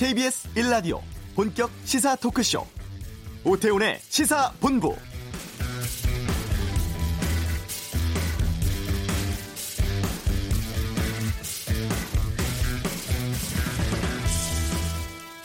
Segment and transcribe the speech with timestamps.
[0.00, 0.98] KBS 1라디오
[1.34, 2.66] 본격 시사 토크쇼
[3.44, 4.96] 오태훈의 시사본부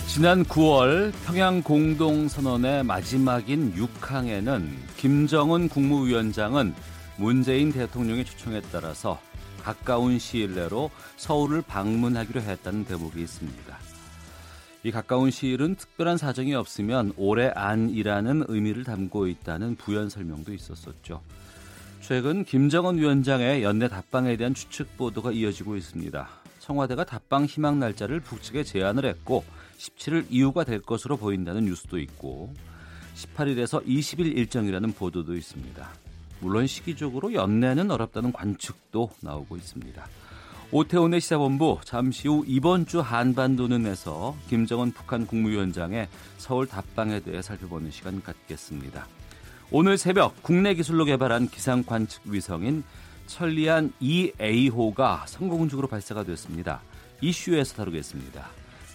[0.07, 6.73] 지난 9월 평양 공동선언의 마지막인 6항에는 김정은 국무위원장은
[7.17, 9.19] 문재인 대통령의 초청에 따라서
[9.61, 13.84] 가까운 시일 내로 서울을 방문하기로 했다는 대목이 있습니다.
[14.85, 21.23] 이 가까운 시일은 특별한 사정이 없으면 올해 안이라는 의미를 담고 있다는 부연 설명도 있었었죠.
[22.01, 26.29] 최근 김정은 위원장의 연내 답방에 대한 추측 보도가 이어지고 있습니다.
[26.59, 29.43] 청와대가 답방 희망 날짜를 북측에 제안을 했고
[29.79, 32.53] 17일 이후가 될 것으로 보인다는 뉴스도 있고
[33.15, 35.89] 18일에서 20일 일정이라는 보도도 있습니다.
[36.41, 40.07] 물론 시기적으로 연내는 어렵다는 관측도 나오고 있습니다.
[40.77, 47.91] 오태훈의 시사본부 잠시 후 이번 주 한반도 눈에서 김정은 북한 국무위원장의 서울 답방에 대해 살펴보는
[47.91, 49.07] 시간 갖겠습니다.
[49.71, 52.83] 오늘 새벽 국내 기술로 개발한 기상 관측 위성인
[53.25, 56.81] 천리안 2A호가 성공적으로 발사가 됐습니다.
[57.21, 58.45] 이슈에서 다루겠습니다.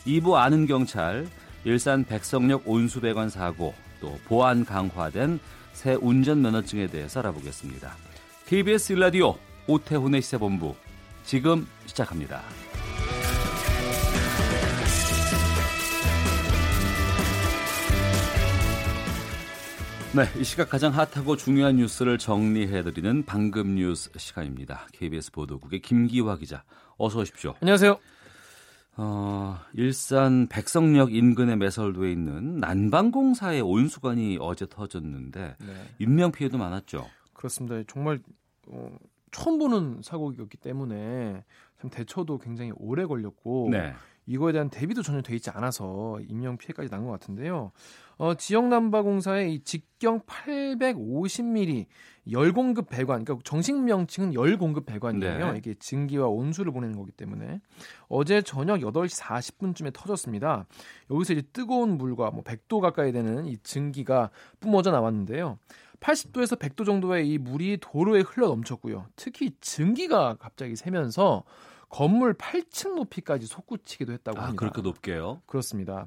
[0.05, 1.27] 2부 아는 경찰,
[1.64, 5.41] 일산 백성역 온수배관 사고, 또 보안 강화된
[5.73, 7.97] 새 운전면허증에 대해서 알아보겠습니다.
[8.48, 9.36] KBS 일라디오
[9.67, 10.75] 오태훈의 시사본부
[11.31, 12.42] 지금 시작합니다.
[20.12, 24.89] 네, 이 시각 가장 핫하고 중요한 뉴스를 정리해드리는 방금 뉴스 시간입니다.
[24.92, 26.64] KBS 보도국의 김기화 기자,
[26.97, 27.55] 어서 오십시오.
[27.61, 27.97] 안녕하세요.
[28.97, 35.75] 어, 일산 백성역 인근에 매설돼 있는 난방공사의 온수관이 어제 터졌는데 네.
[36.01, 37.06] 인명 피해도 많았죠.
[37.34, 37.81] 그렇습니다.
[37.86, 38.19] 정말
[38.67, 38.91] 어,
[39.31, 41.45] 처음 보는 사고였기 때문에
[41.81, 43.92] 참 대처도 굉장히 오래 걸렸고 네.
[44.27, 47.73] 이거에 대한 대비도 전혀 돼 있지 않아서 인명 피해까지 난 것 같은데요.
[48.18, 51.86] 어, 지역 난방공사의 이 직경 850mm
[52.33, 55.52] 열 공급 배관, 그러니까 정식 명칭은 열 공급 배관이에요.
[55.52, 55.58] 네.
[55.58, 57.61] 이게 증기와 온수를 보내는 거기 때문에
[58.08, 60.67] 어제 저녁 8시 40분쯤에 터졌습니다.
[61.11, 64.30] 여기서 이제 뜨거운 물과 뭐 100도 가까이 되는 이 증기가
[64.61, 65.58] 뿜어져 나왔는데요.
[66.00, 69.06] 80도에서 100도 정도의 이 물이 도로에 흘러 넘쳤고요.
[69.16, 71.44] 특히 증기가 갑자기 새면서
[71.88, 74.66] 건물 8층 높이까지 솟구치기도 했다고 아, 합니다.
[74.66, 75.42] 아, 그렇게 높게요?
[75.46, 76.06] 그렇습니다.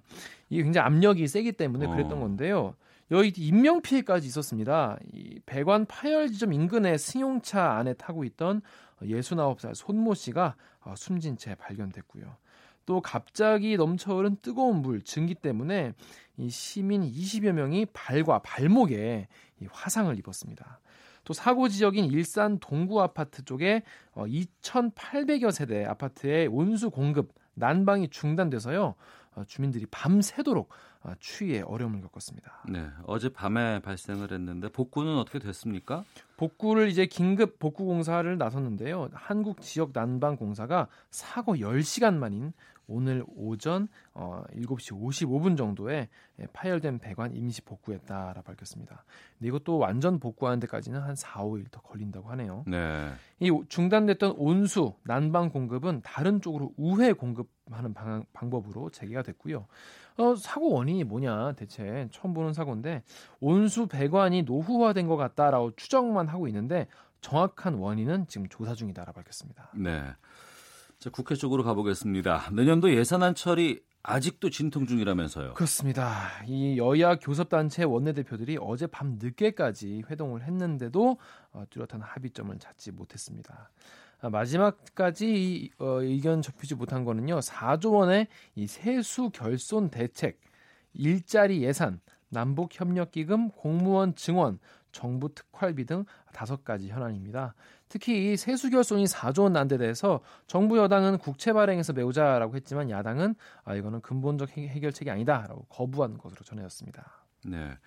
[0.50, 2.22] 이게 굉장히 압력이 세기 때문에 그랬던 어.
[2.22, 2.76] 건데요.
[3.12, 4.98] 여기 인명 피해까지 있었습니다.
[5.12, 8.62] 이 배관 파열 지점 인근의 승용차 안에 타고 있던
[9.02, 12.38] 69살 손모 씨가 어, 숨진 채 발견됐고요.
[12.86, 15.94] 또 갑자기 넘쳐흐른 뜨거운 물 증기 때문에
[16.38, 19.28] 이 시민 20여 명이 발과 발목에
[19.70, 20.80] 화상을 입었습니다.
[21.24, 23.84] 또 사고 지역인 일산 동구 아파트 쪽에
[24.16, 28.96] 2,800여 어, 세대 아파트의 온수 공급 난방이 중단돼서요.
[29.36, 30.70] 어, 주민들이 밤새도록
[31.02, 32.64] 어, 추위에 어려움을 겪었습니다.
[32.70, 36.04] 네, 어제 밤에 발생을 했는데 복구는 어떻게 됐습니까?
[36.38, 39.10] 복구를 이제 긴급 복구 공사를 나섰는데요.
[39.14, 42.54] 한국 지역 난방 공사가 사고 10시간 만인
[42.88, 46.10] 오늘 오전 어, 7시 55분 정도에
[46.54, 49.06] 파열된 배관 임시 복구했다라 밝혔습니다.
[49.38, 52.64] 근데 이것도 완전 복구하는 데까지는 한 4, 5일 더 걸린다고 하네요.
[52.68, 53.12] 네.
[53.40, 59.68] 이 중단됐던 온수 난방 공급은 다른 쪽으로 우회 공급하는 방, 방법으로 재개가 됐고요.
[60.18, 63.04] 어, 사고 원인이 뭐냐 대체 처음 보는 사고인데
[63.40, 66.88] 온수 배관이 노후화된 것 같다라고 추정만 하고 있는데
[67.22, 69.72] 정확한 원인은 지금 조사 중이다라 밝혔습니다.
[69.76, 70.04] 네.
[71.04, 72.52] 자, 국회 쪽으로 가보겠습니다.
[72.54, 75.54] 내년도 예산안 처리 아직도 진통 중이라면서요.
[75.54, 76.30] 그렇습니다.
[76.48, 81.18] 이 여야 교섭단체 원내대표들이 어제 밤 늦게까지 회동을 했는데도
[81.52, 83.70] 어, 뚜렷한 합의점을 찾지 못했습니다.
[84.22, 87.40] 아, 마지막까지 어, 의견 접히지 못한 거는요.
[87.40, 90.40] 4조 원의 이 세수 결손 대책,
[90.94, 92.00] 일자리 예산,
[92.30, 94.58] 남북 협력 기금, 공무원 증원,
[94.94, 97.56] 정부 특활비 등 다섯 가지 현안입니다.
[97.94, 103.36] 특히 이 세수 결손이 4조 원 난데 대해서 정부 여당은 국채 발행해서 메우자라고 했지만 야당은
[103.64, 107.24] 아 이거는 근본적 해결책이 아니다라고 거부한 것으로 전해졌습니다.
[107.46, 107.78] 네.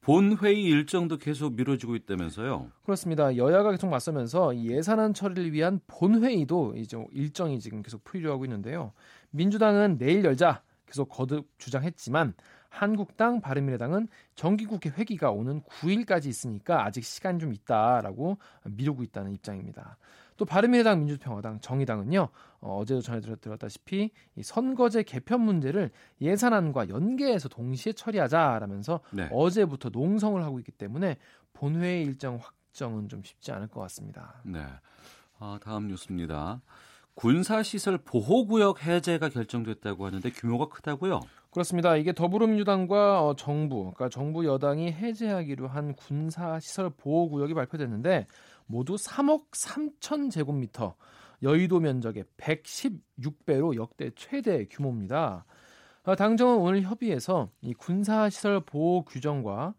[0.00, 2.70] 본 회의 일정도 계속 미뤄지고 있다면서요?
[2.84, 3.36] 그렇습니다.
[3.36, 8.92] 여야가 계속 맞서면서 예산안 처리를 위한 본 회의도 이제 일정이 지금 계속 풀려하고 있는데요.
[9.30, 12.34] 민주당은 내일 열자 계속 거듭 주장했지만
[12.68, 19.96] 한국당, 바른미래당은 정기국회 회기가 오는 9일까지 있으니까 아직 시간 좀 있다라고 미루고 있다는 입장입니다.
[20.36, 22.28] 또 바른미래당, 민주평화당, 정의당은요
[22.60, 25.90] 어, 제도 전해드렸다시피 이 선거제 개편 문제를
[26.20, 29.28] 예산안과 연계해서 동시에 처리하자라면서 네.
[29.32, 31.16] 어제부터 농성을 하고 있기 때문에
[31.52, 34.34] 본회의 일정 확정은 좀 쉽지 않을 것 같습니다.
[34.44, 34.66] 네.
[35.38, 36.60] 아, 다음 뉴스입니다.
[37.14, 41.20] 군사시설 보호구역 해제가 결정됐다고 하는데 규모가 크다고요?
[41.56, 41.96] 그렇습니다.
[41.96, 48.26] 이게 더불어민주당과 어, 정부, 그러니까 정부 여당이 해제하기로 한 군사 시설 보호 구역이 발표됐는데
[48.66, 50.96] 모두 3억 3천 제곱미터,
[51.42, 55.46] 여의도 면적의 116배로 역대 최대 규모입니다.
[56.02, 59.72] 어, 당정은 오늘 협의해서 이 군사 시설 보호 규정과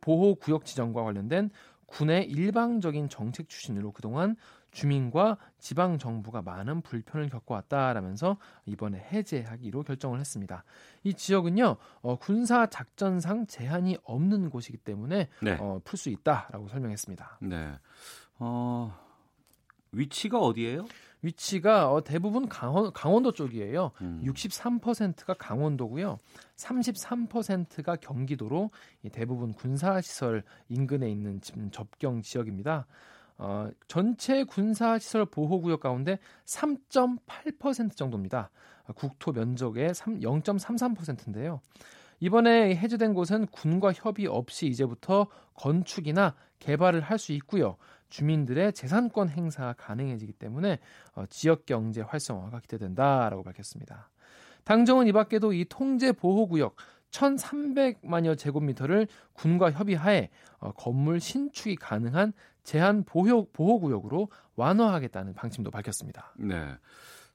[0.00, 1.50] 보호 구역 지정과 관련된
[1.86, 4.34] 군의 일방적인 정책 추진으로 그동안
[4.74, 8.36] 주민과 지방 정부가 많은 불편을 겪어왔다라면서
[8.66, 10.64] 이번에 해제하기로 결정을 했습니다.
[11.04, 15.56] 이 지역은요 어, 군사 작전상 제한이 없는 곳이기 때문에 네.
[15.60, 17.38] 어, 풀 수 있다라고 설명했습니다.
[17.42, 17.72] 네.
[18.40, 18.92] 어,
[19.92, 20.86] 위치가 어디예요?
[21.22, 23.92] 위치가 어, 대부분 강원, 강원도 쪽이에요.
[24.02, 24.20] 음.
[24.24, 26.18] 63%가 강원도고요.
[26.56, 28.70] 33%가 경기도로
[29.12, 32.86] 대부분 군사시설 인근에 있는 접경 지역입니다.
[33.36, 38.50] 어, 전체 군사시설 보호구역 가운데 3.8% 정도입니다.
[38.94, 41.60] 국토 면적의 0.33%인데요.
[42.20, 47.76] 이번에 해제된 곳은 군과 협의 없이 이제부터 건축이나 개발을 할 수 있고요.
[48.08, 50.78] 주민들의 재산권 행사가 가능해지기 때문에
[51.14, 54.10] 어, 지역 경제 활성화가 기대된다라고 밝혔습니다.
[54.62, 56.76] 당정은 이 밖에도 이 통제 보호 구역
[57.10, 62.32] 1,300만여 제곱미터를 군과 협의하에 어, 건물 신축이 가능한
[62.64, 66.34] 제한 보호, 보호구역으로 완화하겠다는 방침도 밝혔습니다.
[66.36, 66.76] 네.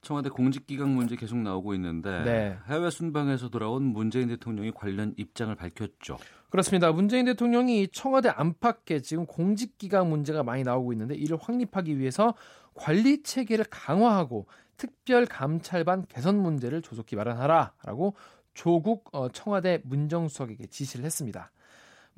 [0.02, 2.58] 청와대 공직기강 문제 계속 나오고 있는데 네.
[2.68, 6.18] 해외 순방에서 돌아온 문재인 대통령이 관련 입장을 밝혔죠.
[6.50, 6.92] 그렇습니다.
[6.92, 12.34] 문재인 대통령이 청와대 안팎에 지금 공직기강 문제가 많이 나오고 있는데 이를 확립하기 위해서
[12.74, 14.48] 관리 체계를 강화하고
[14.78, 18.16] 특별 감찰반 개선 문제를 조속히 마련하라라고
[18.54, 21.52] 조국 어, 청와대 문정수석에게 지시를 했습니다.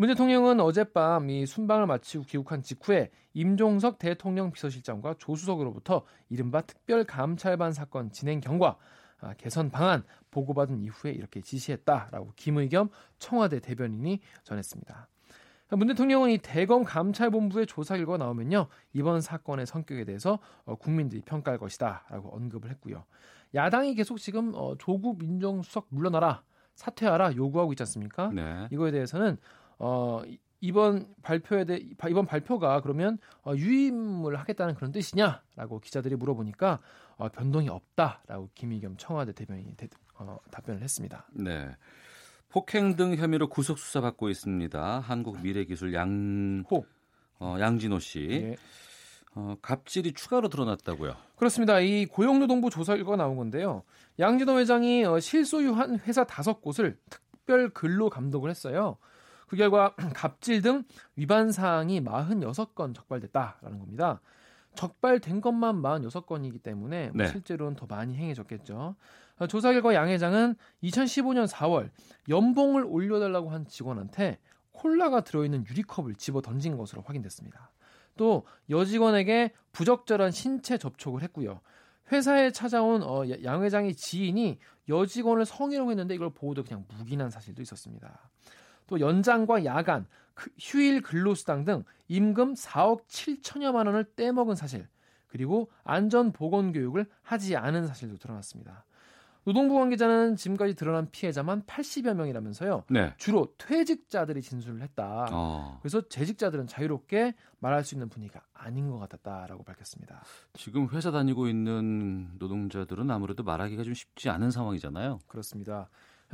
[0.02, 7.72] 문 대통령은 어젯밤 이 순방을 마치고 귀국한 직후에 임종석 대통령 비서실장과 조수석으로부터 이른바 특별 감찰반
[7.72, 8.78] 사건 진행 경과,
[9.20, 10.02] 아, 개선 방안
[10.32, 12.90] 보고받은 이후에 이렇게 지시했다라고 김의겸
[13.20, 15.08] 청와대 대변인이 전했습니다.
[15.74, 21.60] 문 대통령은 이 대검 감찰본부의 조사 결과 나오면요 이번 사건의 성격에 대해서 어, 국민들이 평가할
[21.60, 23.06] 것이다라고 언급을 했고요.
[23.54, 26.42] 야당이 계속 지금 어, 조국 민정수석 물러나라
[26.74, 28.32] 사퇴하라 요구하고 있지 않습니까?
[28.34, 28.68] 네.
[28.72, 29.38] 이거에 대해서는
[29.84, 30.22] 어,
[30.60, 36.80] 이번 발표에 대해 이번 발표가 그러면 어, 유임을 하겠다는 그런 뜻이냐라고 기자들이 물어보니까
[37.18, 39.90] 어, 변동이 없다라고 김의겸 청와대 대변인이 대,
[40.20, 41.26] 어, 답변을 했습니다.
[41.34, 41.76] 네.
[42.50, 45.00] 폭행 등 혐의로 구속 수사 받고 있습니다.
[45.00, 46.86] 한국 미래기술 양호
[47.40, 48.28] 어, 양진호 씨.
[48.28, 48.56] 네.
[49.34, 51.16] 어, 갑질이 추가로 드러났다고요.
[51.38, 51.80] 그렇습니다.
[51.80, 53.82] 이 고용노동부 조사 결과 나온 건데요.
[54.20, 58.98] 양진호 회장이 어, 실소유한 회사 다섯 곳을 특별 근로 감독을 했어요.
[59.52, 60.86] 그 결과 갑질 등
[61.18, 64.22] 위반 사항이 46건 적발됐다라는 겁니다.
[64.76, 67.28] 적발된 것만 46건이기 때문에 뭐 네.
[67.28, 68.96] 실제로는 더 많이 행해졌겠죠.
[69.40, 71.90] 어, 조사 결과 양 회장은 2015년 4월
[72.30, 74.40] 연봉을 올려달라고 한 직원한테
[74.72, 77.72] 콜라가 들어있는 유리컵을 집어 던진 것으로 확인됐습니다.
[78.16, 81.60] 또 여직원에게 부적절한 신체 접촉을 했고요.
[82.14, 88.30] 회사에 찾아온 어, 양 회장의 지인이 여직원을 성희롱 했는데 이걸 보고도 그냥 묵인한 사실도 있었습니다.
[88.92, 94.86] 또 연장과 야간, 그 휴일 근로수당 등 임금 4억 7천여만 원을 떼먹은 사실,
[95.28, 98.86] 그리고 안전보건교육을 하지 않은 사실도 드러났습니다.
[99.46, 102.84] 노동부 관계자는 지금까지 드러난 피해자만 80여 명이라면서요.
[102.90, 103.14] 네.
[103.18, 105.28] 주로 퇴직자들이 진술을 했다.
[105.32, 105.80] 어.
[105.82, 110.22] 그래서 재직자들은 자유롭게 말할 수 있는 분위기가 아닌 것 같았다라고 밝혔습니다.
[110.54, 115.20] 지금 회사 다니고 있는 노동자들은 아무래도 말하기가 좀 쉽지 않은 상황이잖아요.
[115.28, 115.90] 그렇습니다.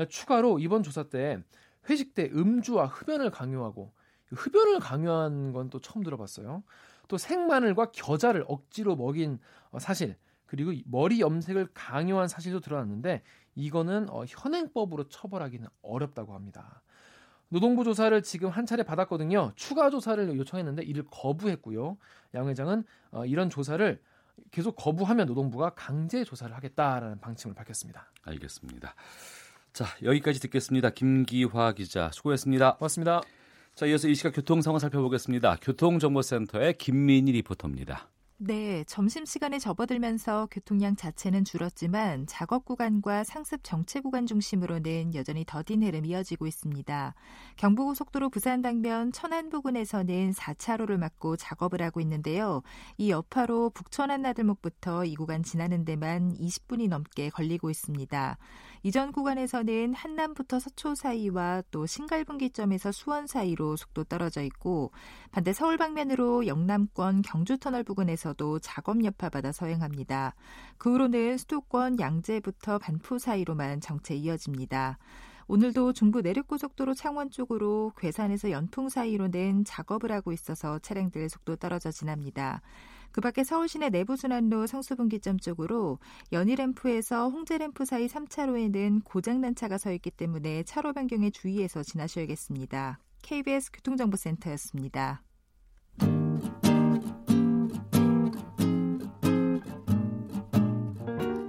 [0.09, 1.41] 추가로 이번 조사 때
[1.89, 3.93] 회식 때 음주와 흡연을 강요하고
[4.31, 6.63] 흡연을 강요한 건 또 처음 들어봤어요.
[7.07, 9.39] 또 생마늘과 겨자를 억지로 먹인
[9.71, 13.21] 어, 사실 그리고 머리 염색을 강요한 사실도 드러났는데
[13.55, 16.81] 이거는 어, 현행법으로 처벌하기는 어렵다고 합니다.
[17.49, 19.53] 노동부 조사를 지금 한 차례 받았거든요.
[19.55, 21.97] 추가 조사를 요청했는데 이를 거부했고요.
[22.33, 24.01] 양 회장은 어, 이런 조사를
[24.51, 28.11] 계속 거부하면 노동부가 강제 조사를 하겠다라는 방침을 밝혔습니다.
[28.23, 28.93] 알겠습니다.
[29.77, 30.89] 자, 여기까지 듣겠습니다.
[30.89, 32.77] 김기화 기자 수고했습니다.
[32.77, 33.21] 고맙습니다.
[33.75, 35.57] 자, 이어서 이 시각 교통 상황 살펴보겠습니다.
[35.61, 38.09] 교통정보센터의 김민희 리포터입니다.
[38.39, 46.05] 네, 점심시간에 접어들면서 교통량 자체는 줄었지만 작업 구간과 상습 정체 구간 중심으로는 여전히 더딘 흐름
[46.05, 47.15] 이어지고 있습니다.
[47.55, 52.61] 경부고속도로 부산 방면 천안 부근에서는 4차로를 막고 작업을 하고 있는데요.
[52.97, 58.37] 이 여파로 북천안 나들목부터 이 구간 지나는 데만 20분이 넘게 걸리고 있습니다.
[58.83, 64.91] 이전 구간에서는 한남부터 서초 사이와 또 신갈분기점에서 수원 사이로 속도 떨어져 있고
[65.31, 70.35] 반대 서울 방면으로 영남권 경주터널 부근에서 지역에서도 작업 여파받아 서행합니다.
[70.77, 74.97] 그 후로는 수도권 양재부터 반포 사이로만 정체 이어집니다.
[75.47, 82.61] 오늘도 중부 내륙고속도로 창원 쪽으로 괴산에서 연풍 사이로는 작업을 하고 있어서 차량들 속도 떨어져 지납니다.
[83.17, 85.97] 그 밖에 서울시내 내부순환로 성수분기점 쪽으로
[86.31, 92.99] 연희램프에서 홍제램프 사이 3차로에는 고장난 차가 서 있기 때문에 차로 변경에 주의해서 지나셔야겠습니다.
[93.23, 95.23] KBS 교통정보센터였습니다.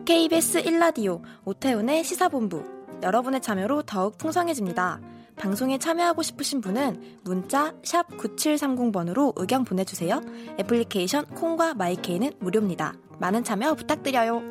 [0.07, 2.65] KBS 1라디오 오태훈의 시사본부
[3.03, 5.18] 여러분의 참여로 더욱 풍성해집니다.
[5.39, 10.21] 방송에 참여하고 싶으신 분은 문자 9730번으로 의견 보내주세요.
[10.59, 12.95] 애플리케이션 콩과 my K는 무료입니다.
[13.19, 14.43] 많은 참여 부탁드려요.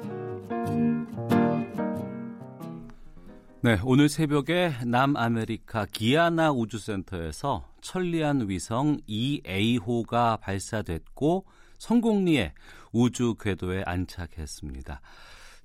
[3.62, 11.46] 네, 오늘 새벽에 남아메리카 기아나 우주센터에서 천리안 위성 2A호가 발사됐고
[11.79, 12.53] 성공리에
[12.91, 15.01] 우주 궤도에 안착했습니다.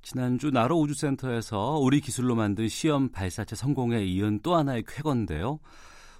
[0.02, 5.60] 지난주 나로 우주센터에서 우리 기술로 만든 시험 발사체 성공에 이은 또 하나의 쾌거인데요.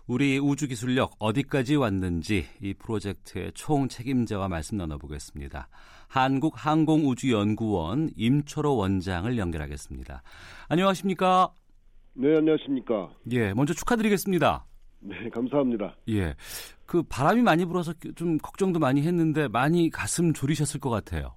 [0.07, 5.69] 우리 우주 기술력 어디까지 왔는지 이 프로젝트의 총 책임자와 말씀 나눠보겠습니다.
[6.09, 10.23] 한국항공우주연구원 임초로 원장을 연결하겠습니다.
[10.69, 11.53] 안녕하십니까?
[12.15, 13.11] 네, 안녕하십니까?
[13.33, 14.65] 예, 먼저 축하드리겠습니다.
[15.01, 15.97] 네, 감사합니다.
[16.11, 16.35] 예.
[16.87, 21.35] 그 바람이 많이 불어서 좀 걱정도 많이 했는데 많이 가슴 졸이셨을 것 같아요.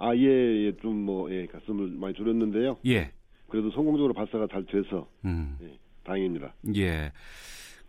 [0.00, 2.78] 아, 예, 예, 좀 뭐, 예, 가슴을 많이 졸였는데요.
[2.86, 3.12] 예.
[3.48, 5.58] 그래도 성공적으로 발사가 잘 돼서, 음.
[5.62, 6.54] 예, 다행입니다.
[6.76, 7.12] 예.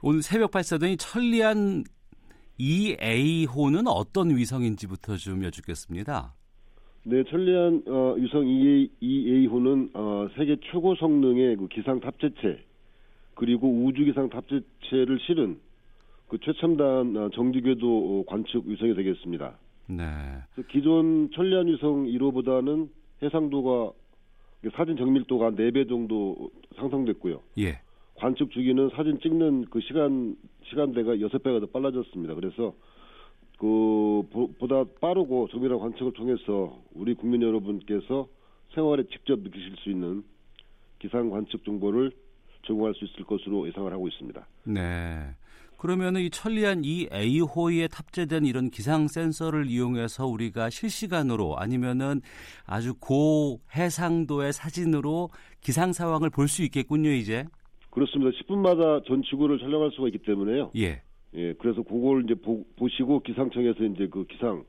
[0.04, 1.86] 오늘 새벽 발사된 이 천리안
[2.58, 6.34] EA호는 어떤 위성인지부터 좀 여쭙겠습니다.
[7.04, 12.64] 네, 천리안 어, 위성 EA호는 어, 세계 최고 성능의 그 기상 탑재체
[13.36, 15.60] 그리고 우주 기상 탑재체를 실은
[16.28, 19.58] 그 최첨단 어, 정지궤도 관측 위성이 되겠습니다.
[19.98, 20.64] 네.
[20.70, 22.90] 기존 천리안 위성 1호보다는
[23.22, 23.92] 해상도가
[24.76, 27.42] 사진 정밀도가 4배 정도 상승됐고요.
[27.60, 27.80] 예.
[28.16, 32.36] 관측 주기는 사진 찍는 그 시간 시간대가 6배가 더 빨라졌습니다.
[32.36, 32.74] 그래서
[33.58, 34.24] 그
[34.60, 38.28] 보다 빠르고 정밀한 관측을 통해서 우리 국민 여러분께서
[38.74, 40.24] 생활에 직접 느끼실 수 있는
[41.00, 42.12] 기상 관측 정보를
[42.66, 44.48] 제공할 수 있을 것으로 예상을 하고 있습니다.
[44.66, 45.36] 네.
[45.82, 52.22] 그러면 이 천리안 이 A호에 탑재된 이런 기상 센서를 이용해서 우리가 실시간으로 아니면은
[52.68, 57.46] 아주 고 해상도의 사진으로 기상 상황을 볼 수 있겠군요, 이제.
[57.90, 58.30] 그렇습니다.
[58.30, 60.70] 10분마다 전 지구를 촬영할 수가 있기 때문에요.
[60.78, 61.02] 예.
[61.34, 64.64] 예, 그래서 그걸 이제 보, 보시고 기상청에서 이제 그 기상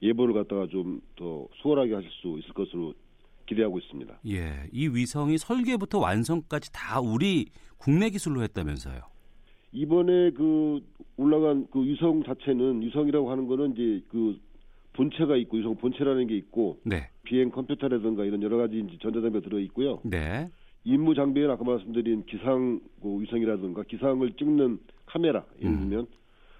[0.00, 2.94] 예보를 갖다가 좀 더 수월하게 하실 수 있을 것으로
[3.46, 4.20] 기대하고 있습니다.
[4.28, 7.46] 예, 이 위성이 설계부터 완성까지 다 우리
[7.78, 9.11] 국내 기술로 했다면서요?
[9.72, 10.80] 이번에 그
[11.16, 14.38] 올라간 그 위성 자체는 위성이라고 하는 거는 이제 그
[14.94, 17.08] 본체가 있고 위성 본체라는 게 있고 네.
[17.22, 20.00] 비행 컴퓨터라든가 이런 여러 가지 전자장비가 들어 있고요.
[20.04, 20.50] 네.
[20.84, 25.80] 임무 장비는 아까 말씀드린 기상 그 위성이라든가 기상을 찍는 카메라 예를 음.
[25.80, 26.06] 들면 음.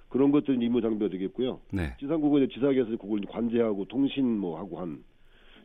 [0.08, 1.60] 그런 것들은 임무 장비가 되겠고요.
[1.72, 1.94] 네.
[2.00, 5.02] 지상국은 지사계에서 그걸 관제하고 통신 뭐 하고 한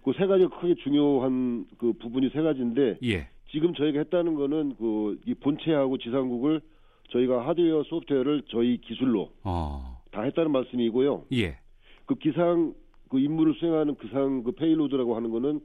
[0.04, 3.28] 그 세 가지가 크게 중요한 그 부분이 세 가지인데 예.
[3.52, 6.62] 지금 저희가 했다는 거는 그 이 본체하고 지상국을
[7.08, 10.02] 저희가 하드웨어 소프트웨어를 저희 기술로 어.
[10.12, 11.26] 다 했다는 말씀이고요.
[11.34, 11.58] 예.
[12.06, 12.74] 그 기상
[13.10, 15.62] 그 임무를 수행하는 기상 그 payload라고 하는 거는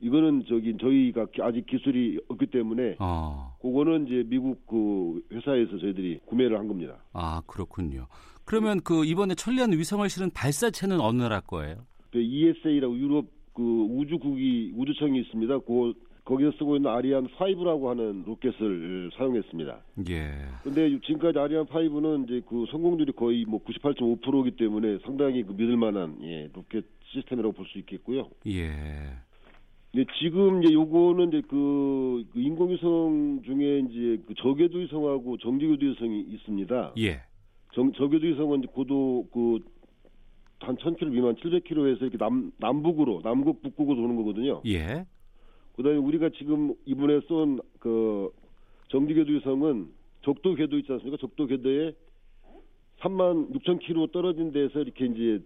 [0.00, 3.56] 이거는 저기 저희가 아직 기술이 없기 때문에 어.
[3.60, 6.96] 그거는 이제 미국 그 회사에서 저희들이 구매를 한 겁니다.
[7.12, 8.06] 아 그렇군요.
[8.44, 11.84] 그러면 그 이번에 천리안 위성을 실은 발사체는 어느 나라 거예요?
[12.10, 15.58] 그 ESA라고 유럽 그 우주국이 우주청이 있습니다.
[15.60, 15.92] 그
[16.28, 19.80] 거기서 쓰고 있는 아리안 5라고 하는 로켓을 사용했습니다.
[20.10, 20.30] 예.
[20.62, 26.18] 근데 지금까지 아리안 5는 이제 그 성공률이 거의 뭐 98.5%이기 때문에 상당히 그 믿을 만한
[26.22, 28.28] 예, 로켓 시스템이라고 볼 수 있겠고요.
[28.46, 28.68] 예.
[29.94, 36.20] 네, 지금 이제 요거는 이제 그, 그 인공위성 중에 이제 그 저궤도 위성하고 정지궤도 위성이
[36.20, 36.92] 있습니다.
[36.98, 37.22] 예.
[37.72, 39.78] 정, 저궤도 위성은 고도 그
[40.60, 44.60] 한 1000km 미만 700km에서 이렇게 남 남북으로 남극 북극으로 도는 거거든요.
[44.66, 45.04] 예.
[45.78, 48.30] 그다음에 우리가 지금 이번에 쏜 그
[48.88, 49.88] 정지궤도 위성은
[50.22, 51.16] 적도 궤도 있지 않습니까?
[51.18, 51.92] 적도 궤도에
[53.00, 55.40] 3만 6천 킬로 떨어진 데서 이렇게 이제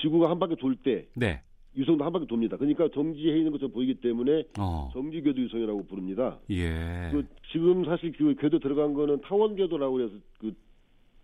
[0.00, 1.42] 지구가 한 바퀴 돌 때, 네.
[1.74, 2.56] 위성도 한 바퀴 돕니다.
[2.56, 4.88] 그러니까 정지해 있는 것처럼 보이기 때문에 어.
[4.94, 6.38] 정지궤도 위성이라고 부릅니다.
[6.48, 7.10] 예.
[7.12, 10.54] 그 지금 사실 그 궤도 들어간 거는 타원 궤도라고 해서 그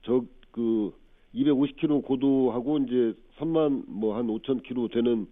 [0.03, 0.93] 저그
[1.35, 5.27] 250km 고도하고 이제 3만 뭐 한 5천 킬로 되는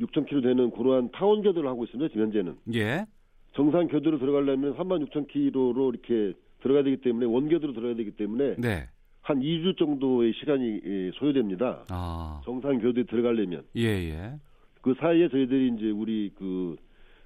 [0.00, 2.08] 6천 킬로 되는 그러한 타원 궤도를 하고 있습니다.
[2.08, 2.56] 지금 현재는.
[2.74, 3.04] 예.
[3.52, 8.88] 정상 궤도로 들어가려면 3만 6천 킬로로 이렇게 들어가야 되기 때문에 원궤도로 들어가야 되기 때문에 네.
[9.22, 11.84] 한 2주 정도의 시간이 예, 소요됩니다.
[11.90, 12.40] 아.
[12.44, 13.64] 정상 교도에 들어가려면.
[13.76, 14.34] 예, 예.
[14.80, 16.76] 그 사이에 저희들이 이제 우리 그,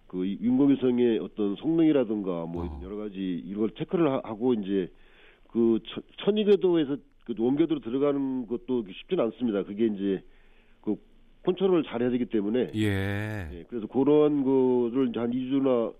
[0.06, 2.80] 그 인공위성의 어떤 성능이라든가 뭐 어.
[2.82, 4.90] 여러 가지 이걸 체크를 하고 이제
[5.48, 5.78] 그
[6.24, 9.62] 천이궤도에서 그 원궤도로 들어가는 것도 쉽지는 않습니다.
[9.62, 10.33] 그게 이제 그
[11.44, 12.72] 컨트롤을 잘해야 되기 때문에.
[12.74, 13.48] 예.
[13.52, 15.94] 예 그래서 그런 거를 한 2주나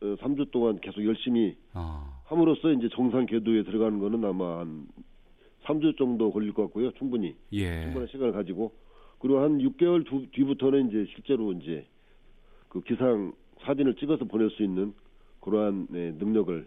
[0.00, 2.20] 3주 어, 동안 계속 열심히 어.
[2.24, 4.86] 함으로써 이제 정상 궤도에 들어가는 거는 아마 한
[5.64, 6.92] 3주 정도 걸릴 것 같고요.
[6.92, 7.34] 충분히.
[7.52, 7.82] 예.
[7.82, 8.72] 충분한 시간을 가지고
[9.18, 11.86] 그리고 한 6개월 두, 뒤부터는 이제 실제로 이제
[12.68, 13.32] 그 기상
[13.64, 14.92] 사진을 찍어서 보낼 수 있는
[15.40, 16.66] 그러한 네, 능력을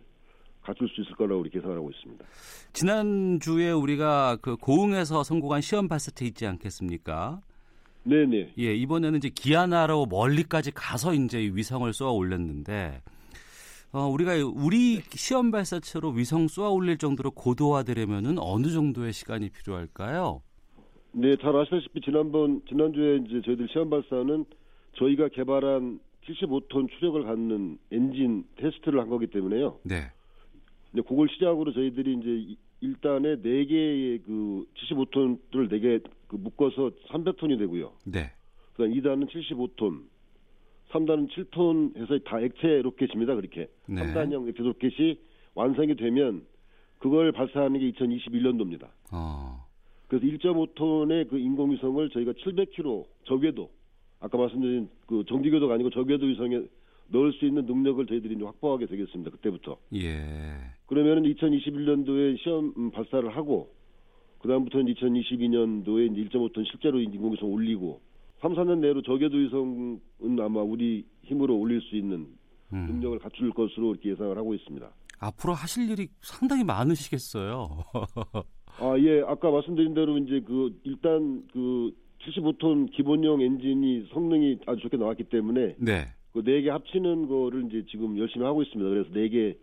[0.61, 2.25] 갖출 수 있을 거라고 우리 계산을 하고 있습니다.
[2.73, 7.41] 지난주에 우리가 그 고흥에서 성공한 시험 발사체 있지 않겠습니까?
[8.09, 8.53] 네네.
[8.57, 13.01] 예, 이번에는 이제 기아나로 멀리까지 가서 이제 위성을 쏘아 올렸는데
[13.91, 20.41] 어, 우리가 우리 시험 발사체로 위성 쏘아 올릴 정도로 고도화되려면은 어느 정도의 시간이 필요할까요?
[21.11, 24.45] 네, 잘 아시다시피 지난번 지난주에 이제 저희들 시험 발사는
[24.97, 29.79] 저희가 개발한 75톤 추력을 갖는 엔진 테스트를 한 거기 때문에요.
[29.83, 30.11] 네.
[30.93, 37.93] 이제 그걸 시작으로 저희들이 이제 일단에 4개의 그 75톤을 4개 그 묶어서 300톤이 되고요.
[38.05, 38.31] 네.
[38.73, 40.03] 그다음 2단은 75톤,
[40.91, 43.35] 3단은 7톤 해서 다 액체 로켓입니다.
[43.35, 43.69] 그렇게.
[43.87, 44.01] 네.
[44.01, 45.19] 3단형 액체 로켓이
[45.55, 46.45] 완성이 되면
[46.99, 48.87] 그걸 발사하는 게 2021년도입니다.
[49.11, 49.65] 어.
[50.07, 53.69] 그래서 1.5톤의 그 인공위성을 저희가 700km 저궤도
[54.19, 56.61] 아까 말씀드린 그 정지궤도가 아니고 저궤도 위성에
[57.11, 59.31] 넣을 수 있는 능력을 저희들이 이제 확보하게 되겠습니다.
[59.31, 59.77] 그때부터.
[59.95, 60.15] 예.
[60.85, 63.69] 그러면은 2021년도에 시험 발사를 하고
[64.39, 68.01] 그다음부터는 2022년도에 이제 1.5톤 실제로 인공위성 올리고
[68.41, 72.27] 3, 4년 내로 저궤도 위성은 아마 우리 힘으로 올릴 수 있는
[72.71, 72.85] 음.
[72.87, 74.89] 능력을 갖출 것으로 이렇게 예상을 하고 있습니다.
[75.19, 77.83] 앞으로 하실 일이 상당히 많으시겠어요.
[78.79, 79.21] 아, 예.
[79.27, 85.75] 아까 말씀드린 대로 이제 그 일단 그 75톤 기본용 엔진이 성능이 아주 좋게 나왔기 때문에
[85.77, 86.05] 네.
[86.43, 88.89] 그 네 개 합치는 거를 이제 지금 열심히 하고 있습니다.
[88.89, 89.55] 그래서 네 개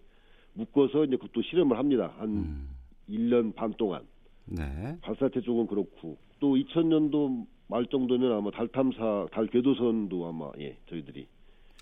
[0.55, 2.15] 묶어서 이제 그것도 실험을 합니다.
[2.19, 2.69] 한 음.
[3.09, 4.03] 1년 반 동안.
[4.47, 4.97] 네.
[5.03, 11.27] 발사체 쪽은 그렇고 또 2000년도 말 정도면 아마 달 탐사, 달 궤도선도 아마 예 저희들이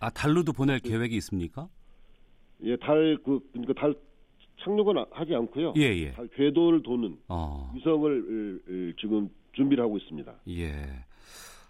[0.00, 1.68] 아 달로도 보낼 그, 계획이 있습니까?
[2.62, 3.94] 예, 달 그 그러니까 달
[4.61, 5.74] 착륙은 하지 않고요.
[5.76, 6.12] 예, 예.
[6.12, 7.70] 달 궤도를 도는 어.
[7.74, 10.35] 위성을 지금 준비를 하고 있습니다.
[10.48, 10.72] 예.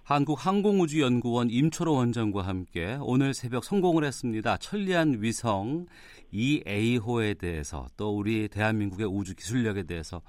[0.04, 4.58] 한국항공우주연구원 임초로 원장과 함께 오늘 새벽 성공을 했습니다.
[4.58, 5.86] 천리안 위성
[6.32, 10.20] 2A호에 대해서 또 우리 대한민국의 우주 기술력에 대해서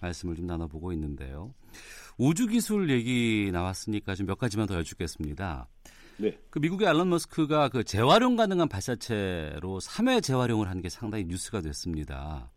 [0.00, 1.52] 말씀을 좀 나눠보고 있는데요.
[2.16, 5.68] 우주 기술 얘기 나왔으니까 좀 몇 가지만 더 여쭙겠습니다.
[6.18, 6.38] 네.
[6.48, 12.50] 그 미국의 엘론 머스크가 그 재활용 가능한 발사체로 3회 재활용을 한 게 상당히 뉴스가 됐습니다.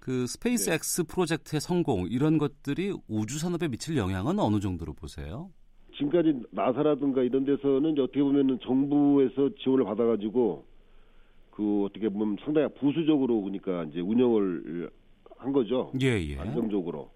[0.00, 1.06] 그 스페이스 X 네.
[1.06, 5.50] 프로젝트의 성공 이런 것들이 우주 산업에 미칠 영향은 어느 정도로 보세요?
[5.96, 10.64] 지금까지 나사라든가 이런 데서는 어떻게 보면은 정부에서 지원을 받아가지고
[11.50, 14.90] 그 어떻게 보면 상당히 부수적으로 그러니까 이제 운영을
[15.38, 15.92] 한 거죠.
[16.00, 16.38] 예, 예.
[16.38, 17.10] 안정적으로.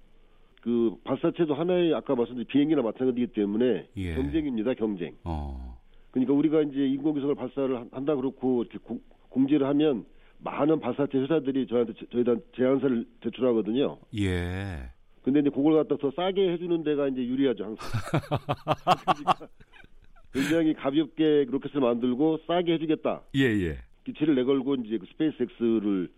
[0.62, 4.14] 그 발사체도 하나의 아까 말씀드린 비행기나 마찬가지이기 때문에 예.
[4.14, 5.14] 경쟁입니다, 경쟁.
[5.24, 5.78] 어.
[6.10, 10.04] 그러니까 우리가 이제 인공위성을 발사를 한다 그렇고 이렇게 고, 공지를 하면
[10.38, 13.98] 많은 발사체 회사들이 저한테 저희한테 제안서를 제출하거든요.
[14.18, 14.90] 예.
[15.22, 17.88] 근데 이제 그걸 갖다 더 싸게 해주는 데가 이제 유리하죠 항상.
[20.32, 23.22] 굉장히 가볍게 로켓을 만들고 싸게 해주겠다.
[23.36, 23.78] 예 예.
[24.04, 26.08] 기치를 내걸고 이제 그 스페이스X를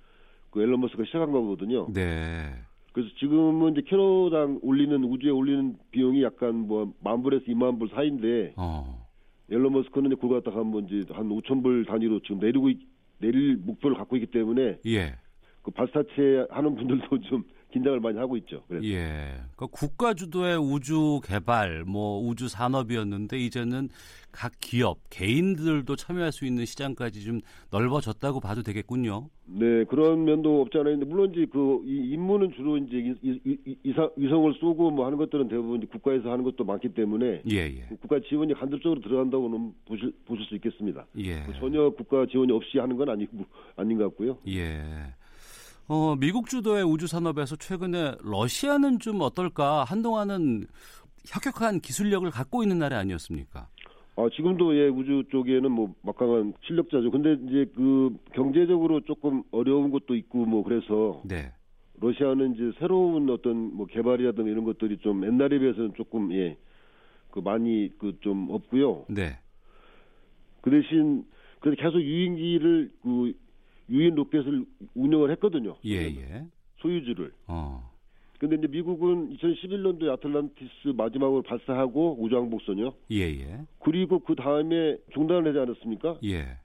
[0.50, 1.88] 그 엘론 머스크가 시작한 거거든요.
[1.92, 2.52] 네.
[2.92, 8.52] 그래서 지금은 이제 킬로당 올리는 우주에 올리는 비용이 약간 뭐 만 불에서 이만 불 사이인데
[8.56, 9.02] 어.
[9.50, 12.70] 엘론 머스크는 그걸 갖다가 한번 이제 한 5천 불 단위로 지금 내리고
[13.18, 15.14] 내릴 목표를 갖고 있기 때문에 예.
[15.62, 18.62] 그 발사체 하는 분들도 좀 긴장을 많이 하고 있죠.
[18.68, 18.86] 그래서.
[18.86, 19.34] 예.
[19.56, 23.88] 그러니까 국가 주도의 우주 개발, 뭐 우주 산업이었는데 이제는
[24.30, 29.28] 각 기업, 개인들도 참여할 수 있는 시장까지 좀 넓어졌다고 봐도 되겠군요.
[29.44, 30.98] 네, 그런 면도 없지 않아요.
[30.98, 35.18] 근데 물론 이제 그 임무는 주로 이제 이, 이, 이, 이사, 위성을 쏘고 뭐 하는
[35.18, 37.96] 것들은 대부분 국가에서 하는 것도 많기 때문에 예, 예.
[38.00, 41.06] 국가 지원이 간접적으로 들어간다고는 보실, 보실 수 있겠습니다.
[41.18, 41.44] 예.
[41.58, 43.44] 전혀 국가 지원이 없이 하는 건 아니고
[43.76, 44.38] 아닌 것 같고요.
[44.48, 44.82] 예.
[45.88, 49.84] 어, 미국 주도의 우주 산업에서 최근에 러시아는 좀 어떨까?
[49.84, 50.66] 한동안은
[51.26, 53.68] 혁혁한 기술력을 갖고 있는 나라 아니었습니까?
[54.16, 57.10] 아, 지금도 예, 우주 쪽에는 뭐 막강한 실력자죠.
[57.10, 61.52] 근데 이제 그 경제적으로 조금 어려운 것도 있고 뭐 그래서 네.
[62.00, 66.56] 러시아는 이제 새로운 어떤 뭐 개발이라든가 이런 것들이 좀 옛날에 비해서는 조금 예,
[67.30, 69.06] 그 많이 그 좀 없고요.
[69.08, 69.38] 네.
[70.60, 71.24] 그 대신
[71.60, 73.32] 그래서 계속 유인기를 그
[73.88, 74.64] 유인 로켓을
[74.94, 75.76] 운영을 했거든요.
[75.84, 76.46] 예, 예.
[76.78, 77.32] 소유주를.
[77.46, 77.90] 어.
[78.38, 82.94] 근데 이제 미국은 2011년도에 아틀란티스 마지막으로 발사하고 우주항복선이요.
[83.12, 83.60] 예, 예.
[83.78, 86.18] 그리고 그 다음에 중단을 하지 않았습니까?
[86.24, 86.56] 예.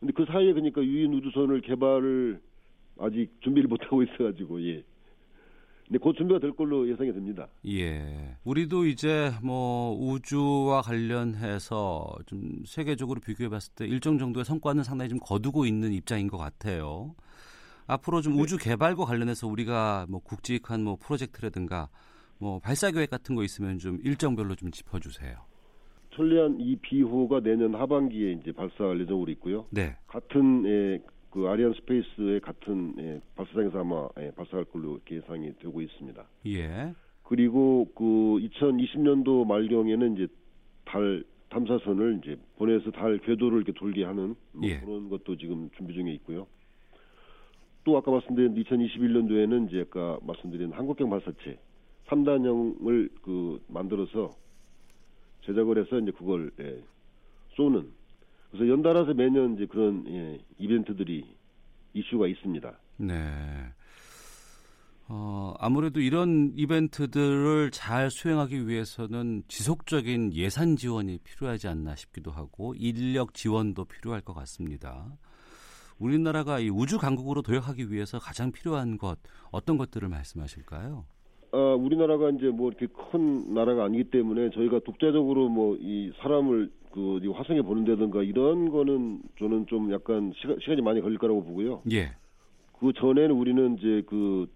[0.00, 2.40] 근데 그 사이에 그러니까 유인 우주선을 개발을
[2.98, 4.82] 아직 준비를 못 하고 있어가지고 예.
[5.90, 7.48] 근데 곧 준비가 될 걸로 예상이 됩니다.
[7.66, 8.36] 예.
[8.44, 15.18] 우리도 이제 뭐 우주와 관련해서 좀 세계적으로 비교해 봤을 때 일정 정도의 성과는 상당히 좀
[15.18, 17.16] 거두고 있는 입장인 것 같아요.
[17.88, 18.40] 앞으로 좀 네.
[18.40, 21.88] 우주 개발과 관련해서 우리가 뭐 국직한 뭐 프로젝트라든가
[22.38, 25.38] 뭐 발사 계획 같은 거 있으면 좀 일정별로 좀 짚어 주세요.
[26.14, 29.66] 천리안 2비호가 내년 하반기에 이제 발사할 예정으로 있고요.
[29.70, 29.96] 네.
[30.06, 31.00] 같은 예,
[31.30, 36.24] 그 아리안 스페이스의 같은 예, 발사장에서 아마 예, 발사할 걸로 예상이 되고 있습니다.
[36.46, 36.94] 예.
[37.22, 40.26] 그리고 그 2020년도 말경에는 이제
[40.84, 44.80] 달 탐사선을 이제 보내서 달 궤도를 이렇게 돌게 하는 뭐 예.
[44.80, 46.46] 그런 것도 지금 준비 중에 있고요.
[47.84, 51.58] 또 아까 말씀드린 2021년도에는 이제 아까 말씀드린 한국형 발사체
[52.08, 54.30] 3단형을 그 만들어서
[55.46, 56.82] 제작을 해서 이제 그걸 예,
[57.56, 57.99] 쏘는
[58.50, 61.24] 그래서 연달아서 매년 이제 그런 예, 이벤트들이
[61.94, 62.78] 이슈가 있습니다.
[62.98, 63.14] 네.
[65.12, 73.34] 어, 아무래도 이런 이벤트들을 잘 수행하기 위해서는 지속적인 예산 지원이 필요하지 않나 싶기도 하고 인력
[73.34, 75.16] 지원도 필요할 것 같습니다.
[75.98, 79.18] 우리나라가 이 우주 강국으로 도약하기 위해서 가장 필요한 것
[79.50, 81.04] 어떤 것들을 말씀하실까요?
[81.52, 87.20] 아, 우리나라가 이제 뭐 이렇게 큰 나라가 아니기 때문에 저희가 독자적으로 뭐 이 사람을 그
[87.32, 91.82] 화성에 보낸다든가 이런 거는 저는 좀 약간 시간, 시간이 많이 걸릴 거라고 보고요.
[91.92, 92.12] 예.
[92.78, 94.48] 그 전에는 우리는 이제 그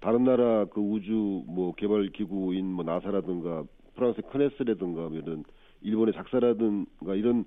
[0.00, 3.64] 다른 나라 그 우주 뭐 개발 기구인 뭐 나사라든가
[3.96, 5.44] 프랑스의 크네스라든가 이런
[5.82, 7.44] 일본의 JAXA라든가 이런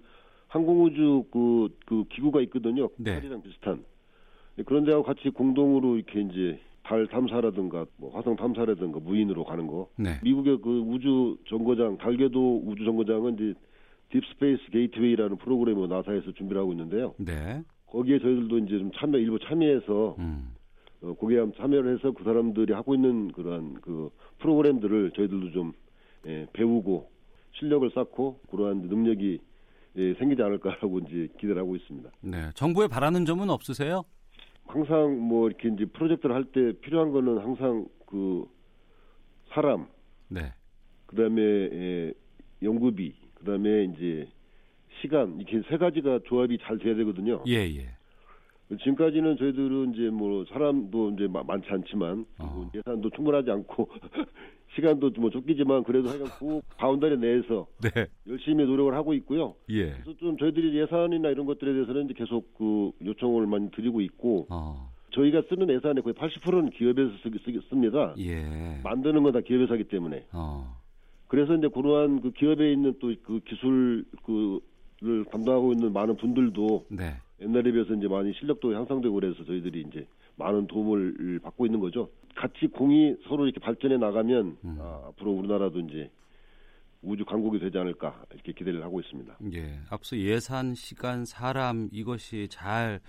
[0.48, 2.90] 항공우주 그, 그 기구가 있거든요.
[2.98, 3.16] 네.
[3.16, 3.84] KARI랑 비슷한.
[4.58, 9.90] 네, 그런 데하고 같이 공동으로 이렇게 이제 달 탐사라든가 뭐 화성 탐사라든가 무인으로 가는 거.
[9.98, 10.20] 네.
[10.24, 13.54] 미국의 그 우주 정거장 달궤도 우주 정거장은 이제
[14.12, 17.14] Deep Space Gateway라는 프로그램을 나사에서 준비를 하고 있는데요.
[17.18, 17.64] 네.
[17.88, 20.54] 거기에 저희들도 이제 좀 참여 일부 참여해서 음.
[21.02, 25.74] 어, 거기에 참여를 해서 그 사람들이 하고 있는 그러한 그 프로그램들을 저희들도 좀
[26.28, 27.10] 예, 배우고
[27.54, 29.40] 실력을 쌓고 그러한 능력이
[29.98, 32.10] 예, 생기지 않을까라고 이제 기대를 하고 있습니다.
[32.22, 34.04] 네, 정부에 바라는 점은 없으세요?
[34.66, 38.46] 항상 뭐 이렇게 이제 프로젝트를 할 때 필요한 거는 항상 그
[39.50, 39.88] 사람,
[40.30, 40.54] 네,
[41.08, 42.14] 그다음에 예,
[42.62, 44.28] 연구비, 그다음에 이제
[45.02, 47.44] 시간 이렇게 세 가지가 조합이 잘 돼야 되거든요.
[47.48, 47.90] 예, 예.
[48.78, 52.72] 지금까지는 저희들은 이제 뭐 사람도 이제 많지 않지만 어.
[52.74, 53.90] 예산도 충분하지 않고
[54.76, 58.08] 시간도 뭐 쫓기지만 그래도 하여간 그 boundary 내에서 네.
[58.28, 59.56] 열심히 노력을 하고 있고요.
[59.70, 59.92] 예.
[59.92, 64.90] 그래서 좀 저희들이 예산이나 이런 것들에 대해서는 이제 계속 그 요청을 많이 드리고 있고 어.
[65.14, 68.16] 저희가 쓰는 예산의 거의 80%는 기업에서 쓰, 쓰, 씁니다.
[68.20, 68.80] 예.
[68.84, 70.26] 만드는 건 다 기업에서 하기 때문에.
[70.32, 70.78] 어.
[71.28, 77.16] 그래서 이제 그러한 그 기업에 있는 또 그 기술 그를 담당하고 있는 많은 분들도 네.
[77.42, 80.06] 옛날에 비해서 이제 많이 실력도 향상되고 그래서 저희들이 이제
[80.42, 82.10] 많은 도움을 받고 있는 거죠.
[82.36, 84.78] 같이 공이 서로 이렇게 발전해 나가면 음.
[84.80, 86.10] 아, 앞으로 우리나라도 이제
[87.04, 89.38] 우주 강국이 되지 않을까 이렇게 기대를 하고 있습니다.
[89.54, 93.00] 예, 앞서 예산, 시간, 사람 이것이 잘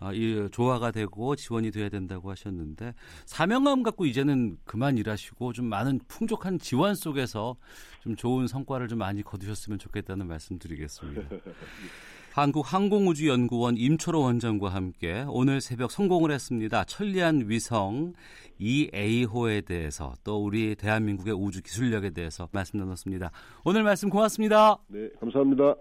[0.00, 0.10] 어,
[0.50, 2.92] 조화가 되고 지원이 돼야 된다고 하셨는데
[3.24, 7.56] 사명감 갖고 이제는 그만 일하시고 좀 많은 풍족한 지원 속에서
[8.00, 11.22] 좀 좋은 성과를 좀 많이 거두셨으면 좋겠다는 말씀드리겠습니다.
[12.38, 16.84] 한국항공우주연구원 임초로 원장과 함께 오늘 새벽 성공을 했습니다.
[16.84, 18.12] 천리안 위성
[18.60, 23.32] 2A호에 대해서 또 우리 대한민국의 우주 기술력에 대해서 말씀 나눴습니다.
[23.64, 24.78] 오늘 말씀 고맙습니다.
[24.86, 25.74] 네, 감사합니다.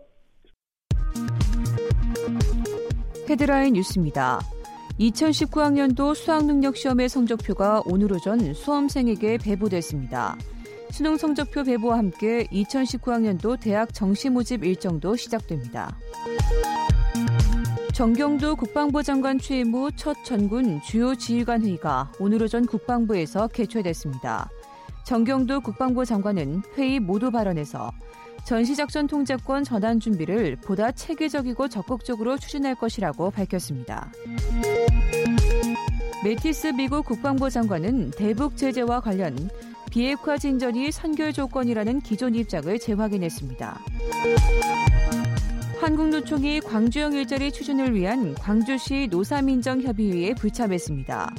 [3.29, 4.39] 헤드라인 뉴스입니다.
[4.99, 10.35] 2019학년도 수학능력시험의 성적표가 오늘 오전 수험생에게 배부됐습니다.
[10.91, 15.97] 수능 성적표 배부와 함께 2019학년도 대학 정시 모집 일정도 시작됩니다.
[17.93, 24.49] 정경도 국방부 장관 취임 후 첫 전군 주요 지휘관 회의가 오늘 오전 국방부에서 개최됐습니다.
[25.03, 27.91] 정경도 국방부 장관은 회의 모두 발언에서
[28.45, 34.11] 전시작전 통제권 전환 준비를 보다 체계적이고 적극적으로 추진할 것이라고 밝혔습니다.
[36.23, 39.49] 메티스 미국 국방부 장관은 대북 제재와 관련
[39.89, 43.79] 비핵화 진전이 선결 조건이라는 기존 입장을 재확인했습니다.
[45.79, 51.33] 한국노총이 광주형 일자리 추진을 위한 광주시 노사민정협의회에 불참했습니다.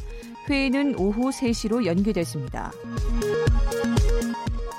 [0.48, 2.72] 회의는 오후 3시로 연기됐습니다.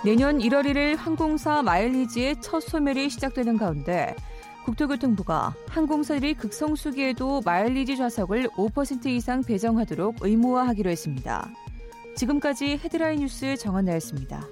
[0.04, 4.16] 내년 1월 1일 항공사 마일리지의 첫 소멸이 시작되는 가운데
[4.64, 11.50] 국토교통부가 항공사들이 극성수기에도 마일리지 좌석을 5% 이상 배정하도록 의무화하기로 했습니다.
[12.20, 14.46] 지금까지 헤드라인 뉴스 정한나였습니다.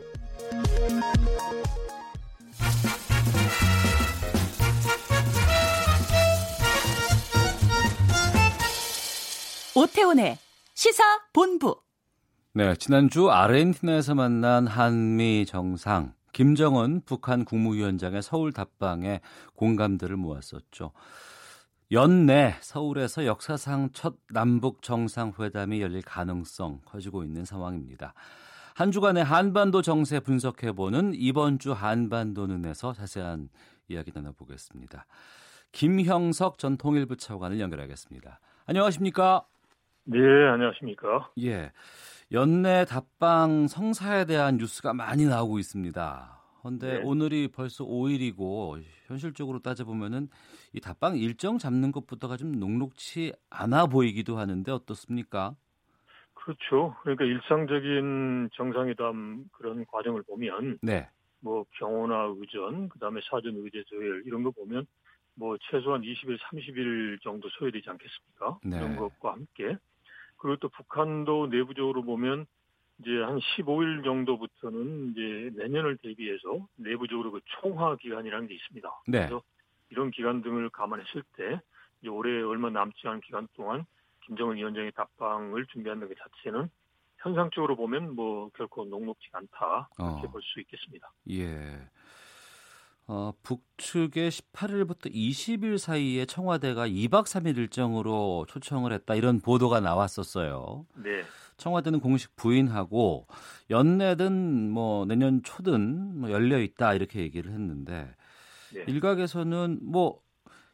[9.76, 10.38] 오태훈의
[10.76, 11.04] 시사
[11.34, 11.82] 본부.
[12.54, 19.20] 네, 지난주 아르헨티나에서 만난 한미 정상 김정은 북한 국무위원장의 서울 답방에
[19.56, 20.94] 공감대를 모았었죠.
[21.92, 28.14] 연내 서울에서 역사상 첫 남북 정상회담이 열릴 가능성 커지고 있는 상황입니다.
[28.76, 33.50] 한 주간의 한반도 정세 분석해보는 이번 주 한반도는에서 자세한
[33.88, 35.06] 이야기 나눠보겠습니다.
[35.72, 38.40] 김형석 전 통일부 차관을 연결하겠습니다.
[38.66, 39.46] 안녕하십니까?
[40.04, 41.32] 네, 안녕하십니까?
[41.42, 41.72] 예.
[42.34, 46.42] 연내 답방 성사에 대한 뉴스가 많이 나오고 있습니다.
[46.68, 47.02] 그런데 네.
[47.04, 50.28] 오늘이 벌써 5일이고 현실적으로 따져보면은
[50.74, 55.56] 이 답방 일정 잡는 것부터가 좀 녹록치 않아 보이기도 하는데 어떻습니까?
[56.34, 56.96] 그렇죠.
[57.02, 61.08] 그러니까 일상적인 정상회담 그런 과정을 보면 네.
[61.40, 64.86] 뭐 경호나 의전, 그다음에 사전 의제 조율 이런 거 보면
[65.36, 68.60] 뭐 최소한 20일, 30일 정도 소요되지 않겠습니까?
[68.66, 68.78] 네.
[68.78, 69.78] 이런 것과 함께
[70.36, 72.46] 그리고 또 북한도 내부적으로 보면
[73.00, 79.02] 이제 한 15일 정도부터는 이제 내년을 대비해서 내부적으로 그 총화 기간이라는 게 있습니다.
[79.08, 79.20] 네.
[79.20, 79.42] 그래서
[79.90, 81.62] 이런 기간 등을 감안했을 때
[82.02, 83.86] 이제 올해 얼마 남지 않은 기간 동안
[84.26, 86.70] 김정은 위원장의 답방을 준비한다는 것 자체는
[87.18, 90.32] 현상적으로 보면 뭐 결코 녹록지 않다 이렇게 어.
[90.32, 91.12] 볼수 있겠습니다.
[91.32, 91.90] 예.
[93.10, 100.86] 어, 북측에 18일부터 20일 사이에 청와대가 2박 3일 일정으로 초청을 했다 이런 보도가 나왔었어요.
[100.96, 101.24] 네.
[101.58, 103.28] 청와대는 공식 부인하고
[103.70, 108.14] 연내든 뭐 내년 초든 뭐 열려 있다 이렇게 얘기를 했는데
[108.74, 108.84] 네.
[108.88, 110.20] 일각에서는 뭐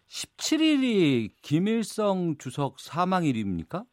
[0.10, 3.84] 17일이 김일성 주석 사망일입니까?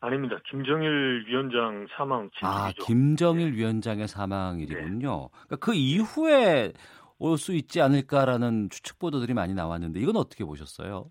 [0.00, 0.36] 아닙니다.
[0.48, 2.44] 김정일 위원장 사망 7일이죠.
[2.44, 3.56] 아, 김정일 네.
[3.58, 5.10] 위원장의 사망일이군요.
[5.32, 5.38] 네.
[5.46, 6.72] 그러니까 그 이후에
[7.18, 11.10] 올 수 있지 않을까라는 추측 보도들이 많이 나왔는데 이건 어떻게 보셨어요?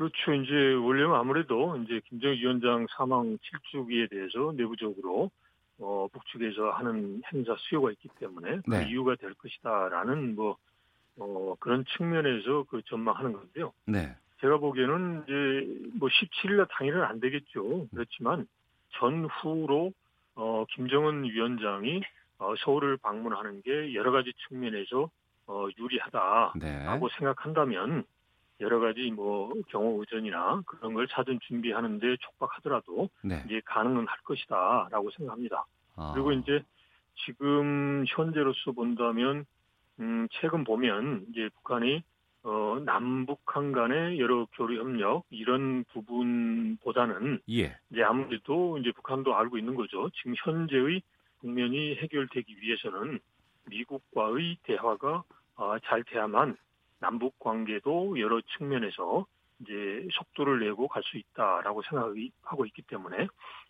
[0.00, 0.32] 그렇죠.
[0.32, 5.30] 이제 원래는 아무래도 이제 김정일 위원장 사망 7주기에 대해서 내부적으로
[5.78, 8.84] 어, 북측에서 하는 행사 수요가 있기 때문에 그 네.
[8.84, 10.56] 그 이유가 될 것이다라는 뭐
[11.18, 13.74] 어, 그런 측면에서 그 전망하는 건데요.
[13.84, 14.16] 네.
[14.40, 17.86] 제가 보기에는 이제 뭐 17일 날 당일은 안 되겠죠.
[17.90, 18.46] 그렇지만
[18.92, 19.92] 전후로
[20.36, 22.00] 어, 김정은 위원장이
[22.38, 25.10] 어, 서울을 방문하는 게 여러 가지 측면에서
[25.46, 27.14] 어, 유리하다라고 네.
[27.18, 28.06] 생각한다면
[28.60, 33.42] 여러 가지 뭐 경호 의전이나 그런 걸 사전 준비하는데 촉박하더라도 네.
[33.46, 35.64] 이제 가능은 할 것이다라고 생각합니다.
[35.96, 36.12] 아.
[36.14, 36.62] 그리고 이제
[37.26, 39.44] 지금 현재로서 본다면
[40.00, 42.02] 음, 최근 보면 이제 북한이
[42.42, 47.76] 어, 남북한 간의 여러 교류 협력 이런 부분보다는 예.
[47.90, 50.08] 이제 아무래도 이제 북한도 알고 있는 거죠.
[50.10, 51.02] 지금 현재의
[51.40, 53.18] 국면이 해결되기 위해서는
[53.66, 55.22] 미국과의 대화가
[55.56, 56.56] 어, 잘 돼야만
[57.00, 59.26] 남북 관계도 여러 측면에서
[59.60, 63.26] 이제 속도를 내고 갈 수 있다라고 생각하고 있기 때문에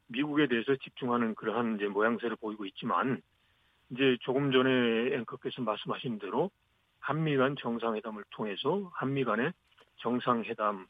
[0.08, 3.22] 미국에 대해서 집중하는 그러한 이제 모양새를 보이고 있지만
[3.90, 6.50] 이제 조금 전에 앵커께서 말씀하신 대로
[7.00, 9.52] 한미 간 정상회담을 통해서 한미 간의
[9.96, 10.86] 정상회담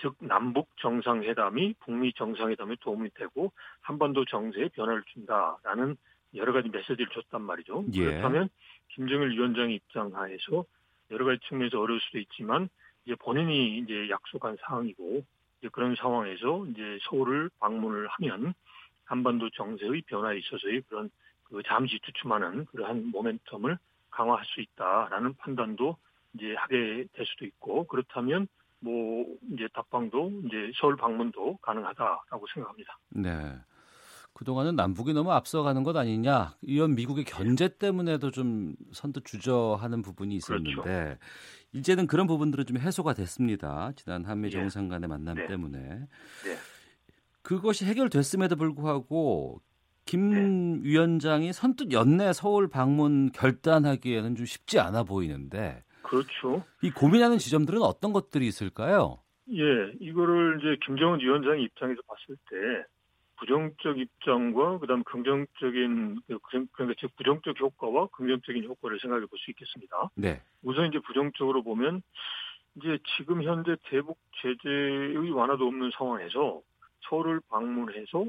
[0.00, 5.96] 즉 남북 정상회담이 북미 정상회담에 도움이 되고 한반도 정세에 변화를 준다라는
[6.34, 7.84] 여러 가지 메시지를 줬단 말이죠.
[7.94, 8.04] 예.
[8.04, 8.48] 그렇다면
[8.88, 10.64] 김정일 위원장의 입장 하에서
[11.10, 12.68] 여러 가지 측면에서 어려울 수도 있지만
[13.04, 15.24] 이제 본인이 이제 약속한 상황이고
[15.58, 18.54] 이제 그런 상황에서 이제 서울을 방문을 하면
[19.04, 21.10] 한반도 정세의 변화에 있어서의 그런
[21.44, 23.78] 그 잠시 주춤하는 그러한 모멘텀을
[24.10, 25.96] 강화할 수 있다라는 판단도
[26.34, 28.46] 이제 하게 될 수도 있고 그렇다면
[28.80, 32.98] 뭐 이제 답방도 이제 서울 방문도 가능하다라고 생각합니다.
[33.10, 33.58] 네.
[34.38, 40.80] 그동안은 남북이 너무 앞서가는 것 아니냐 이런 미국의 견제 때문에도 좀 선뜻 주저하는 부분이 있었는데
[40.80, 41.18] 그렇죠.
[41.72, 43.90] 이제는 그런 부분들은 좀 해소가 됐습니다.
[43.96, 44.50] 지난 한미 예.
[44.50, 45.46] 정상 간의 만남 네.
[45.48, 46.56] 때문에 네.
[47.42, 49.60] 그것이 해결됐음에도 불구하고
[50.04, 50.88] 김 네.
[50.88, 56.62] 위원장이 선뜻 연내 서울 방문 결단하기에는 좀 쉽지 않아 보이는데 그렇죠.
[56.80, 59.18] 이 고민하는 지점들은 어떤 것들이 있을까요?
[59.50, 59.62] 예,
[59.98, 62.86] 이거를 이제 김정은 위원장 입장에서 봤을 때
[63.38, 70.10] 부정적 입장과 그다음 긍정적인 그러니까 즉 부정적 효과와 긍정적인 효과를 생각해 볼 수 있겠습니다.
[70.14, 70.42] 네.
[70.62, 72.02] 우선 이제 부정적으로 보면
[72.74, 76.60] 이제 지금 현재 대북 제재의 완화도 없는 상황에서
[77.08, 78.26] 서울을 방문해서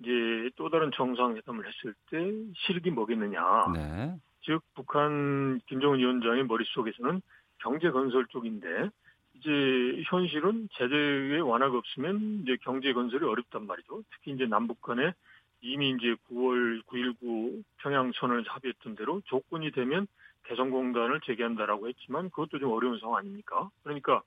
[0.00, 3.72] 이제 또 다른 정상회담을 했을 때 실익이 뭐겠느냐.
[3.74, 4.14] 네.
[4.42, 7.20] 즉 북한 김정은 위원장의 머릿속에서는
[7.58, 8.90] 경제 건설 쪽인데
[9.38, 14.02] 이제 현실은 제재의 완화가 없으면 이제 경제 건설이 어렵단 말이죠.
[14.10, 15.12] 특히 이제 남북 간에
[15.60, 20.06] 이미 이제 9월 9.19 평양 선언을 합의했던 대로 조건이 되면
[20.44, 23.70] 개성공단을 재개한다라고 했지만 그것도 좀 어려운 상황 아닙니까?
[23.82, 24.22] 그러니까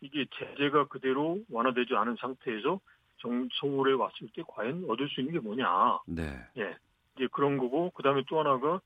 [0.00, 2.80] 이게 제재가 그대로 완화되지 않은 상태에서
[3.18, 6.00] 정, 서울에 왔을 때 과연 얻을 수 있는 게 뭐냐.
[6.06, 6.38] 네.
[6.58, 6.76] 예.
[7.16, 8.80] 이제 그런 거고, 그 다음에 또 하나가,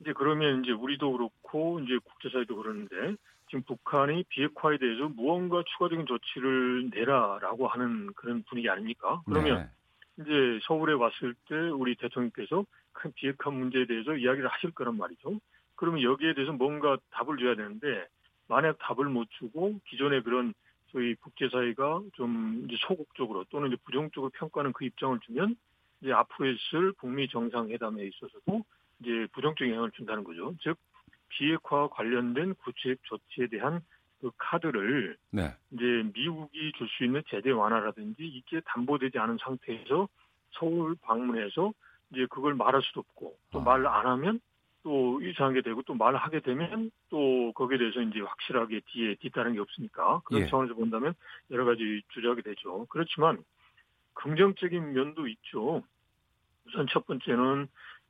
[0.00, 3.16] 이제 그러면 이제 우리도 그렇고, 이제 국제사회도 그러는데,
[3.48, 9.22] 지금 북한이 비핵화에 대해서 무언가 추가적인 조치를 내라라고 하는 그런 분위기 아닙니까?
[9.26, 9.70] 그러면
[10.16, 10.22] 네.
[10.24, 15.40] 이제 서울에 왔을 때 우리 대통령께서 큰 비핵화 문제에 대해서 이야기를 하실 거란 말이죠.
[15.76, 18.06] 그러면 여기에 대해서 뭔가 답을 줘야 되는데
[18.48, 20.52] 만약 답을 못 주고 기존의 그런
[20.92, 25.56] 저희 국제사회가 좀 이제 소극적으로 또는 이제 부정적으로 평가하는 그 입장을 주면
[26.00, 28.64] 이제 앞으로 있을 북미 정상회담에 있어서도
[29.00, 30.54] 이제 부정적인 영향을 준다는 거죠.
[30.60, 30.76] 즉
[31.28, 33.82] 비핵화 관련된 구체적 조치에 대한
[34.20, 35.54] 그 카드를 네.
[35.70, 40.08] 이제 미국이 줄 수 있는 제재 완화라든지 이게 담보되지 않은 상태에서
[40.52, 41.72] 서울 방문해서
[42.10, 44.12] 이제 그걸 말할 수도 없고 또 말안 아.
[44.12, 44.40] 하면
[44.82, 50.22] 또 이상하게 되고 또 말하게 되면 또 거기에 대해서 이제 확실하게 뒤에 뒤따른 게 없으니까
[50.24, 50.46] 그런 예.
[50.48, 51.14] 차원에서 본다면
[51.50, 52.86] 여러 가지 주저하게 되죠.
[52.88, 53.44] 그렇지만
[54.14, 55.82] 긍정적인 면도 있죠.
[56.66, 57.68] 우선 첫 번째는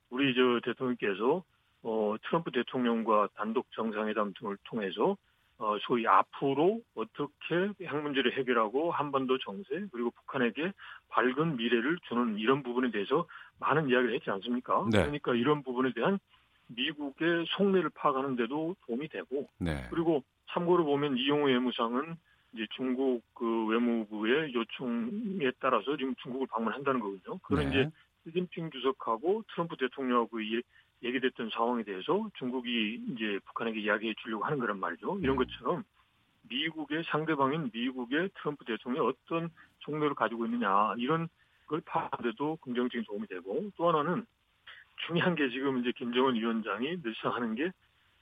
[0.09, 1.43] 우리 저 대통령께서
[1.83, 5.17] 어 트럼프 대통령과 단독 정상회담 등을 통해서
[5.57, 10.71] 어 소위 앞으로 어떻게 핵 문제를 해결하고 한반도 정세 그리고 북한에게
[11.09, 13.27] 밝은 미래를 주는 이런 부분에 대해서
[13.59, 14.85] 많은 이야기를 했지 않습니까?
[14.91, 14.99] 네.
[14.99, 16.19] 그러니까 이런 부분에 대한
[16.67, 19.87] 미국의 속내를 파악하는 데도 도움이 되고 네.
[19.89, 22.15] 그리고 참고로 보면 이용호 외무상은
[22.53, 27.37] 이제 중국 그 외무부의 요청에 따라서 지금 중국을 방문한다는 거거든요.
[27.39, 27.69] 그런 네.
[27.69, 27.89] 이제
[28.23, 30.39] 시진핑 주석하고 트럼프 대통령하고
[31.03, 35.19] 얘기됐던 상황에 대해서 중국이 이제 북한에게 이야기해 주려고 하는 거란 말이죠.
[35.21, 35.45] 이런 네.
[35.45, 35.83] 것처럼
[36.49, 41.29] 미국의 상대방인 미국의 트럼프 대통령이 어떤 속내를 가지고 있느냐 이런
[41.67, 44.25] 걸 파악하는데도 긍정적인 도움이 되고 또 하나는
[45.07, 47.71] 중요한 게 지금 이제 김정은 위원장이 늘상 하는 게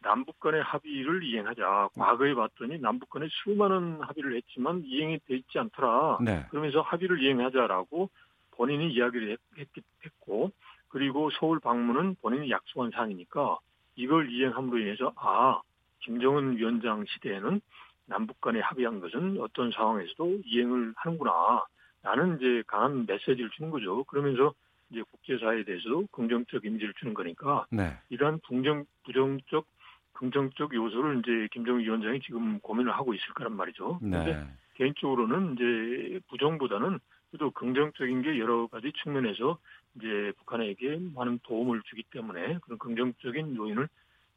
[0.02, 1.90] 남북 간의 합의를 이행하자.
[1.96, 6.20] 과거에 봤더니 남북 간에 수많은 합의를 했지만 이행이 돼 있지 않더라.
[6.22, 6.46] 네.
[6.50, 8.10] 그러면서 합의를 이행하자라고
[8.52, 9.68] 본인이 이야기를 했,
[10.06, 10.52] 했고
[10.98, 13.60] 그리고 서울 방문은 본인이 약속한 사항이니까
[13.96, 15.62] 이걸 이행함으로 인해서 아
[16.00, 17.62] 김정은 위원장 시대에는
[18.08, 21.66] 남북 간에 합의한 것은 어떤 상황에서도 이행을 하는구나.
[22.02, 24.06] 라는 이제 강한 메시지를 주는 거죠.
[24.06, 24.54] 그러면서
[24.90, 27.96] 이제 국제사회에 대해서도 긍정적 이미지를 주는 거니까 네.
[28.10, 29.68] 이러한 부정 부정적
[30.14, 34.00] 긍정적 요소를 이제 김정은 위원장이 지금 고민을 하고 있을 거란 말이죠.
[34.02, 34.18] 네.
[34.18, 36.98] 근데 개인적으로는 이제 부정보다는
[37.38, 39.60] 또 긍정적인 게 여러 가지 측면에서
[39.98, 43.90] 이제 북한에게 많은 도움을 주기 때문에 그런 긍정적인 요인을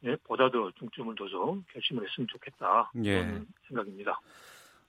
[0.03, 3.23] 예, 보다 더 중점을 둬서 결심을 했으면 좋겠다 예.
[3.23, 4.19] 그런 생각입니다.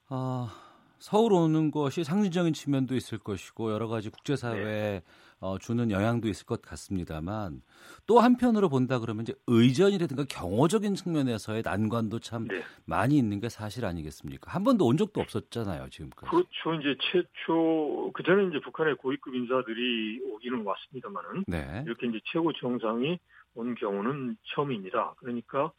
[0.09, 0.49] 아
[0.97, 5.03] 서울 오는 것이 상징적인 측면도 있을 것이고 여러 가지 국제사회에 네.
[5.43, 7.61] 어, 주는 영향도 있을 것 같습니다만
[8.07, 12.63] 또 한편으로 본다 그러면 이제 의전이라든가 경호적인 측면에서의 난관도 참 네.
[12.85, 14.49] 많이 있는 게 사실 아니겠습니까?
[14.49, 16.31] 한 번도 온 적도 없었잖아요 지금까지.
[16.31, 16.79] 그렇죠.
[16.79, 21.83] 이제 최초 그 전에 이제 북한의 고위급 인사들이 오기는 왔습니다만은 네.
[21.85, 23.19] 이렇게 이제 최고 정상이
[23.55, 25.15] 온 경우는 처음입니다.
[25.17, 25.73] 그러니까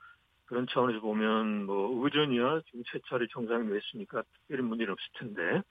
[0.44, 5.62] 그런 차원에서 보면 뭐 의전이야 지금 세 차례 정상이 됐으니까 특별히 문제는 없을 텐데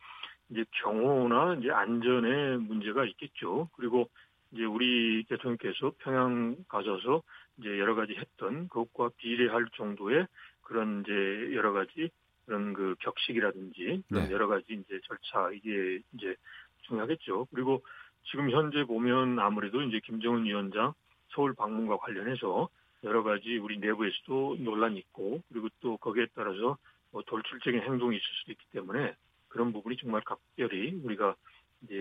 [0.54, 3.70] 이제 경호나 이제 안전에 문제가 있겠죠.
[3.76, 4.08] 그리고
[4.52, 7.24] 이제 우리 대통령께서 평양 가셔서
[7.58, 10.28] 이제 여러 가지 했던 그것과 비례할 정도의
[10.62, 12.10] 그런 이제 여러 가지
[12.46, 14.32] 그런 그 격식이라든지 그런 네.
[14.32, 16.36] 여러 가지 이제 절차 이게 이제
[16.84, 17.48] 중요하겠죠.
[17.52, 17.82] 그리고
[18.26, 20.94] 지금 현재 보면 아무래도 이제 김정은 위원장
[21.30, 22.70] 서울 방문과 관련해서
[23.04, 26.78] 여러 가지 우리 내부에서도 논란이 있고 그리고 또 거기에 따라서
[27.12, 29.16] 뭐 돌출적인 행동이 있을 수도 있기 때문에
[29.54, 31.36] 그런 부분이 정말 각별히 우리가
[31.84, 31.96] 이제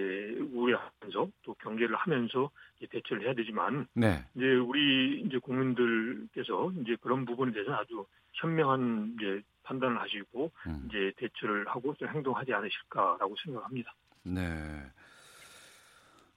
[0.54, 4.24] 우려하면서 또 경계를 하면서 이제 대처를 해야 되지만 네.
[4.34, 10.88] 이제 우리 이제 국민들께서 이제 그런 부분에 대해서 아주 현명한 이제 판단을 하시고 음.
[10.88, 13.94] 이제 대처를 하고 행동하지 않으실까라고 생각합니다.
[14.22, 14.40] 네.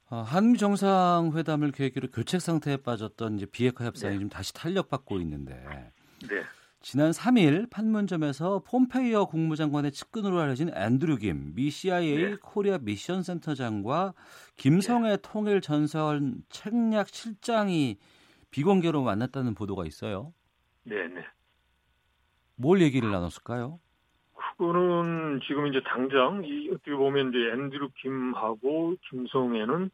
[0.09, 4.19] 아, 한미 정상회담을 계기로 교책 상태에 빠졌던 이제 비핵화 협상이 네.
[4.19, 5.63] 좀 다시 탄력받고 있는데
[6.27, 6.43] 네.
[6.85, 12.35] 지난 3일 판문점에서 폼페이오 국무장관의 측근으로 알려진 앤드류 김, 미 CIA 네.
[12.43, 14.13] Korea Mission Center장과
[14.55, 15.17] 김성혜 네.
[15.19, 17.97] 통일 전선 책략 실장이
[18.51, 20.31] 비공개로 만났다는 보도가 있어요.
[20.83, 21.25] 네, 네.
[22.55, 23.79] 뭘 얘기를 나눴을까요?
[24.55, 29.89] 그거는 지금 이제 당장 이 어떻게 보면 이제 앤드류 김하고 김성혜는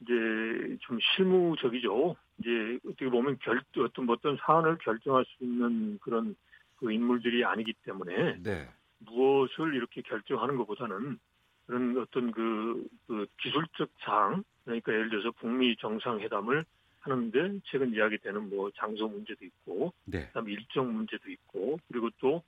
[0.00, 2.16] 이제 좀 실무적이죠.
[2.38, 6.36] 이제 어떻게 보면 결 어떤 어떤 사안을 결정할 수 있는 그런
[6.76, 8.68] 그 인물들이 아니기 때문에 네.
[8.98, 11.18] 무엇을 이렇게 결정하는 것보다는
[11.66, 16.64] 그런 어떤 그, 그 기술적 사항 그러니까 예를 들어서 북미 정상회담을
[17.00, 20.26] 하는데 최근 이야기되는 뭐 장소 문제도 있고 네.
[20.26, 22.42] 그다음 일정 문제도 있고 그리고 또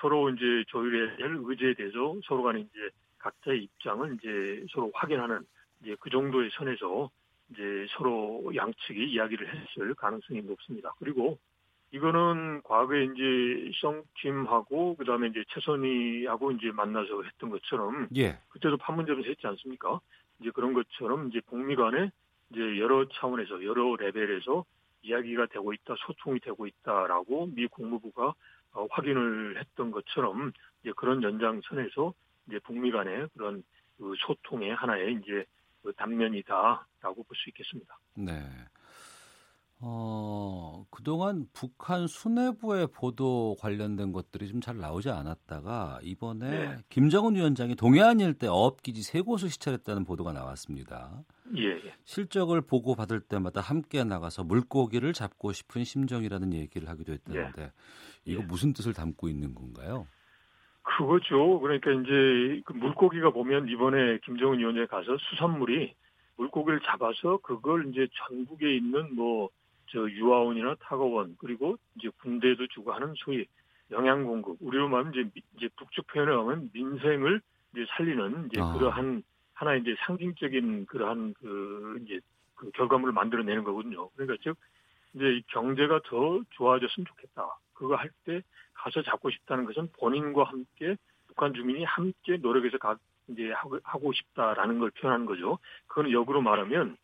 [0.00, 5.46] 서로 이제 조율해야 될 의제에 대해서 서로 간에 이제 각자의 입장을 이제 서로 확인하는
[5.82, 7.10] 이제 그 정도의 선에서
[7.50, 10.92] 이제 서로 양측이 이야기를 했을 가능성이 높습니다.
[10.98, 11.38] 그리고
[11.90, 18.38] 이거는 과거에 이제 성팀하고 그다음에 이제 최선희하고 이제 만나서 했던 것처럼 예.
[18.50, 20.00] 그때도 판문점에서 했지 않습니까?
[20.40, 22.10] 이제 그런 것처럼 이제 북미 간에
[22.50, 24.64] 이제 여러 차원에서 여러 레벨에서
[25.02, 28.34] 이야기가 되고 있다, 소통이 되고 있다라고 미 국무부가
[28.72, 30.52] 어, 확인을 했던 것처럼
[30.82, 32.12] 이제 그런 연장선에서
[32.48, 33.62] 이제 북미 간의 그런
[33.96, 35.44] 그 소통의 하나의 이제
[35.82, 37.98] 그 단면이다라고 볼 수 있겠습니다.
[38.16, 38.32] 네.
[39.80, 46.76] 어, 그동안 북한 수뇌부의 보도 관련된 것들이 좀 잘 나오지 않았다가 이번에 네.
[46.88, 51.22] 김정은 위원장이 동해안 일대 어업기지 세 곳을 시찰했다는 보도가 나왔습니다.
[51.56, 51.94] 예, 예.
[52.04, 57.72] 실적을 보고 받을 때마다 함께 나가서 물고기를 잡고 싶은 심정이라는 얘기를 하기도 했다는데 예.
[58.24, 58.46] 이거 예.
[58.46, 60.08] 무슨 뜻을 담고 있는 건가요?
[60.96, 61.60] 그거죠.
[61.60, 65.94] 그러니까 이제 그 물고기가 보면 이번에 김정은 위원장이 가서 수산물이
[66.36, 69.50] 물고기를 잡아서 그걸 이제 전국에 있는 뭐
[69.90, 73.46] 저 유아원이나 타거원 그리고 이제 군대도 주고 하는 소위
[73.90, 77.40] 영양 공급 우리로 말하면 이제 이제 북쪽 표현을 하면 민생을
[77.72, 78.72] 이제 살리는 이제 아.
[78.72, 79.22] 그러한
[79.54, 82.20] 하나 이제 상징적인 그러한 그 이제
[82.54, 84.08] 그 결과물을 만들어내는 거거든요.
[84.10, 84.56] 그러니까 즉
[85.14, 87.48] 이제 경제가 더 좋아졌으면 좋겠다.
[87.78, 88.42] 그거 할 때
[88.74, 90.96] 가서 잡고 싶다는 것은 본인과 함께
[91.28, 92.96] 북한 주민이 함께 노력해서 가,
[93.28, 95.58] 이제 하고, 하고 싶다라는 걸 표현하는 거죠.
[95.86, 96.96] 그거는 역으로 말하면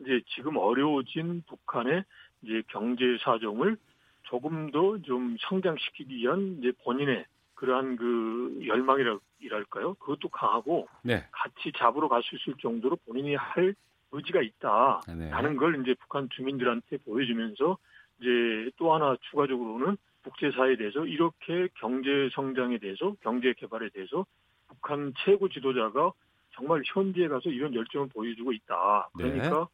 [0.00, 2.04] 이제 지금 어려워진 북한의
[2.42, 3.76] 이제 경제 사정을
[4.24, 9.94] 조금 더 좀 성장시키기 위한 이제 본인의 그러한 그 열망이랄까요?
[9.94, 11.26] 그것도 강하고 네.
[11.30, 13.74] 같이 잡으러 갈 수 있을 정도로 본인이 할
[14.12, 15.56] 의지가 있다라는 네.
[15.56, 17.78] 걸 이제 북한 주민들한테 보여주면서
[18.20, 24.26] 이제 또 하나 추가적으로는 국제사회에 대해서 이렇게 경제 성장에 대해서 경제 개발에 대해서
[24.68, 26.12] 북한 최고 지도자가
[26.52, 29.10] 정말 현지에 가서 이런 열정을 보여주고 있다.
[29.18, 29.30] 네.
[29.30, 29.64] 그러니까 네.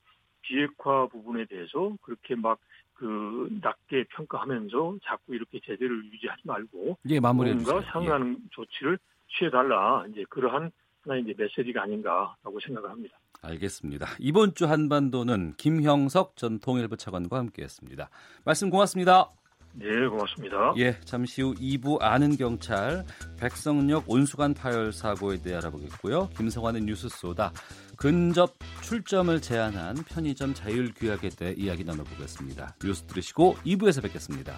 [0.43, 2.59] 비핵화 부분에 대해서 그렇게 막
[3.01, 8.49] 그 낮게 평가하면서 자꾸 이렇게 제대를 유지하지 말고 예, 뭔가 상응하는 예.
[8.51, 10.71] 조치를 취해달라 이제 그러한
[11.03, 13.19] 하나의 이제 메시지가 아닌가라고 생각을 합니다.
[13.41, 14.07] 알겠습니다.
[14.19, 18.11] 이번 주 한반도는 김형석 전 통일부 차관과 함께했습니다.
[18.45, 19.31] 말씀 고맙습니다.
[19.73, 20.75] 네, 고맙습니다.
[20.79, 23.05] 예, 잠시 후 2부 아는 경찰
[23.39, 26.31] 백성역 온수관 파열 사고에 대해 알아보겠고요.
[26.37, 27.53] 김성환의 뉴스 쏘다
[27.97, 32.77] 근접 출점을 제한한 편의점 자율 규약에 대해 이야기 나눠보겠습니다.
[32.83, 34.53] 뉴스 들으시고 2부에서 뵙겠습니다.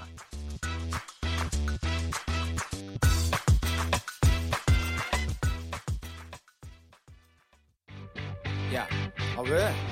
[8.74, 8.88] 야,
[9.36, 9.91] 아 왜?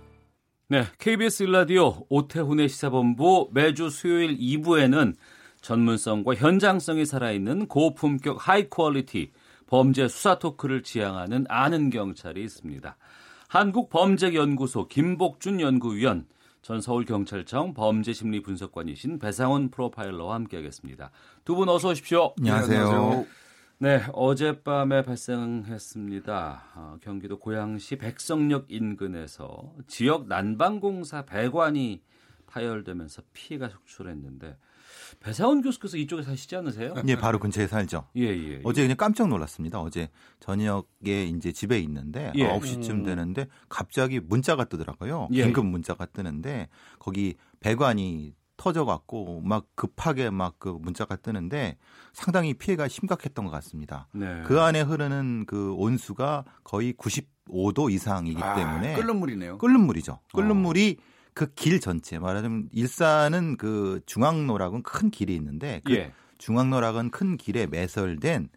[0.71, 5.15] 네, KBS 일라디오 오태훈의 시사본부 매주 수요일 2부에는
[5.59, 9.31] 전문성과 현장성이 살아있는 고품격 high quality
[9.67, 12.95] 범죄 수사 토크를 지향하는 아는 경찰이 있습니다.
[13.49, 16.25] 한국범죄연구소 김복준 연구위원,
[16.61, 21.11] 전 서울경찰청 범죄심리분석관이신 배상훈 프로파일러와 함께하겠습니다.
[21.43, 22.33] 두 분 어서 오십시오.
[22.39, 23.25] 안녕하세요.
[23.81, 26.63] 네, 어젯밤에 발생했습니다.
[26.75, 32.03] 어, 경기도 고양시 백석역 인근에서 지역 난방공사 배관이
[32.45, 34.55] 파열되면서 피해가 속출했는데
[35.19, 36.93] 배사원 교수께서 이쪽에 사시지 않으세요?
[37.07, 38.07] 예, 바로 근처에 살죠.
[38.17, 38.61] 예, 예, 예.
[38.63, 39.81] 어제 그냥 깜짝 놀랐습니다.
[39.81, 42.47] 어제 저녁에 이제 집에 있는데 예.
[42.47, 43.03] 9시쯤 음.
[43.03, 45.29] 되는데 갑자기 문자가 뜨더라고요.
[45.31, 45.41] 예.
[45.41, 46.69] 긴급 문자가 뜨는데
[46.99, 51.77] 거기 배관이 터져갖고 막 급하게 막 그 문자가 뜨는데
[52.13, 54.07] 상당히 피해가 심각했던 것 같습니다.
[54.13, 54.43] 네.
[54.45, 59.57] 그 안에 흐르는 그 온수가 거의 95도 이상이기 아, 때문에 끓는 물이네요.
[59.57, 60.19] 끓는 물이죠.
[60.33, 60.53] 끓는 어.
[60.55, 60.97] 물이
[61.33, 66.13] 그 길 전체 말하자면 일산은 그 중앙노락은 큰 길이 있는데 그 예.
[66.37, 68.49] 중앙노락은 큰 길에 매설된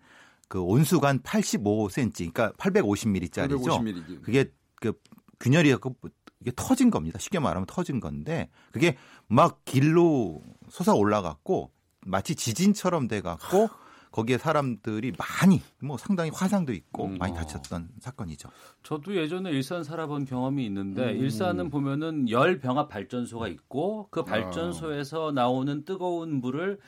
[0.49, 3.65] 그 온수관 85cm, 그러니까 850mm짜리죠.
[3.65, 4.23] 850mm.
[4.23, 4.93] 그게 그
[5.41, 5.97] 균열이 갖고
[6.45, 7.19] 이게 터진 겁니다.
[7.19, 11.71] 쉽게 말하면 터진 건데 그게 막 길로 솟아 올라갔고
[12.07, 13.69] 마치 지진처럼 돼 갖고
[14.13, 17.17] 거기에 사람들이 많이 뭐 상당히 화상도 있고 음.
[17.19, 18.51] 많이 다쳤던 사건이죠.
[18.83, 21.17] 저도 예전에 일산 살아본 경험이 있는데 음.
[21.17, 26.79] 일산은 보면은 열 병합 발전소가 있고 그 발전소에서 나오는 뜨거운 물을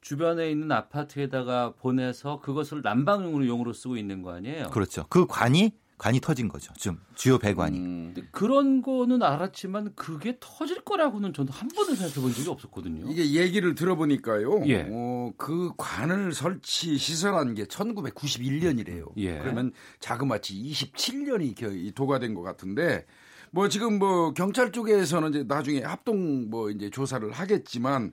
[0.00, 4.70] 주변에 있는 아파트에다가 보내서 그것을 난방용으로 용으로 쓰고 있는 거 아니에요?
[4.70, 5.04] 그렇죠.
[5.08, 6.72] 그 관이 관이 터진 거죠.
[6.76, 7.78] 지금 주요 배관이.
[7.78, 8.14] 음.
[8.32, 13.10] 그런 거는 알았지만 그게 터질 거라고는 저는 한 번도 생각해 본 적이 없었거든요.
[13.10, 14.64] 이게 얘기를 들어보니까요.
[14.66, 14.88] 예.
[14.90, 19.12] 어, 그 관을 설치 시설한 게 1991년이래요.
[19.18, 19.38] 예.
[19.38, 23.06] 그러면 자그마치 27년이 도가된 것 같은데
[23.52, 28.12] 뭐 지금 뭐 경찰 쪽에서는 이제 나중에 합동 뭐 이제 조사를 하겠지만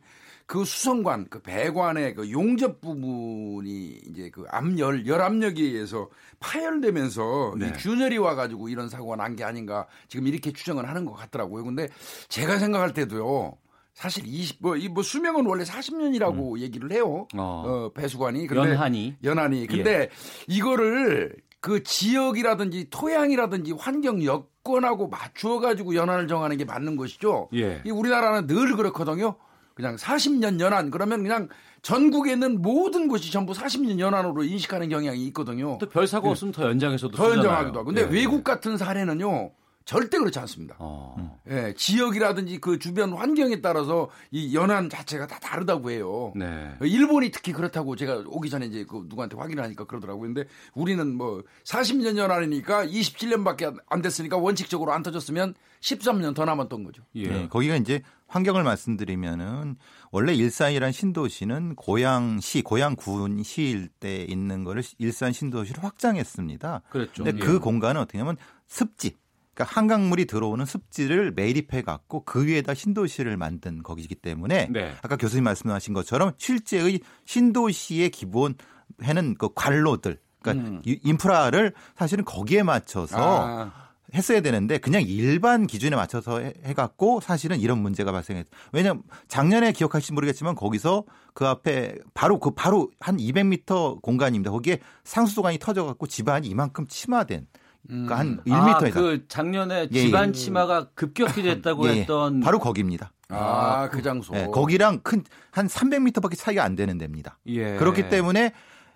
[0.50, 7.72] 그 수성관, 그 배관의 그 용접 부분이 이제 그 압열, 열압력에 의해서 파열되면서 네.
[7.78, 11.64] 균열이 와가지고 이런 사고가 난 게 아닌가 지금 이렇게 추정을 하는 것 같더라고요.
[11.64, 11.88] 근데
[12.30, 13.58] 제가 생각할 때도요.
[13.93, 16.60] 사실 20, 뭐, 이 뭐 수명은 원래 40년이라고 음.
[16.60, 17.28] 얘기를 해요.
[17.36, 17.64] 어.
[17.68, 18.47] 어, 배수관이.
[18.47, 19.16] 근데 연한이.
[19.24, 19.68] 연한이.
[19.68, 20.10] 근데 예.
[20.47, 27.50] 이거를 그 지역이라든지 토양이라든지 환경 여건하고 맞추어 가지고 연한을 정하는 게 맞는 것이죠.
[27.54, 27.84] 예.
[27.86, 29.36] 이 우리나라는 늘 그렇거든요.
[29.80, 31.47] 그냥 40년 연한 그러면 그냥
[31.82, 35.77] 전국에 있는 모든 곳이 전부 40년 연한으로 인식하는 경향이 있거든요.
[35.77, 36.32] 또 별 사고 네.
[36.32, 37.86] 없으면 더 연장해서도 더 연장하기도 하고.
[37.86, 38.13] 근데 네.
[38.13, 39.51] 외국 같은 사례는요.
[39.86, 40.75] 절대 그렇지 않습니다.
[40.80, 41.39] 어.
[41.49, 46.34] 예, 지역이라든지 그 주변 환경에 따라서 이 연한 자체가 다 다르다고 해요.
[46.36, 46.73] 네.
[46.82, 50.34] 일본이 특히 그렇다고 제가 오기 전에 이제 그 누구한테 확인하니까 그러더라고요.
[50.34, 50.43] 근데
[50.75, 57.03] 우리는 뭐 40년 연한이니까 27년밖에 안 됐으니까 원칙적으로 안 터졌으면 13년 더 남았던 거죠.
[57.15, 57.27] 예.
[57.27, 59.77] 네, 거기가 이제 환경을 말씀드리면은
[60.11, 66.82] 원래 일산이란 신도시는 고양시, 고양군시일 때 있는 거를 일산 신도시로 확장했습니다.
[66.89, 67.23] 그렇죠.
[67.23, 67.51] 근데 그 예.
[67.53, 69.15] 그 공간은 어떻게 하면 습지,
[69.53, 74.95] 그러니까 한강물이 들어오는 습지를 매립해 갖고 그 위에다 신도시를 만든 거기이기 때문에 네.
[75.01, 78.55] 아까 교수님 말씀하신 것처럼 실제의 신도시의 기본
[79.03, 80.82] 해는 그 관로들 그러니까 음.
[80.86, 83.89] 인프라를 사실은 거기에 맞춰서 아.
[84.14, 88.47] 했어야 되는데 그냥 일반 기준에 맞춰서 해 갖고 사실은 이런 문제가 발생했.
[88.72, 91.03] 왜냐면 작년에 기억하실지 모르겠지만 거기서
[91.34, 94.51] 그 앞에 바로 그 바로 한 200m 공간입니다.
[94.51, 97.47] 거기에 상수도관이 터져 갖고 집안이 이만큼 침하된
[97.88, 98.88] 그러니까 한 1m에다.
[98.88, 99.99] 아, 그 작년에 예, 예.
[100.01, 103.12] 집안 치마가 급격히 됐다고 예, 예, 했던 바로 거기입니다.
[103.30, 104.34] 아, 그 장소.
[104.34, 107.38] 네, 거기랑 큰 한 300m밖에 차이가 안 되는 데입니다.
[107.47, 107.76] 예.
[107.76, 108.53] 그렇기 때문에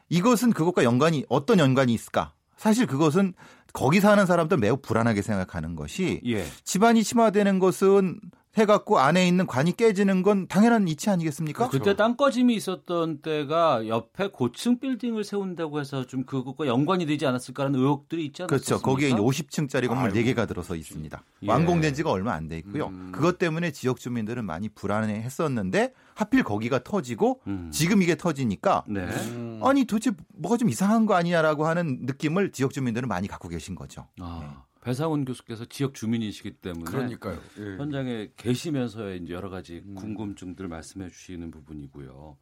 [0.10, 2.34] 이것은 그것과 연관이 어떤 연관이 있을까?
[2.58, 3.34] 사실 그것은
[3.74, 6.46] 거기 사는 사람들 매우 불안하게 생각하는 것이 예.
[6.64, 8.20] 집안이 침하되는 것은
[8.56, 11.70] 해갖고 안에 있는 관이 깨지는 건 당연한 이치 아니겠습니까?
[11.70, 18.26] 그때 땅꺼짐이 있었던 때가 옆에 고층 빌딩을 세운다고 해서 좀 그것과 연관이 되지 않았을까라는 의혹들이
[18.26, 18.82] 있지 않습니까 그렇죠.
[18.84, 20.18] 거기에 50층짜리 건물 아이고.
[20.20, 21.24] 4개가 들어서 있습니다.
[21.44, 21.48] 예.
[21.50, 22.88] 완공된 지가 얼마 안 돼 있고요.
[22.88, 23.12] 음.
[23.14, 27.70] 그것 때문에 지역 주민들은 많이 불안해 했었는데 하필 거기가 터지고 음.
[27.72, 29.02] 지금 이게 터지니까 네.
[29.06, 29.62] 음.
[29.64, 34.06] 아니 도대체 뭐가 좀 이상한 거 아니냐라고 하는 느낌을 지역 주민들은 많이 갖고 계신 거죠.
[34.20, 34.40] 아.
[34.42, 34.48] 네.
[34.84, 37.40] 배상훈 교수께서 지역 주민이시기 때문에 그러니까요.
[37.60, 37.78] 예.
[37.78, 39.96] 현장에 계시면서 이제 여러 가지 음.
[39.96, 42.38] 궁금증들 말씀해 주시는 부분이고요.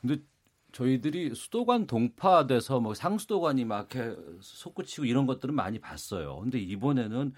[0.00, 0.18] 근데
[0.72, 6.40] 저희들이 수도관 동파돼서 뭐 상수도관이 막 이렇게 솟구치고 이런 것들은 많이 봤어요.
[6.40, 7.32] 근데 이번에는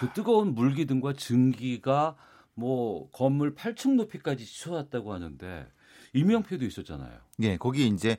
[0.00, 2.16] 그 뜨거운 물기둥과 증기가
[2.54, 5.66] 뭐 건물 8층 높이까지 치솟았다고 하는데
[6.14, 7.18] 이명표도 있었잖아요.
[7.42, 8.16] 예, 거기 이제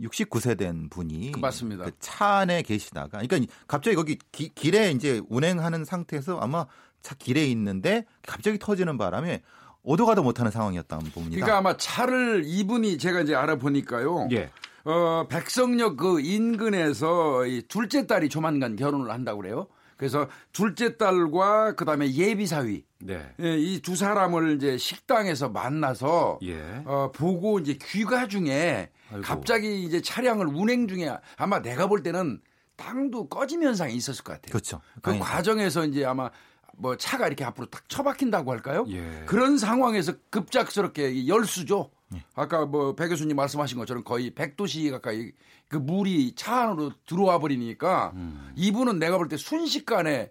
[0.00, 1.84] 69세 된 분이 그 맞습니다.
[1.84, 6.66] 그 차 안에 계시다가 그러니까 갑자기 거기 기, 길에 이제 운행하는 상태에서 아마
[7.02, 9.42] 차 길에 있는데 갑자기 터지는 바람에
[9.82, 11.36] 오도 가도 못하는 상황이었다는 봅니다.
[11.36, 14.28] 그러니까 아마 차를 이분이 제가 이제 알아보니까요.
[14.32, 14.50] 예.
[14.84, 19.68] 어, 백성역 그 인근에서 이 둘째 딸이 조만간 결혼을 한다고 그래요.
[19.96, 23.32] 그래서 둘째 딸과 그다음에 예비 사위 네.
[23.40, 26.82] 예, 이두 사람을 이제 식당에서 만나서 예.
[26.84, 29.22] 어, 보고 이제 귀가 중에 아이고.
[29.22, 32.40] 갑자기 이제 차량을 운행 중에 아마 내가 볼 때는
[32.76, 34.50] 땅도 꺼짐 현상이 있었을 것 같아요.
[34.52, 34.80] 그렇죠.
[35.02, 36.30] 그 과정에서 이제 아마
[36.76, 38.84] 뭐 차가 이렇게 앞으로 딱 처박힌다고 할까요?
[38.88, 39.22] 예.
[39.26, 41.90] 그런 상황에서 급작스럽게 열수죠.
[42.14, 42.22] 예.
[42.34, 45.32] 아까 뭐 배 교수님 말씀하신 것처럼 거의 100도씨 가까이
[45.68, 48.52] 그 물이 차 안으로 들어와 버리니까 음.
[48.56, 50.30] 이분은 내가 볼 때 순식간에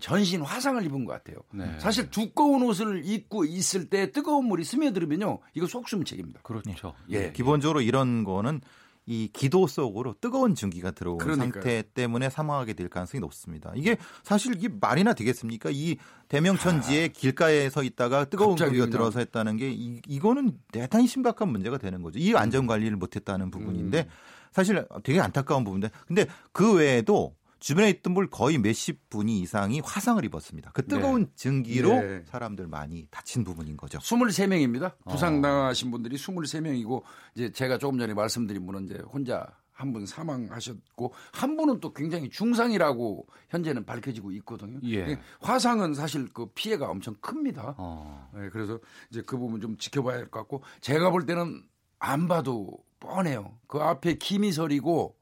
[0.00, 1.38] 전신 화상을 입은 것 같아요.
[1.52, 1.78] 네.
[1.78, 6.40] 사실 두꺼운 옷을 입고 있을 때 뜨거운 물이 스며들으면요, 이거 속수무책입니다.
[6.42, 6.94] 그렇죠.
[7.10, 7.32] 예.
[7.32, 8.60] 기본적으로 이런 거는
[9.08, 11.52] 이 기도 속으로 뜨거운 증기가 들어온 그러니까요.
[11.52, 13.72] 상태 때문에 사망하게 될 가능성이 높습니다.
[13.76, 15.70] 이게 사실 이게 말이나 되겠습니까?
[15.72, 15.96] 이
[16.28, 17.08] 대명천지에 아.
[17.14, 22.18] 길가에 서 있다가 뜨거운 공기가 들어서 했다는 게 이, 이거는 대단히 심각한 문제가 되는 거죠.
[22.18, 24.10] 이 안전 관리를 못했다는 부분인데 음.
[24.50, 30.24] 사실 되게 안타까운 부분인데 근데 그 외에도 주변에 있던 분 거의 몇십 분이 이상이 화상을
[30.24, 30.70] 입었습니다.
[30.72, 31.30] 그 뜨거운 네.
[31.34, 32.22] 증기로 네.
[32.26, 33.98] 사람들 많이 다친 부분인 거죠.
[33.98, 34.94] 23명입니다.
[35.10, 37.02] 부상당하신 분들이 23명이고
[37.34, 43.26] 이제 제가 조금 전에 말씀드린 분은 이제 혼자 한분 사망하셨고 한 분은 또 굉장히 중상이라고
[43.48, 44.78] 현재는 밝혀지고 있거든요.
[44.84, 45.18] 예.
[45.40, 47.74] 화상은 사실 그 피해가 엄청 큽니다.
[47.78, 48.30] 어.
[48.32, 48.78] 네, 그래서
[49.10, 51.64] 이제 그 부분 좀 지켜봐야 할 것 같고 제가 볼 때는
[51.98, 53.58] 안 봐도 뻔해요.
[53.66, 55.16] 그 앞에 김이설이고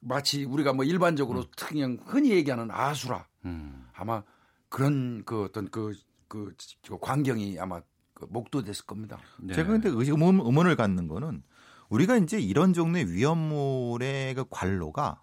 [0.00, 1.44] 마치 우리가 뭐 일반적으로 음.
[1.56, 3.86] 그냥 흔히 얘기하는 아수라 음.
[3.94, 4.22] 아마
[4.68, 5.94] 그런 그 어떤 그,
[6.28, 6.54] 그,
[6.86, 7.82] 그 광경이 아마
[8.14, 9.18] 그 목도됐을 겁니다.
[9.38, 9.54] 네.
[9.54, 11.42] 제가 근데 의문, 의문을 갖는 거는
[11.88, 15.22] 우리가 이제 이런 종류의 위험물의 그 관로가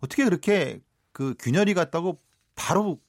[0.00, 2.20] 어떻게 그렇게 그 균열이 같다고
[2.54, 3.00] 바로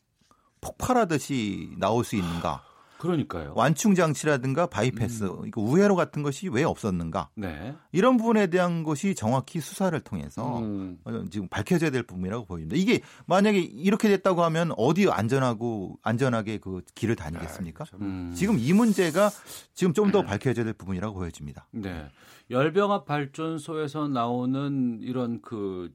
[0.61, 2.63] 폭발하듯이 나올 수 있는가?
[2.99, 3.53] 그러니까요.
[3.55, 5.51] 완충 장치라든가 바이패스, 음.
[5.55, 7.29] 우회로 같은 것이 왜 없었는가?
[7.35, 7.73] 네.
[7.93, 10.99] 이런 부분에 대한 것이 정확히 수사를 통해서 음.
[11.05, 12.75] 어, 지금 밝혀져야 될 부분이라고 보입니다.
[12.75, 17.85] 이게 만약에 이렇게 됐다고 하면 어디 안전하고 안전하게 그 길을 다니겠습니까?
[17.85, 18.33] 아, 음.
[18.35, 19.29] 지금 이 문제가
[19.73, 21.67] 지금 좀 더 밝혀져야 될 부분이라고 보여집니다.
[21.71, 22.05] 네.
[22.51, 25.93] 열병합 발전소에서 나오는 이런 그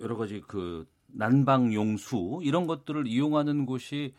[0.00, 4.14] 여러 가지 그 난방 용수 이런 것들을 이용하는 곳이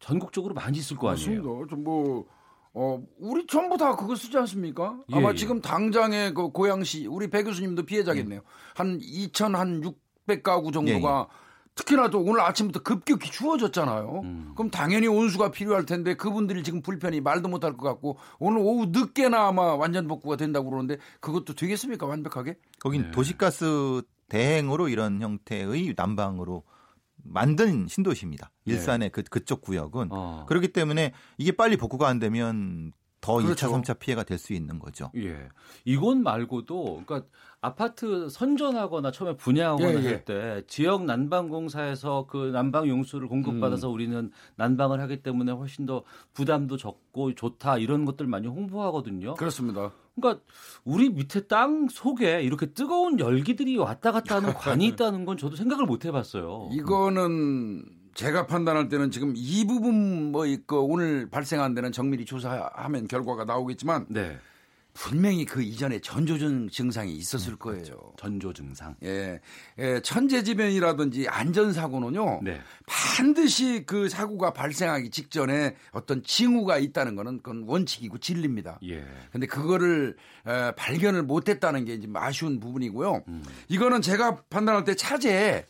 [0.00, 1.42] 전국적으로 많이 있을 거 아니에요.
[1.42, 1.76] 맞습니다.
[1.76, 2.26] 뭐
[2.72, 4.98] 어, 우리 전부 다 그거 쓰지 않습니까?
[5.12, 5.34] 예, 아마 예.
[5.34, 8.40] 지금 당장의 그 고양시 우리 배 교수님도 피해자겠네요.
[8.40, 8.44] 예.
[8.74, 11.50] 한 2,600 가구 정도가 예, 예.
[11.74, 14.20] 특히나 또 오늘 아침부터 급격히 추워졌잖아요.
[14.24, 14.52] 음.
[14.54, 19.46] 그럼 당연히 온수가 필요할 텐데 그분들이 지금 불편이 말도 못할 것 같고 오늘 오후 늦게나
[19.46, 22.56] 아마 완전 복구가 된다고 그러는데 그것도 되겠습니까 완벽하게?
[22.80, 23.10] 거긴 네.
[23.12, 26.64] 도시가스 대행으로 이런 형태의 난방으로
[27.24, 28.50] 만든 신도시입니다.
[28.64, 28.72] 네.
[28.72, 29.10] 일산의 네.
[29.10, 30.46] 그 그쪽 구역은 어.
[30.48, 33.68] 그렇기 때문에 이게 빨리 복구가 안 되면 더 그렇죠.
[33.68, 35.10] 2차, 3차 피해가 될 수 있는 거죠.
[35.16, 35.48] 예.
[35.84, 37.28] 이곳 말고도 그러니까
[37.60, 40.08] 아파트 선전하거나 처음에 분양하거나 예, 예.
[40.08, 43.94] 할때 지역 난방공사에서 그 난방 용수를 공급받아서 음.
[43.94, 46.02] 우리는 난방을 하기 때문에 훨씬 더
[46.32, 49.34] 부담도 적고 좋다 이런 것들 많이 홍보하거든요.
[49.34, 49.92] 그렇습니다.
[50.16, 50.42] 그러니까
[50.84, 55.84] 우리 밑에 땅 속에 이렇게 뜨거운 열기들이 왔다 갔다 하는 관이 있다는 건 저도 생각을
[55.84, 56.70] 못 해봤어요.
[56.72, 63.46] 이거는 제가 판단할 때는 지금 이 부분 뭐 있고 오늘 발생한 데는 정밀히 조사하면 결과가
[63.46, 64.36] 나오겠지만 네.
[64.92, 67.82] 분명히 그 이전에 전조증 증상이 있었을 음, 거예요.
[67.82, 68.12] 그렇죠.
[68.18, 68.94] 전조 증상.
[69.04, 69.40] 예.
[69.78, 72.40] 예 천재지변이라든지 안전사고는요.
[72.42, 72.60] 네.
[72.84, 78.80] 반드시 그 사고가 발생하기 직전에 어떤 징후가 있다는 거는 그건 원칙이고 진리입니다.
[78.84, 79.02] 예.
[79.32, 80.14] 근데 그거를
[80.46, 83.24] 에, 발견을 못 했다는 게좀 아쉬운 부분이고요.
[83.28, 83.42] 음.
[83.68, 85.64] 이거는 제가 판단할 때 차제에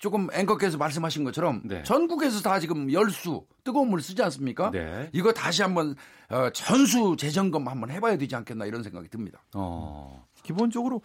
[0.00, 1.82] 조금 앵커께서 말씀하신 것처럼 네.
[1.82, 4.70] 전국에서 다 지금 열수 뜨거운 물 쓰지 않습니까?
[4.70, 5.10] 네.
[5.12, 5.94] 이거 다시 한번
[6.30, 9.44] 어, 전수 재점검 한번 해봐야 되지 않겠나 이런 생각이 듭니다.
[9.54, 10.26] 어.
[10.42, 11.02] 기본적으로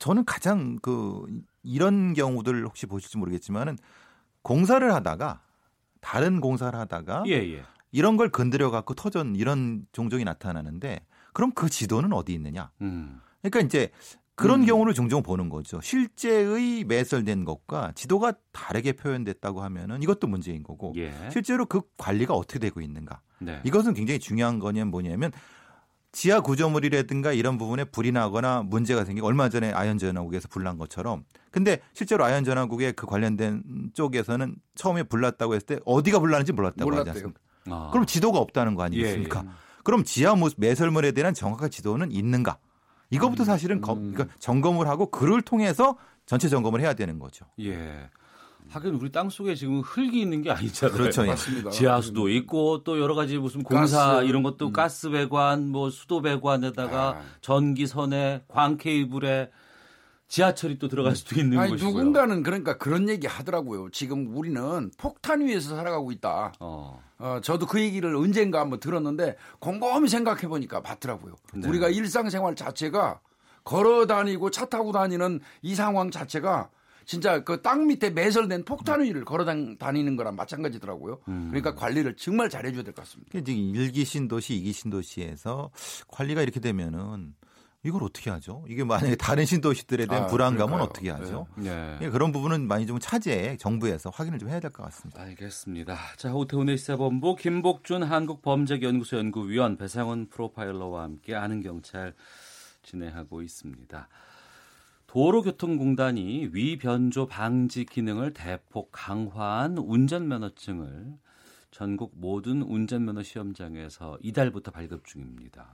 [0.00, 1.24] 저는 가장 그
[1.62, 3.78] 이런 경우들 혹시 보실지 모르겠지만은
[4.42, 5.40] 공사를 하다가
[6.00, 7.62] 다른 공사를 하다가 예, 예.
[7.92, 12.72] 이런 걸 건드려 갖고 터전 이런 종종이 나타나는데 그럼 그 지도는 어디 있느냐?
[12.80, 13.20] 음.
[13.42, 13.92] 그러니까 이제
[14.42, 14.66] 그런 음.
[14.66, 15.80] 경우를 종종 보는 거죠.
[15.80, 21.12] 실제의 매설된 것과 지도가 다르게 표현됐다고 하면은 이것도 문제인 거고 예.
[21.30, 23.20] 실제로 그 관리가 어떻게 되고 있는가.
[23.38, 23.60] 네.
[23.64, 25.32] 이것은 굉장히 중요한 거냐면 뭐냐면
[26.12, 32.24] 지하 구조물이라든가 이런 부분에 불이 나거나 문제가 생기고 얼마 전에 아현전화국에서 불난 것처럼 근데 실제로
[32.24, 33.62] 아현전화국에 그 관련된
[33.94, 37.10] 쪽에서는 처음에 불났다고 했을 때 어디가 불났는지 몰랐다고 몰랐대요.
[37.10, 37.40] 하지 않습니까?
[37.70, 37.90] 아.
[37.92, 39.42] 그럼 지도가 없다는 거 아니겠습니까?
[39.42, 39.52] 예, 예.
[39.84, 42.58] 그럼 지하 매설물에 대한 정확한 지도는 있는가?
[43.12, 44.12] 이것부터 음, 사실은 음.
[44.12, 45.96] 그러니까 점검을 하고 그를 통해서
[46.26, 47.44] 전체 점검을 해야 되는 거죠.
[47.60, 48.08] 예.
[48.68, 50.96] 하긴 우리 땅 속에 지금 흙이 있는 게 아니잖아요.
[50.96, 51.24] 그렇죠.
[51.24, 51.28] 예.
[51.28, 51.70] 맞습니다.
[51.70, 54.24] 지하수도 있고 또 여러 가지 무슨 공사 가스.
[54.24, 54.72] 이런 것도 음.
[54.72, 57.22] 가스 배관, 뭐 수도 배관에다가 아.
[57.42, 59.50] 전기선에 광 케이블에
[60.32, 61.90] 지하철이 또 들어갈 수도 있는 아니, 것이고요.
[61.92, 63.90] 누군가는 그러니까 그런 얘기 하더라고요.
[63.90, 66.54] 지금 우리는 폭탄 위에서 살아가고 있다.
[66.58, 67.02] 어.
[67.18, 71.34] 어 저도 그 얘기를 언젠가 한번 들었는데 곰곰이 생각해 보니까 맞더라고요.
[71.52, 71.68] 네.
[71.68, 73.20] 우리가 일상생활 자체가
[73.62, 76.70] 걸어 다니고 차 타고 다니는 이 상황 자체가
[77.04, 81.18] 진짜 그 땅 밑에 매설된 폭탄 위를 걸어 다니는 거랑 마찬가지더라고요.
[81.28, 81.48] 음.
[81.50, 83.32] 그러니까 관리를 정말 잘해줘야 될 것 같습니다.
[83.32, 85.70] 지금 일기 신도시, 이기 신도시에서
[86.08, 87.34] 관리가 이렇게 되면은
[87.84, 88.64] 이걸 어떻게 하죠?
[88.68, 90.84] 이게 만약에 다른 신도시들에 대한 아, 불안감은 그럴까요?
[90.88, 91.46] 어떻게 하죠?
[91.56, 91.98] 네.
[91.98, 92.10] 네.
[92.10, 95.20] 그런 부분은 많이 좀 차지해 정부에서 확인을 좀 해야 될 것 같습니다.
[95.20, 95.96] 알겠습니다.
[96.16, 102.14] 자, 오태훈의 시사본부 김복준 한국범죄연구소 연구위원 배상훈 프로파일러와 함께 아는 경찰
[102.84, 104.08] 진행하고 있습니다.
[105.08, 111.18] 도로교통공단이 위변조 방지 기능을 대폭 강화한 운전면허증을
[111.72, 115.66] 전국 모든 운전면허 시험장에서 이달부터 발급 중입니다.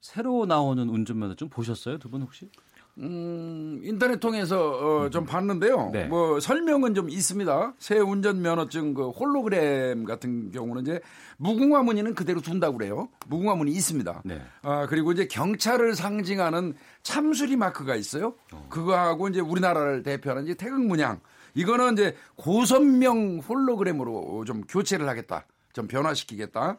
[0.00, 1.98] 새로 나오는 운전면허증 보셨어요?
[1.98, 2.48] 두 분 혹시?
[2.98, 4.70] 음, 인터넷 통해서
[5.04, 5.90] 어, 좀 봤는데요.
[5.92, 6.06] 네.
[6.06, 7.74] 뭐 설명은 좀 있습니다.
[7.78, 11.00] 새 운전 면허증 그 홀로그램 같은 경우는 이제
[11.36, 13.08] 무궁화 무늬는 그대로 둔다고 그래요.
[13.26, 14.22] 무궁화 무늬 있습니다.
[14.24, 14.40] 네.
[14.62, 18.34] 아, 그리고 이제 경찰을 상징하는 참수리 마크가 있어요.
[18.52, 18.66] 어.
[18.70, 21.20] 그거하고 이제 우리나라를 대표하는 이제 태극 문양.
[21.54, 25.46] 이거는 이제 고선명 홀로그램으로 좀 교체를 하겠다.
[25.74, 26.78] 좀 변화시키겠다.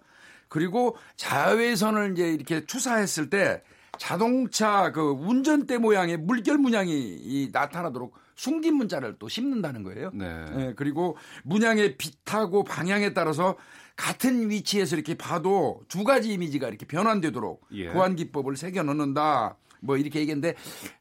[0.49, 3.61] 그리고 자외선을 이제 이렇게 투사했을 때
[3.97, 10.11] 자동차 그 운전대 모양의 물결 문양이 나타나도록 숨긴 문자를 또 심는다는 거예요.
[10.13, 10.45] 네.
[10.55, 10.73] 네.
[10.75, 13.57] 그리고 문양의 빛하고 방향에 따라서
[13.95, 17.91] 같은 위치에서 이렇게 봐도 두 가지 이미지가 이렇게 변환되도록 예.
[17.91, 19.57] 보안 기법을 새겨 넣는다.
[19.81, 20.55] 뭐 이렇게 얘기했는데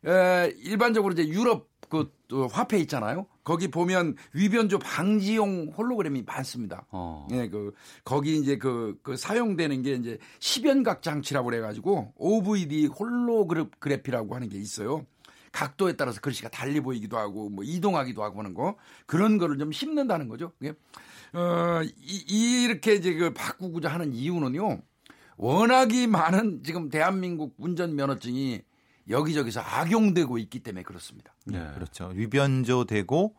[0.06, 2.10] 에, 일반적으로 이제 유럽 그
[2.50, 3.26] 화폐 있잖아요.
[3.46, 6.84] 거기 보면 위변조 방지용 홀로그램이 많습니다.
[6.90, 7.28] 어.
[7.30, 7.72] 예, 그
[8.02, 14.58] 거기 이제 그, 그 사용되는 게 이제 십연각 장치라고 그래 가지고 OVD 홀로그래피라고 하는 게
[14.58, 15.06] 있어요.
[15.52, 18.74] 각도에 따라서 글씨가 달리 보이기도 하고 뭐 이동하기도 하고 하는 거
[19.06, 20.50] 그런 거를 좀 심는다는 거죠.
[20.64, 20.70] 예.
[21.32, 24.82] 어, 이, 이렇게 이제 그 바꾸고자 하는 이유는요.
[25.36, 28.62] 워낙이 많은 지금 대한민국 운전 면허증이
[29.08, 31.34] 여기저기서 악용되고 있기 때문에 그렇습니다.
[31.44, 31.70] 네.
[31.74, 32.10] 그렇죠.
[32.14, 33.34] 위변조되고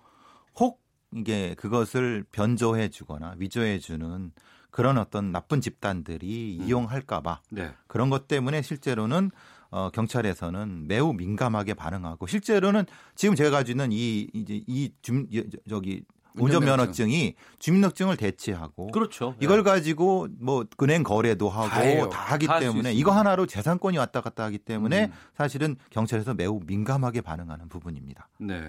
[0.60, 0.82] 혹
[1.14, 4.32] 이게 그것을 변조해 주거나 위조해 주는
[4.72, 6.66] 그런 어떤 나쁜 집단들이 음.
[6.68, 7.74] 이용할까봐 네.
[7.88, 9.32] 그런 것 때문에 실제로는
[9.70, 15.28] 어, 경찰에서는 매우 민감하게 반응하고 실제로는 지금 제가 가지고 있는 이 이제 이 줌,
[15.70, 16.04] 저기
[16.40, 19.36] 운전면허증이 주민등록증을 대체하고 그렇죠.
[19.40, 19.64] 이걸 네.
[19.72, 24.44] 가지고 뭐 은행 거래도 하고 다, 다 하기 다 때문에 이거 하나로 재산권이 왔다 갔다
[24.46, 25.12] 하기 때문에 음.
[25.36, 28.30] 사실은 경찰에서 매우 민감하게 반응하는 부분입니다.
[28.40, 28.62] 네.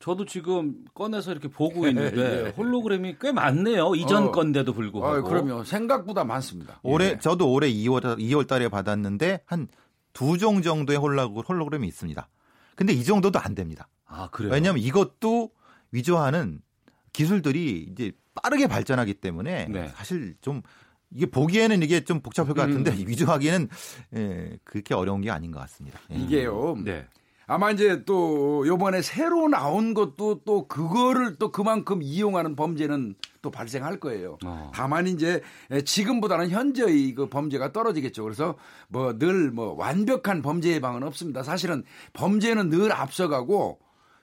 [0.00, 2.50] 저도 지금 꺼내서 이렇게 보고 있는데 예.
[2.50, 3.94] 홀로그램이 꽤 많네요.
[3.96, 4.30] 이전 어.
[4.30, 5.18] 건데도 불구하고.
[5.18, 5.64] 어, 그럼요.
[5.64, 6.78] 생각보다 많습니다.
[6.84, 7.18] 올해 예.
[7.18, 9.68] 저도 올해 2월 2월 달에 받았는데 한
[10.14, 12.28] 두 종 정도의 홀로그램이 있습니다.
[12.74, 13.86] 근데 이 정도도 안 됩니다.
[14.06, 14.52] 아, 그래요?
[14.52, 15.50] 왜냐하면 이것도
[15.92, 16.60] 위조하는
[17.12, 19.88] 기술들이 이제 빠르게 발전하기 때문에 네.
[19.96, 20.62] 사실 좀
[21.10, 23.08] 이게 보기에는 이게 좀 복잡할 것 같은데 음.
[23.08, 23.68] 위조하기는
[24.16, 25.98] 예, 그렇게 어려운 게 아닌 것 같습니다.
[26.12, 26.16] 예.
[26.16, 26.76] 이게요.
[26.84, 27.06] 네.
[27.50, 34.00] 아마 이제 또 요번에 새로 나온 것도 또 그거를 또 그만큼 이용하는 범죄는 또 발생할
[34.00, 34.36] 거예요.
[34.44, 34.70] 어.
[34.74, 35.40] 다만 이제
[35.82, 38.22] 지금보다는 현재의 그 범죄가 떨어지겠죠.
[38.22, 38.56] 그래서
[38.88, 41.42] 뭐 늘뭐 뭐 완벽한 범죄 예방은 없습니다.
[41.42, 43.78] 사실은 범죄는 늘 앞서가고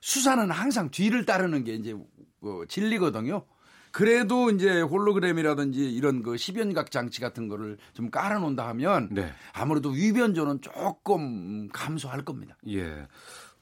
[0.06, 1.96] 수사는 항상 뒤를 따르는 게 이제
[2.40, 3.44] 그 진리거든요.
[3.92, 9.32] 그래도 이제 홀로그램이라든지 이런 그 십연각 장치 같은 거를 좀 깔아놓는다 하면 네.
[9.52, 12.56] 아무래도 위변조는 조금 감소할 겁니다.
[12.68, 13.08] 예.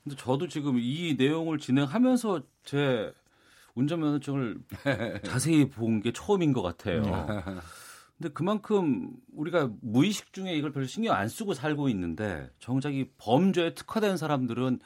[0.04, 3.14] 근데 저도 지금 이 내용을 진행하면서 제
[3.76, 4.58] 운전면허증을
[5.24, 7.04] 자세히 본 게 처음인 것 같아요.
[7.04, 7.60] 음.
[8.18, 13.76] 근데 그만큼 우리가 무의식 중에 이걸 별로 신경 안 쓰고 살고 있는데 정작 이 범죄에
[13.76, 14.80] 특화된 사람들은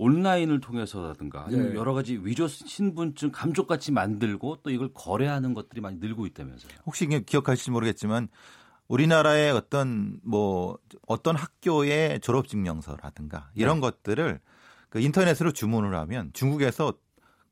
[0.00, 1.74] 온라인을 통해서라든가 아니면 네.
[1.74, 6.72] 여러 가지 위조 신분증 감족같이 만들고 또 이걸 거래하는 것들이 많이 늘고 있다면서요.
[6.86, 8.28] 혹시 기억하실지 모르겠지만
[8.88, 13.80] 우리나라의 어떤 뭐 어떤 학교의 졸업 증명서라든가 이런 네.
[13.82, 14.40] 것들을
[14.88, 16.94] 그 인터넷으로 주문을 하면 중국에서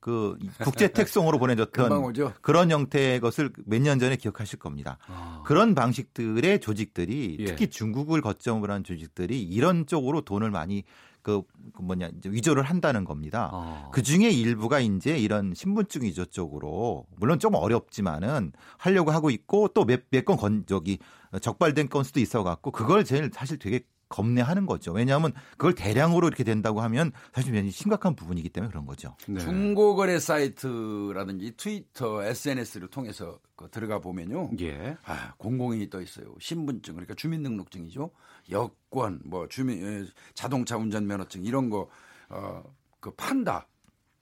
[0.00, 4.96] 그 국제 택송으로 보내줬던 그런 형태의 것을 몇 년 전에 기억하실 겁니다.
[5.06, 5.42] 아.
[5.44, 7.44] 그런 방식들의 조직들이 예.
[7.44, 10.84] 특히 중국을 거점으로 한 조직들이 이런 쪽으로 돈을 많이
[11.28, 11.42] 그,
[11.74, 13.50] 그 뭐냐 위조를 한다는 겁니다.
[13.52, 13.90] 어.
[13.92, 19.84] 그 중에 일부가 이제 이런 신분증 위조 쪽으로 물론 좀 어렵지만은 하려고 하고 있고 또
[19.84, 20.98] 몇몇건 저기
[21.42, 24.92] 적발된 건수도 있어 갖고 그걸 제일 사실 되게 겁내하는 거죠.
[24.92, 29.16] 왜냐하면 그걸 대량으로 이렇게 된다고 하면 사실 굉장히 심각한 부분이기 때문에 그런 거죠.
[29.26, 29.40] 네.
[29.40, 34.50] 중고거래 사이트라든지 트위터, SNS를 통해서 그 들어가 보면요.
[34.60, 34.96] 예.
[35.04, 36.34] 아, 공공인이 떠 있어요.
[36.40, 38.10] 신분증 그러니까 주민등록증이죠.
[38.50, 40.04] 여권, 뭐 주민 예,
[40.34, 41.88] 자동차 운전면허증 이런 거
[42.28, 42.62] 어,
[43.00, 43.68] 그 판다.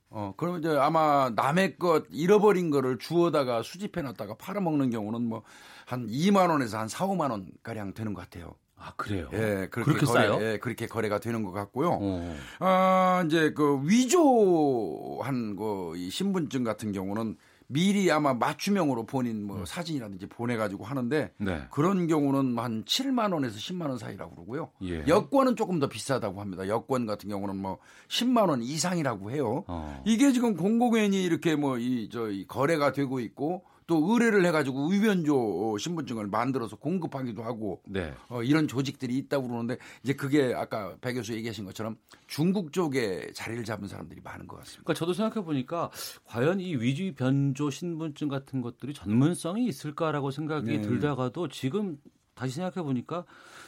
[0.08, 5.42] 어, 그러면 이제 아마 남의 것 잃어버린 거를 주워다가 수집해 놨다가 팔아먹는 경우는 뭐
[5.86, 8.54] 한 2만 원에서 한 4, 5만 원 가량 되는 것 같아요.
[8.86, 9.28] 아 그래요?
[9.32, 10.38] 예, 그렇게, 그렇게 거래, 싸요?
[10.40, 11.98] 예, 그렇게 거래가 되는 것 같고요.
[12.00, 12.36] 어.
[12.60, 17.36] 아 이제 그 위조한 거이 신분증 같은 경우는
[17.68, 19.64] 미리 아마 맞춤형으로 본인 뭐 음.
[19.66, 21.62] 사진이라든지 보내가지고 하는데 네.
[21.72, 24.70] 그런 경우는 한 7만 원에서 10만 원 사이라고 그러고요.
[24.84, 25.04] 예.
[25.08, 26.68] 여권은 조금 더 비싸다고 합니다.
[26.68, 27.78] 여권 같은 경우는 뭐
[28.08, 29.64] 10만 원 이상이라고 해요.
[29.66, 30.00] 어.
[30.06, 36.26] 이게 지금 공공연히 이렇게 뭐 이 저이 거래가 되고 있고 또 의뢰를 해가지고 위변조 신분증을
[36.26, 38.12] 만들어서 공급하기도 하고 네.
[38.28, 43.64] 어, 이런 조직들이 있다고 그러는데 이제 그게 아까 배 교수 얘기하신 것처럼 중국 쪽에 자리를
[43.64, 44.82] 잡은 사람들이 많은 것 같습니다.
[44.82, 45.90] 그러니까 저도 생각해 보니까
[46.24, 50.80] 과연 이 위지 변조 신분증 같은 것들이 전문성이 있을까라고 생각이 네.
[50.80, 51.98] 들다가도 지금
[52.34, 53.24] 다시 생각해 보니까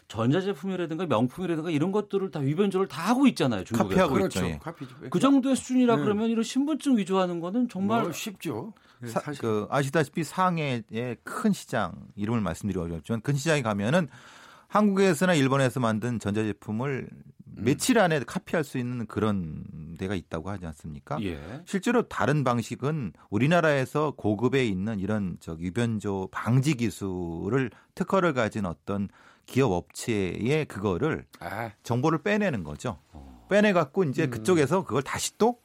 [0.09, 3.65] 전자제품이라든가 명품이라든가 이런 것들을 다 위변조를 다 하고 있잖아요.
[3.65, 4.47] 중국에 카피하고 그렇죠.
[4.47, 4.61] 있죠.
[5.05, 5.09] 예.
[5.09, 6.03] 그 정도의 수준이라 네.
[6.03, 8.75] 그러면 이런 신분증 위조하는 거는 정말 뭐 쉽죠.
[9.07, 14.09] 사, 그 아시다시피 상해의 큰 시장 이름을 말씀드리기 어렵지만 큰 시장에 가면은
[14.69, 17.65] 한국에서나 일본에서 만든 전자제품을 음.
[17.65, 21.19] 며칠 안에 카피할 수 있는 그런 데가 있다고 하지 않습니까?
[21.23, 21.41] 예.
[21.67, 29.09] 실제로 다른 방식은 우리나라에서 고급에 있는 이런 저 유변조 방지 기술을 특허를 가진 어떤
[29.47, 31.73] 기업 업체의 그거를 아.
[31.83, 32.99] 정보를 빼내는 거죠.
[33.13, 33.47] 어.
[33.51, 34.31] 빼내 갖고 이제 음.
[34.31, 35.59] 그쪽에서 그걸 다시 또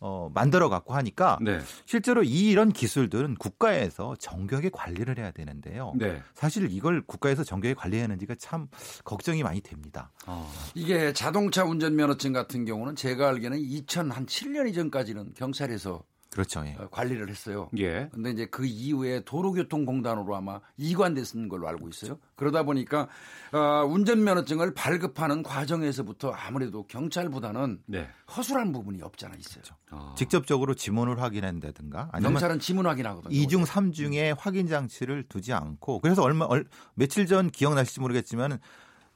[0.00, 1.60] 어, 만들어 갖고 하니까 네.
[1.84, 5.92] 실제로 이런 기술들은 국가에서 정교하게 관리를 해야 되는데요.
[5.94, 6.22] 네.
[6.34, 8.68] 사실 이걸 국가에서 정교하게 관리하는지가 참
[9.04, 10.10] 걱정이 많이 됩니다.
[10.26, 10.50] 어.
[10.74, 16.64] 이게 자동차 운전 면허증 같은 경우는 제가 알기에는 2007년 이전까지는 경찰에서 그렇죠.
[16.64, 16.76] 예.
[16.78, 17.68] 어, 관리를 했어요.
[17.78, 18.08] 예.
[18.12, 22.18] 근데 이제 그 이후에 도로교통공단으로 아마 이관됐는 걸로 알고 있어요.
[22.36, 23.08] 그러다 보니까
[23.52, 28.08] 어, 운전면허증을 발급하는 과정에서부터 아무래도 경찰보다는 네.
[28.36, 29.62] 허술한 부분이 없잖아 있어요.
[29.62, 29.74] 그렇죠.
[29.90, 30.14] 아.
[30.16, 33.34] 직접적으로 지문을 확인한다든가 아니면 경찰은 지문 확인하거든요.
[33.34, 36.64] 2중 3중에 확인 장치를 두지 않고 그래서 얼마 얼,
[36.94, 38.60] 며칠 전 기억나실지 모르겠지만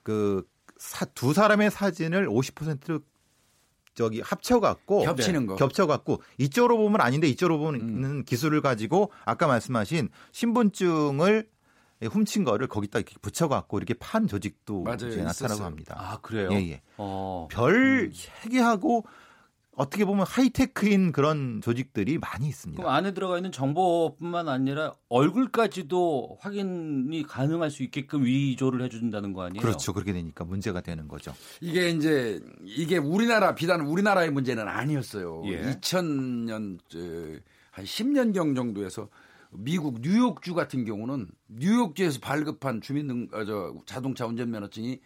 [0.02, 0.44] 그
[1.14, 3.02] 두 사람의 사진을 50%
[3.94, 8.24] 저기 합쳐갖고 겹치는 거 겹쳐갖고 이쪽으로 보면 아닌데 이쪽으로 보면 음.
[8.24, 11.48] 기술을 가지고 아까 말씀하신 신분증을
[12.02, 15.94] 훔친 거를 거기다 이렇게 붙여갖고 이렇게 판 조직도 맞아요, 이제 나타나고 합니다.
[15.96, 16.50] 아 그래요?
[16.52, 16.82] 예, 예.
[16.96, 17.48] 어.
[17.50, 18.12] 별 음.
[18.44, 19.06] 회계하고
[19.76, 22.82] 어떻게 보면 하이테크인 그런 조직들이 많이 있습니다.
[22.82, 29.60] 그럼 안에 들어가 있는 정보뿐만 아니라 얼굴까지도 확인이 가능할 수 있게끔 위조를 해준다는 거 아니에요?
[29.60, 29.92] 그렇죠.
[29.92, 31.34] 그렇게 되니까 문제가 되는 거죠.
[31.60, 35.42] 이게 이제 이게 우리나라 비단 우리나라의 문제는 아니었어요.
[35.46, 35.62] 예.
[35.62, 36.78] 2000년
[37.70, 39.08] 한 10년경 정도에서
[39.50, 45.00] 미국 뉴욕주 같은 경우는 뉴욕주에서 발급한 주민등 어, 저 자동차 운전면허증이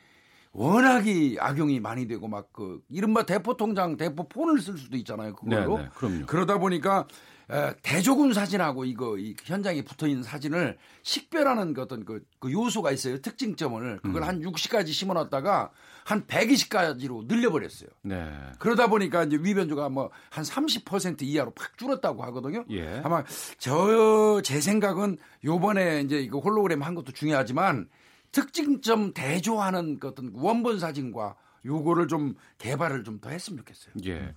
[0.52, 5.34] 워낙이 악용이 많이 되고 막 그 이른바 대포 통장, 대포 폰을 쓸 수도 있잖아요.
[5.36, 5.76] 그걸로.
[5.76, 6.26] 네네, 그럼요.
[6.26, 7.06] 그러다 보니까
[7.50, 12.90] 에, 대조군 사진하고 이거 이 현장에 붙어 있는 사진을 식별하는 그 어떤 그, 그 요소가
[12.90, 13.20] 있어요.
[13.20, 14.28] 특징점을 그걸 음.
[14.28, 15.70] 한 60까지 심어놨다가
[16.04, 17.90] 한 120까지로 늘려버렸어요.
[18.02, 18.28] 네.
[18.58, 22.64] 그러다 보니까 이제 위변조가 뭐 한 30% 이하로 팍 줄었다고 하거든요.
[22.70, 23.00] 예.
[23.04, 23.22] 아마
[23.58, 27.88] 저 제 생각은 요번에 이제 이거 홀로그램 한 것도 중요하지만
[28.32, 33.94] 특징점 대조하는 그 어떤 원본 사진과 요거를 좀 개발을 좀 더 했으면 좋겠어요.
[34.06, 34.34] 예.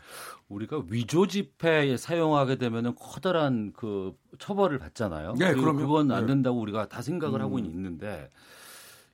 [0.50, 5.36] 우리가 위조 지폐에 사용하게 되면은 커다란 그 처벌을 받잖아요.
[5.38, 6.34] 네, 그럼 그건 안 네.
[6.34, 6.62] 된다고 네.
[6.64, 7.46] 우리가 다 생각을 음.
[7.46, 8.30] 하고 있는데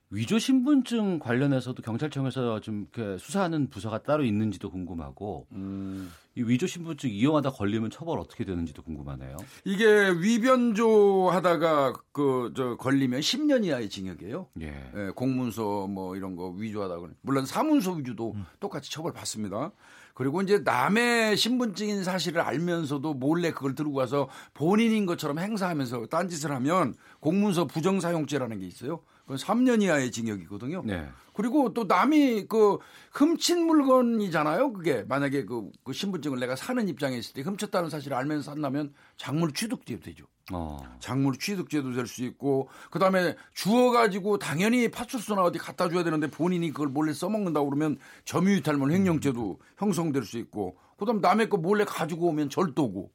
[0.09, 6.09] 위조 신분증 관련해서도 경찰청에서 좀 이렇게 수사하는 부서가 따로 있는지도 궁금하고 음.
[6.37, 9.37] 이 위조 신분증 이용하다 걸리면 처벌 어떻게 되는지도 궁금하네요.
[9.65, 14.47] 이게 위변조 하다가 그 저 걸리면 10년 이하의 징역이에요.
[14.61, 14.91] 예.
[14.95, 15.09] 예.
[15.15, 18.45] 공문서 뭐 이런 거 위조하다 가 물론 사문서 위조도 음.
[18.59, 19.71] 똑같이 처벌 받습니다.
[20.13, 26.95] 그리고 이제 남의 신분증인 사실을 알면서도 몰래 그걸 들고 가서 본인인 것처럼 행사하면서 딴짓을 하면
[27.19, 29.01] 공문서 부정사용죄라는 게 있어요.
[29.21, 30.81] 그건 3년 이하의 징역이거든요.
[30.85, 31.07] 네.
[31.37, 32.79] 그리고 또 남이 그
[33.13, 34.73] 훔친 물건이잖아요.
[34.73, 39.53] 그게 만약에 그, 그 신분증을 내가 사는 입장에 있을 때 훔쳤다는 사실을 알면서 산다면 작물
[39.53, 40.25] 취득죄도 되죠.
[40.51, 40.79] 어.
[40.99, 46.71] 작물 취득죄도 될 수 있고 그다음에 주워 가지고 당연히 파출소나 어디 갖다 줘야 되는데 본인이
[46.71, 52.29] 그걸 몰래 써먹는다 고 그러면 점유이탈물 횡령죄도 형성될 수 있고 그다음 남의 거 몰래 가지고
[52.29, 53.11] 오면 절도고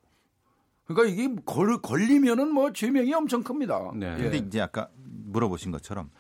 [0.85, 3.91] 그러니까 이게 걸, 걸리면은 뭐 죄명이 엄청 큽니다.
[3.97, 4.14] 네.
[4.16, 4.23] 예.
[4.23, 6.11] 근데 이제 아까 물어보신 것처럼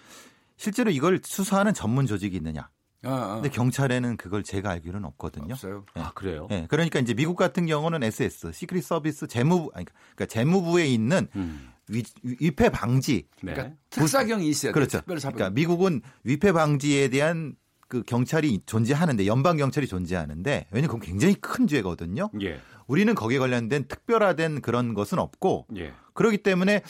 [0.62, 2.70] 실제로 이걸 수사하는 전문 조직이 있느냐?
[3.02, 3.34] 아, 아.
[3.34, 5.54] 근데 경찰에는 그걸 제가 알기로는 없거든요.
[5.54, 5.84] 없어요.
[5.96, 6.02] 네.
[6.02, 6.46] 아 그래요?
[6.48, 6.66] 네.
[6.68, 11.72] 그러니까 이제 미국 같은 경우는 SS, 시크릿 서비스 재무부, 아니 그러니까 재무부에 있는 음.
[11.88, 13.26] 위, 위패 방지.
[13.42, 13.54] 네.
[13.54, 14.70] 그러니까 특사경이 있어요.
[14.70, 15.00] 그렇죠.
[15.04, 17.56] 그러니까 미국은 위패 방지에 대한
[17.88, 22.30] 그 경찰이 존재하는데 연방 경찰이 존재하는데 왜냐면 그건 굉장히 큰 죄거든요.
[22.40, 22.60] 예.
[22.86, 25.92] 우리는 거기에 관련된 특별화된 그런 것은 없고 예.
[26.14, 26.82] 그렇기 때문에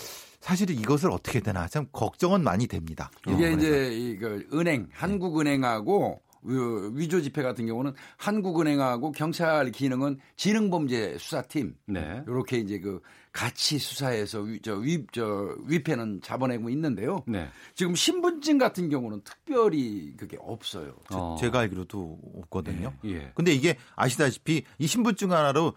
[0.42, 3.10] 사실 이것을 어떻게 되나 참 걱정은 많이 됩니다.
[3.28, 11.76] 이게 어, 이제 이그 은행 한국은행하고 위조 지폐 같은 경우는 한국은행하고 경찰 기능은 지능범죄 수사팀
[11.86, 12.24] 네.
[12.26, 17.22] 이렇게 이제 그 같이 수사해서 위, 저, 위, 저, 위패는 잡아내고 있는데요.
[17.28, 17.48] 네.
[17.74, 20.96] 지금 신분증 같은 경우는 특별히 그게 없어요.
[21.12, 21.36] 어.
[21.40, 22.92] 제가 알기로도 없거든요.
[23.04, 23.10] 예.
[23.10, 23.32] 예.
[23.36, 25.74] 근데 이게 아시다시피 이 신분증 하나로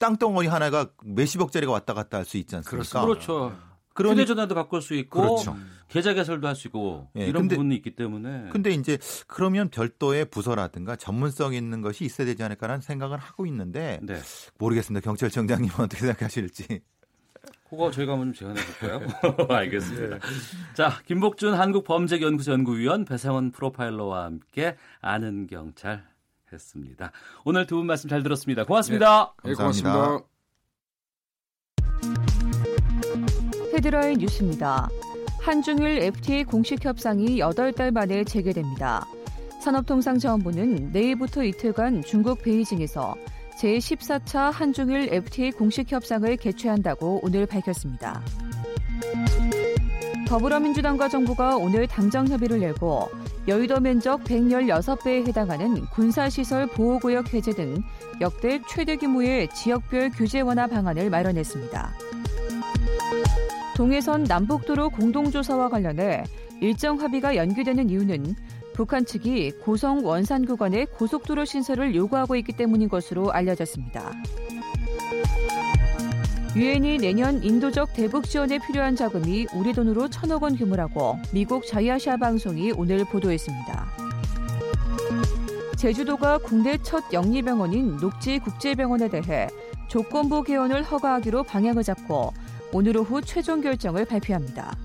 [0.00, 3.04] 땅덩어리 하나가 몇십억짜리가 왔다 갔다 할 수 있지 않습니까?
[3.04, 3.56] 그렇죠.
[3.94, 5.56] 그러니, 휴대전화도 바꿀 수 있고 그렇죠.
[5.88, 10.26] 계좌 개설도 할 수 있고 예, 이런 근데, 부분이 있기 때문에 근데 이제 그러면 별도의
[10.26, 14.20] 부서라든가 전문성 있는 것이 있어야 되지 않을까라는 생각을 하고 있는데 네.
[14.58, 15.04] 모르겠습니다.
[15.04, 16.80] 경찰청장님은 어떻게 생각하실지.
[17.68, 19.46] 그거 저희가 한번 좀 제안해 볼까요?
[19.48, 20.18] 알겠습니다.
[20.74, 26.04] 자, 김복준 한국범죄연구소 연구위원 배상원 프로파일러와 함께 아는 경찰
[26.52, 27.12] 했습니다.
[27.46, 28.64] 오늘 두 분 말씀 잘 들었습니다.
[28.64, 29.34] 고맙습니다.
[29.42, 30.31] 네, 고맙습니다.
[33.72, 34.88] 헤드라인 뉴스입니다.
[35.40, 39.06] 한중일 FTA 공식 협상이 8달 만에 재개됩니다.
[39.62, 43.14] 산업통상자원부는 내일부터 이틀간 중국 베이징에서
[43.58, 48.20] 제14차 한중일 FTA 공식 협상을 개최한다고 오늘 밝혔습니다.
[50.28, 53.08] 더불어민주당과 정부가 오늘 당정 협의를 열고
[53.48, 57.82] 여의도 면적 116배에 해당하는 군사시설 보호구역 해제 등
[58.20, 62.11] 역대 최대 규모의 지역별 규제 완화 방안을 마련했습니다.
[63.74, 66.24] 동해선 남북도로 공동조사와 관련해
[66.60, 68.34] 일정 합의가 연기되는 이유는
[68.74, 74.12] 북한 측이 고성 원산 구간의 고속도로 신설을 요구하고 있기 때문인 것으로 알려졌습니다.
[76.54, 82.72] 유엔이 내년 인도적 대북 지원에 필요한 자금이 우리 돈으로 천억 원 규모라고 미국 자이아샤 방송이
[82.72, 83.86] 오늘 보도했습니다.
[85.76, 89.48] 제주도가 국내 첫 영리병원인 녹지국제병원에 대해
[89.88, 92.32] 조건부 개원을 허가하기로 방향을 잡고
[92.72, 94.76] 오늘 오후 최종 결정을 발표합니다.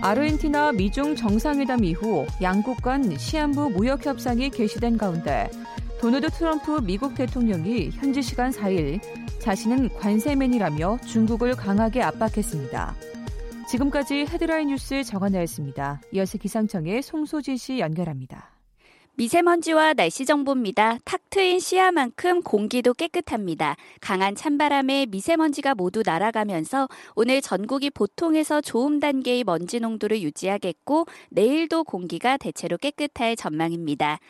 [0.00, 5.48] 아르헨티나 미중 정상회담 이후 양국 간 시한부 무역 협상이 개시된 가운데
[6.00, 9.00] 도널드 트럼프 미국 대통령이 현지 시간 4일
[9.40, 12.94] 자신은 관세맨이라며 중국을 강하게 압박했습니다.
[13.68, 16.00] 지금까지 헤드라인 뉴스 정한나였습니다.
[16.12, 18.57] 이어서 기상청의 송소진 씨 연결합니다.
[19.18, 20.98] 미세먼지와 날씨 정보입니다.
[21.04, 23.74] 탁 트인 시야만큼 공기도 깨끗합니다.
[24.00, 32.36] 강한 찬바람에 미세먼지가 모두 날아가면서 오늘 전국이 보통에서 좋음 단계의 먼지 농도를 유지하겠고 내일도 공기가
[32.36, 34.20] 대체로 깨끗할 전망입니다.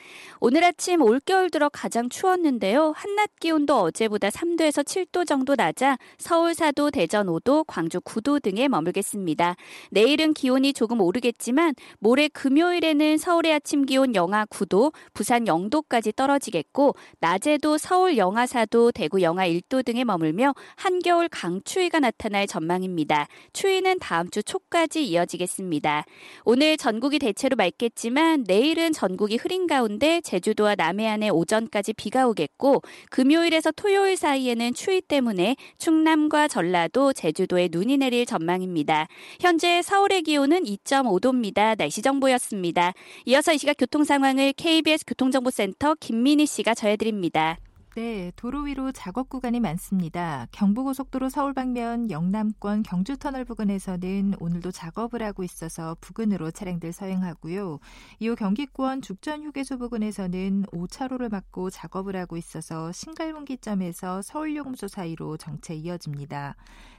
[0.40, 2.94] 오늘 아침 올겨울 들어 가장 추웠는데요.
[2.96, 9.54] 한낮 기온도 어제보다 3도에서 7도 정도 낮아 서울 4도, 대전 5도, 광주 9도 등에 머물겠습니다.
[9.90, 16.94] 내일은 기온이 조금 오르겠지만 모레 금요일에는 서울의 아침 기온 영하 9도 4도, 부산 0도까지 떨어지겠고
[17.20, 23.26] 낮에도 서울 영하 4도, 대구 영하 1도 등에 머물며 한겨울 강추위가 나타날 전망입니다.
[23.52, 26.04] 추위는 다음 주 초까지 이어지겠습니다.
[26.44, 34.16] 오늘 전국이 대체로 맑겠지만 내일은 전국이 흐린 가운데 제주도와 남해안에 오전까지 비가 오겠고 금요일에서 토요일
[34.16, 39.08] 사이에는 추위 때문에 충남과 전라도, 제주도에 눈이 내릴 전망입니다.
[39.40, 41.76] 현재 서울의 기온은 2.5도입니다.
[41.76, 42.92] 날씨 정보였습니다.
[43.26, 47.56] 이어서 이 시각 교통 상황을 KBS 교통정보센터 김민희 씨가 전해드립니다.
[47.96, 50.46] 네, 도로 위로 작업 구간이 많습니다.
[50.52, 57.78] 경부고속도로 서울 방면 영남권 경주터널 부근에서는 오늘도 작업을 하고 있어서 부근으로 차량들 서행하고요.
[58.18, 66.56] 이후 경기권 죽전 휴게소 부근에서는 5차로를 막고 작업을 하고 있어서 신갈분기점에서 서울요금소 사이로 정체 이어집니다.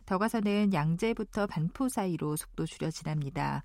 [0.08, 3.62] 더 가서는 양재부터 반포 사이로 속도 줄여 지납니다.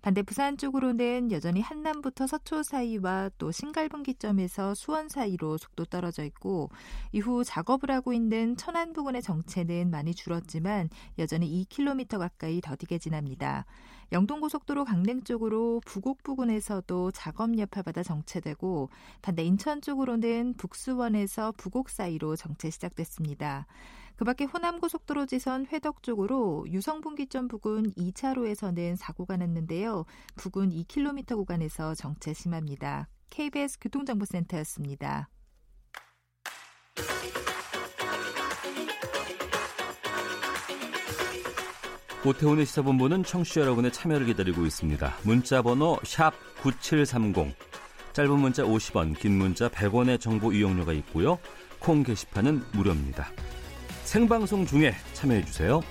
[0.00, 6.70] 반대 부산 쪽으로는 여전히 한남부터 서초 사이와 또 신갈분기점에서 수원 사이로 속도 떨어져 있고
[7.12, 10.88] 이후 작업을 하고 있는 천안 부근의 정체는 많이 줄었지만
[11.18, 13.64] 여전히 2km 가까이 더디게 지납니다.
[14.12, 18.88] 영동고속도로 강릉 쪽으로 부곡 부근에서도 작업 여파받아 정체되고
[19.20, 23.66] 반대 인천 쪽으로는 북수원에서 부곡 사이로 정체 시작됐습니다.
[24.18, 30.06] 그 밖에 호남고속도로 지선 회덕 쪽으로 유성분기점 부근 2차로에서는 사고가 났는데요.
[30.34, 33.08] 부근 2km 구간에서 정체 심합니다.
[33.30, 35.30] KBS 교통정보센터였습니다.
[42.26, 45.14] 오태훈의 시사본부는 청취자 여러분의 참여를 기다리고 있습니다.
[45.22, 45.96] 문자 번호
[46.60, 47.54] 9730,
[48.14, 51.38] 짧은 문자 50원, 긴 문자 100원의 정보 이용료가 있고요.
[51.78, 53.30] 콩 게시판은 무료입니다.
[54.08, 55.82] 생방송 중에 참여해 주세요.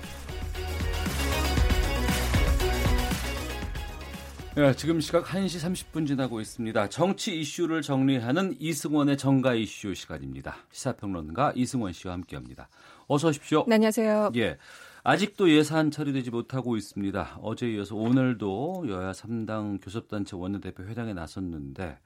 [4.56, 6.90] 네, 지금 시각 1시 30분 지나고 있습니다.
[6.90, 10.56] 정치 이슈를 정리하는 이승원의 정가 이슈 시간입니다.
[10.72, 12.70] 시사평론가 이승원 씨와 함께합니다.
[13.06, 13.66] 어서 오십시오.
[13.68, 14.32] 네, 안녕하세요.
[14.38, 14.58] 예.
[15.04, 17.38] 아직도 예산 처리되지 못하고 있습니다.
[17.44, 22.00] 어제 이어서 오늘도 여야 3당 교섭단체 원내대표 회담에 나섰는데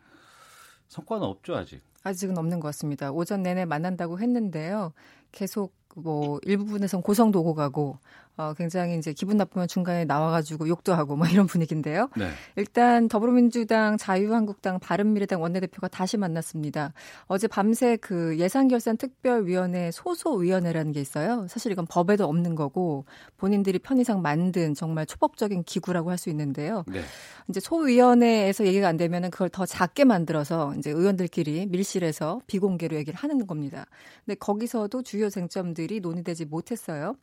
[0.89, 1.82] 성과는 없죠, 아직.
[2.03, 3.14] 아직은 없는 것 같습니다.
[3.14, 4.91] 오전 내내 만난다고 했는데요.
[5.32, 7.98] 계속 뭐 일부분에선 고성도 오고 가고
[8.38, 12.10] 어, 굉장히 이제 기분 나쁘면 중간에 나와가지고 욕도 하고 뭐 이런 분위기인데요.
[12.16, 12.30] 네.
[12.56, 16.94] 일단 더불어민주당, 자유한국당, 바른미래당 원내대표가 다시 만났습니다.
[17.26, 21.46] 어제 밤새 그 예산결산 특별위원회 소소위원회라는 게 있어요.
[21.50, 23.06] 사실 이건 법에도 없는 거고
[23.38, 26.84] 본인들이 편의상 만든 정말 초법적인 기구라고 할 수 있는데요.
[26.88, 27.02] 네.
[27.50, 33.48] 이제 소위원회에서 얘기가 안 되면은 그걸 더 작게 만들어서 이제 의원들끼리 밀실에서 비공개로 얘기를 하는
[33.48, 33.88] 겁니다.
[34.24, 37.15] 근데 거기서도 주요 쟁점들 부분들이 논의되지 못했어요.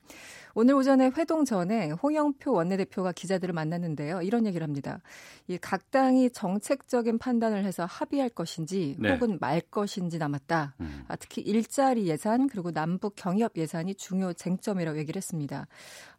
[0.54, 4.22] 오늘 오전에 회동 전에 홍영표 원내대표가 기자들을 만났는데요.
[4.22, 5.00] 이런 얘기를 합니다.
[5.46, 9.12] 이 각 당이 정책적인 판단을 해서 합의할 것인지 네.
[9.12, 10.74] 혹은 말 것인지 남았다.
[10.80, 11.04] 음.
[11.08, 15.66] 아, 특히 일자리 예산 그리고 남북 경협 예산이 중요 쟁점이라고 얘기를 했습니다.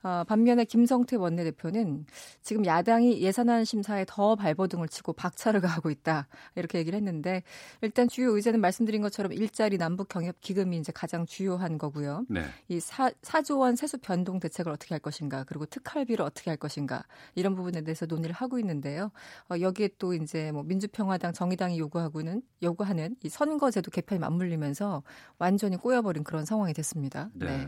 [0.03, 2.05] 어, 반면에 김성태 원내대표는
[2.41, 7.43] 지금 야당이 예산안 심사에 더 발버둥을 치고 박차를 가하고 있다 이렇게 얘기를 했는데
[7.81, 12.25] 일단 주요 의제는 말씀드린 것처럼 일자리 남북 경협 기금이 이제 가장 주요한 거고요.
[12.29, 12.43] 네.
[12.67, 17.03] 이 사, 4조 원 세수 변동 대책을 어떻게 할 것인가 그리고 특할비를 어떻게 할 것인가
[17.35, 19.11] 이런 부분에 대해서 논의를 하고 있는데요.
[19.49, 25.03] 어, 여기에 또 이제 뭐 민주평화당 정의당이 요구하고는 요구하는 이 선거제도 개편이 맞물리면서
[25.37, 27.29] 완전히 꼬여버린 그런 상황이 됐습니다.
[27.33, 27.65] 네.
[27.65, 27.67] 네.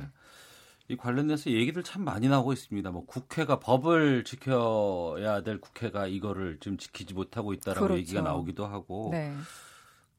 [0.88, 2.92] 이 관련돼서 얘기들 참 많이 나오고 있습니다.
[2.92, 8.00] 뭐 국회가 법을 지켜야 될 국회가 이거를 지금 지키지 못하고 있다라고 그렇죠.
[8.00, 9.34] 얘기가 나오기도 하고 네.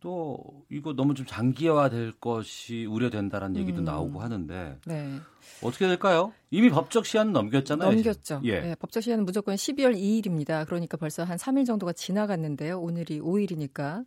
[0.02, 3.84] 또 이거 너무 좀 장기화될 것이 우려된다라는 얘기도 음.
[3.84, 5.18] 나오고 하는데 네.
[5.62, 6.32] 어떻게 될까요?
[6.50, 7.92] 이미 법적 시한 넘겼잖아요.
[7.92, 8.40] 넘겼죠.
[8.44, 8.60] 예.
[8.60, 10.66] 네, 법적 시한은 무조건 12월 2일입니다.
[10.66, 12.80] 그러니까 벌써 한 3일 정도가 지나갔는데요.
[12.80, 14.04] 오늘이 5일이니까.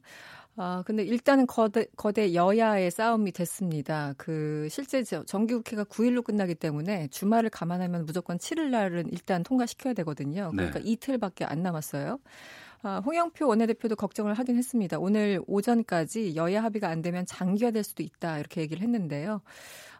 [0.57, 4.13] 아, 근데 일단은 거대, 거대 여야의 싸움이 됐습니다.
[4.17, 10.51] 그, 실제 정기국회가 9일로 끝나기 때문에 주말을 감안하면 무조건 7일 날은 일단 통과시켜야 되거든요.
[10.53, 10.89] 그러니까 네.
[10.89, 12.19] 이틀밖에 안 남았어요.
[12.87, 14.99] 아, 홍영표 원내대표도 걱정을 하긴 했습니다.
[14.99, 19.41] 오늘 오전까지 여야 합의가 안 되면 장기화될 수도 있다 이렇게 얘기를 했는데요.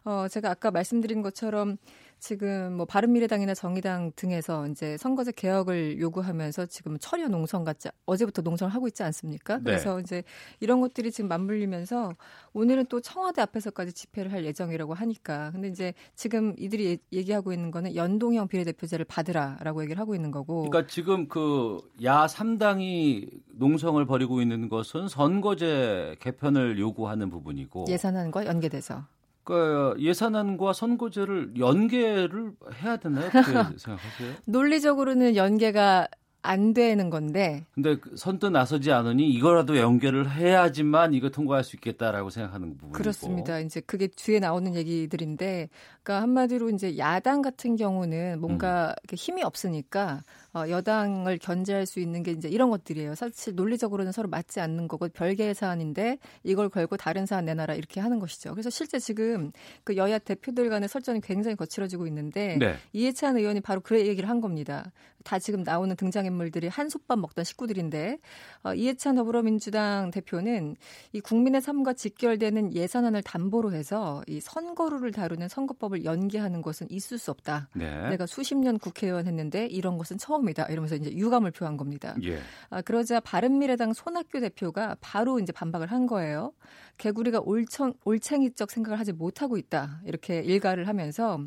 [0.04, 1.78] 어, 제가 아까 말씀드린 것처럼
[2.18, 8.72] 지금 뭐 바른미래당이나 정의당 등에서 이제 선거제 개혁을 요구하면서 지금 철야 농성 같지 어제부터 농성을
[8.72, 9.56] 하고 있지 않습니까?
[9.58, 9.64] 네.
[9.64, 10.22] 그래서 이제
[10.60, 12.14] 이런 것들이 지금 맞물리면서
[12.52, 17.94] 오늘은 또 청와대 앞에서까지 집회를 할 예정이라고 하니까 근데 이제 지금 이들이 얘기하고 있는 거는
[17.94, 20.68] 연동형 비례대표제를 받으라라고 얘기를 하고 있는 거고.
[20.68, 29.04] 그러니까 지금 그 야 3당이 농성을 벌이고 있는 것은 선거제 개편을 요구하는 부분이고 예산안과 연계돼서
[29.46, 32.50] 그 예산안과 선거제를 연계를
[32.82, 33.26] 해야 되나요?
[33.26, 33.38] 어떻게
[33.78, 34.34] 생각하세요?
[34.44, 36.08] 논리적으로는 연계가
[36.42, 37.64] 안 되는 건데.
[37.72, 42.92] 근데 그 선뜻 나서지 않으니 이거라도 연결을 해야지만 이거 통과할 수 있겠다라고 생각하는 부분이고.
[42.92, 43.60] 그렇습니다.
[43.60, 45.68] 이제 그게 뒤에 나오는 얘기들인데,
[46.02, 49.16] 그러니까 한마디로 이제 야당 같은 경우는 뭔가 음.
[49.16, 50.22] 힘이 없으니까
[50.54, 53.14] 어, 여당을 견제할 수 있는 게 이제 이런 것들이에요.
[53.14, 58.18] 사실 논리적으로는 서로 맞지 않는 거고 별개의 사안인데 이걸 걸고 다른 사안 내놔라 이렇게 하는
[58.18, 58.52] 것이죠.
[58.52, 59.52] 그래서 실제 지금
[59.84, 62.76] 그 여야 대표들 간의 설전이 굉장히 거칠어지고 있는데 네.
[62.92, 64.90] 이해찬 의원이 바로 그 얘기를 한 겁니다.
[65.24, 68.18] 다 지금 나오는 등장인물들이 한솥밥 먹던 식구들인데
[68.62, 70.76] 어, 이해찬 더불어민주당 대표는
[71.12, 77.32] 이 국민의 삶과 직결되는 예산안을 담보로 해서 이 선거루를 다루는 선거법을 연계하는 것은 있을 수
[77.32, 77.68] 없다.
[77.74, 78.08] 네.
[78.10, 80.66] 내가 수십 년 국회의원 했는데 이런 것은 처음 이다.
[80.66, 82.14] 이러면서 이제 유감을 표한 겁니다.
[82.22, 82.38] 예.
[82.70, 86.52] 아, 그러자 바른미래당 손학규 대표가 바로 이제 반박을 한 거예요.
[86.98, 90.00] 개구리가 올청, 올챙이적 생각을 하지 못하고 있다.
[90.04, 91.38] 이렇게 일가를 하면서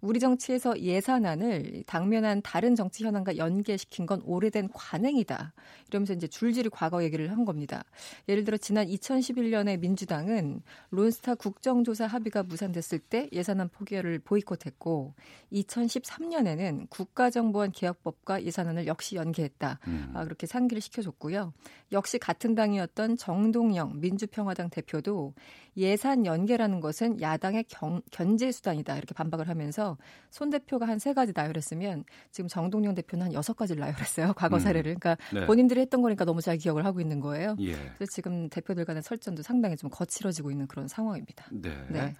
[0.00, 5.52] 우리 정치에서 예산안을 당면한 다른 정치 현안과 연계시킨 건 오래된 관행이다.
[5.88, 7.84] 이러면서 이제 줄줄이 과거 얘기를 한 겁니다.
[8.28, 15.14] 예를 들어 지난 2011년에 민주당은 론스타 국정조사 합의가 무산됐을 때 예산안 포기를 보이콧했고
[15.52, 19.80] 2013년에는 국가정보원 개혁법과 예산안을 역시 연계했다.
[19.88, 20.12] 음.
[20.14, 21.52] 아, 그렇게 상기를 시켜줬고요.
[21.90, 25.34] 역시 같은 당이었던 정동영 민주평화당 대표도
[25.76, 29.87] 예산 연계라는 것은 야당의 경, 견제 수단이다 이렇게 반박을 하면서
[30.30, 34.60] 손 대표가 한 세 가지 나열했으면 지금 정동영 대표는 한 여섯 가지를 나열했어요 과거 음.
[34.60, 35.46] 사례를 그러니까 네.
[35.46, 37.54] 본인들이 했던 거니까 너무 잘 기억을 하고 있는 거예요.
[37.60, 37.72] 예.
[37.94, 41.46] 그래서 지금 대표들 간의 설전도 상당히 좀 거칠어지고 있는 그런 상황입니다.
[41.52, 41.70] 네.
[41.88, 42.14] 네.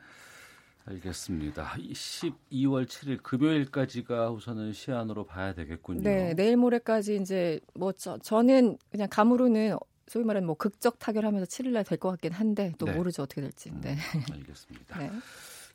[0.86, 1.74] 알겠습니다.
[1.76, 6.02] 12월 7일 금요일까지가 우선은 시한으로 봐야 되겠군요.
[6.02, 11.72] 네, 내일 모레까지 이제 뭐 저, 저는 그냥 감으로는 소위 말하는 뭐 극적 타결하면서 7일
[11.72, 12.92] 날 될 것 같긴 한데 또 네.
[12.92, 13.70] 모르죠 어떻게 될지.
[13.82, 13.96] 네.
[14.14, 14.96] 음, 알겠습니다.
[14.98, 15.10] 네.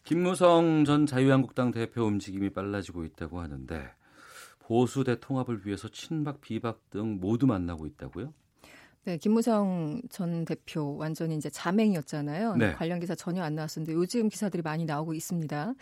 [0.04, 3.90] 김무성 전 자유한국당 대표 움직임이 빨라지고 있다고 하는데
[4.60, 8.34] 보수 대통합을 위해서 친박 비박 등 모두 만나고 있다고요?
[9.06, 12.56] 네, 김무성 전 대표 완전히 이제 자맹이었잖아요.
[12.56, 12.74] 네.
[12.74, 15.74] 관련 기사 전혀 안 나왔었는데 요즘 기사들이 많이 나오고 있습니다.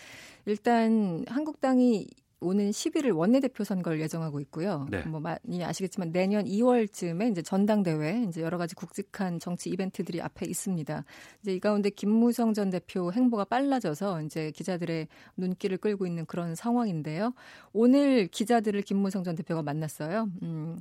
[0.45, 2.07] 일단 한국당이
[2.41, 4.87] 오는 11일 원내대표 선거를 예정하고 있고요.
[4.89, 5.03] 네.
[5.03, 11.05] 뭐 많이 아시겠지만 내년 2월쯤에 이제 전당대회 이제 여러 가지 굵직한 정치 이벤트들이 앞에 있습니다.
[11.43, 15.07] 이제 이 가운데 김무성 전 대표 행보가 빨라져서 이제 기자들의
[15.37, 17.33] 눈길을 끌고 있는 그런 상황인데요.
[17.73, 20.27] 오늘 기자들을 김무성 전 대표가 만났어요.
[20.41, 20.79] 음,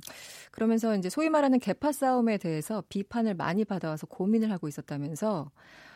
[0.49, 5.51] 그러면서 이제 소위 말하는 개파 싸움에 대해서 비판을 많이 받아와서 고민을 하고 있었다면서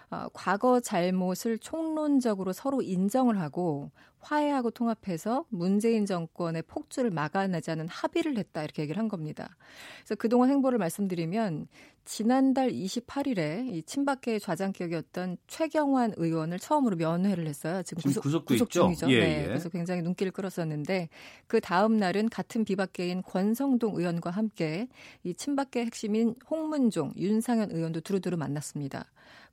[0.10, 3.92] 어, 과거 잘못을 총론적으로 서로 인정을 하고
[4.26, 9.56] 화해하고 통합해서 문재인 정권의 폭주를 막아내자는 합의를 했다 이렇게 얘기를 한 겁니다.
[10.00, 11.68] 그래서 그동안 행보를 말씀드리면
[12.06, 17.82] 지난달 28일에 이 친박계 좌장격이었던 최경환 의원을 처음으로 면회를 했어요.
[17.84, 19.10] 지금, 지금 구속, 구속 중이죠.
[19.12, 19.48] 예, 네, 예.
[19.48, 21.10] 그래서 굉장히 눈길을 끌었었는데
[21.48, 24.88] 그 다음 날은 같은 비박계인 권성동 의원과 함께
[25.24, 29.06] 이 친박계 핵심인 홍문종, 윤상현 의원도 두루두루 만났습니다.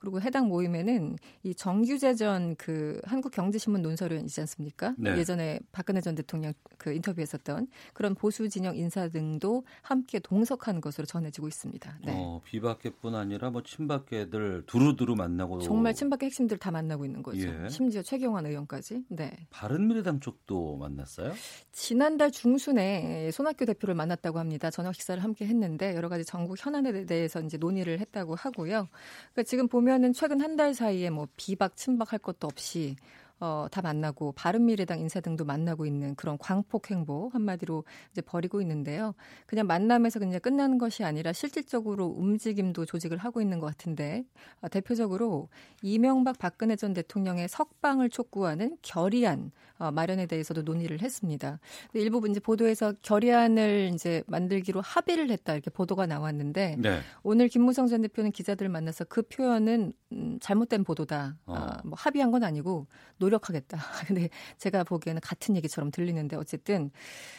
[0.02, 4.94] 그리고 해당 모임에는 이 정규재 전 그 한국경제신문 논설위원 있지 않습니까?
[4.98, 5.16] 네.
[5.18, 11.48] 예전에 박근혜 전 대통령 그 인터뷰했었던 그런 보수 진영 인사 등도 함께 동석한 것으로 전해지고
[11.48, 11.98] 있습니다.
[12.04, 12.12] 네.
[12.14, 17.48] 어, 비박계뿐 아니라 뭐 친박계들 두루두루 만나고 정말 친박계 핵심들 다 만나고 있는 거죠.
[17.48, 17.68] 예.
[17.68, 19.04] 심지어 최경환 의원까지.
[19.08, 19.32] 네.
[19.50, 21.32] 바른미래당 쪽도 만났어요?
[21.72, 24.70] 지난달 중순에 손학규 대표를 만났다고 합니다.
[24.70, 28.88] 저녁 식사를 함께 했는데 여러 가지 전국 현안에 대해서 이제 논의를 했다고 하고요.
[29.32, 32.96] 그러니까 지금 보면 보면은 최근 한 달 사이에 뭐 비박 친박 할 것도 없이
[33.42, 37.82] 어, 다 만나고 바른미래당 인사 등도 만나고 있는 그런 광폭 행보 한마디로
[38.12, 39.16] 이제 벌이고 있는데요.
[39.46, 44.22] 그냥 만남에서 그냥 끝나는 것이 아니라 실질적으로 움직임도 조직을 하고 있는 것 같은데
[44.60, 45.48] 어, 대표적으로
[45.82, 51.58] 이명박 박근혜 전 대통령의 석방을 촉구하는 결의안 어, 마련에 대해서도 논의를 했습니다.
[51.94, 57.00] 일부 이제 보도에서 결의안을 이제 만들기로 합의를 했다 이렇게 보도가 나왔는데 네.
[57.24, 61.36] 오늘 김무성 전 대표는 기자들을 만나서 그 표현은 음, 잘못된 보도다.
[61.46, 61.54] 어.
[61.54, 62.86] 어, 뭐 합의한 건 아니고
[63.18, 63.78] 노 력하겠다.
[64.06, 64.28] 근데
[64.58, 66.90] 제가 보기에는 같은 얘기처럼 들리는데 어쨌든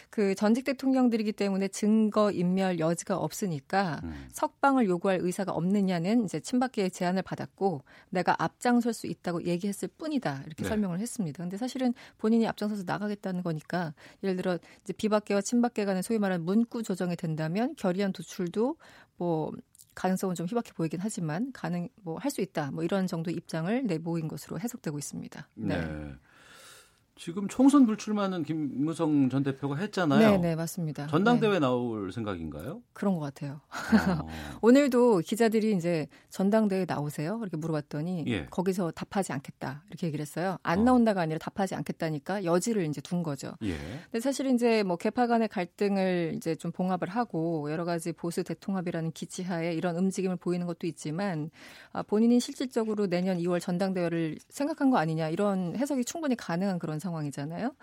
[0.09, 4.27] 그 전직 대통령들이기 때문에 증거 인멸 여지가 없으니까 음.
[4.31, 10.63] 석방을 요구할 의사가 없느냐는 이제 친박계의 제안을 받았고 내가 앞장설 수 있다고 얘기했을 뿐이다 이렇게
[10.63, 10.69] 네.
[10.69, 11.41] 설명을 했습니다.
[11.43, 13.93] 근데 사실은 본인이 앞장서서 나가겠다는 거니까
[14.23, 18.77] 예를 들어 이제 비박계와 친박계 간의 소위 말하는 문구 조정이 된다면 결의안 도출도
[19.17, 19.51] 뭐
[19.95, 24.27] 가능성은 좀 희박해 보이긴 하지만 가능 뭐 할 수 있다 뭐 이런 정도 입장을 내모인
[24.27, 25.47] 것으로 해석되고 있습니다.
[25.55, 25.77] 네.
[25.77, 26.15] 네.
[27.15, 30.31] 지금 총선 불출마는 김무성 전 대표가 했잖아요.
[30.31, 31.05] 네, 네, 맞습니다.
[31.07, 31.59] 전당대회 네.
[31.59, 32.81] 나올 생각인가요?
[32.93, 33.61] 그런 것 같아요.
[34.19, 34.27] 어.
[34.61, 37.37] 오늘도 기자들이 이제 전당대회 나오세요?
[37.41, 38.45] 이렇게 물어봤더니 예.
[38.47, 40.57] 거기서 답하지 않겠다 이렇게 얘기를 했어요.
[40.63, 40.83] 안 어.
[40.83, 43.53] 나온다가 아니라 답하지 않겠다니까 여지를 이제 둔 거죠.
[43.61, 43.77] 예.
[44.05, 49.11] 근데 사실 이제 뭐 개파 간의 갈등을 이제 좀 봉합을 하고 여러 가지 보수 대통합이라는
[49.11, 51.51] 기치하에 이런 움직임을 보이는 것도 있지만
[51.91, 57.75] 아, 본인이 실질적으로 내년 2월 전당대회를 생각한 거 아니냐 이런 해석이 충분히 가능한 그런 상황이잖아요.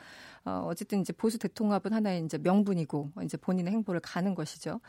[0.47, 4.80] 어, 어쨌든 이제 보수 대통합은 하나의 이제 명분이고 이제 본인의 행보를 가는 것이죠.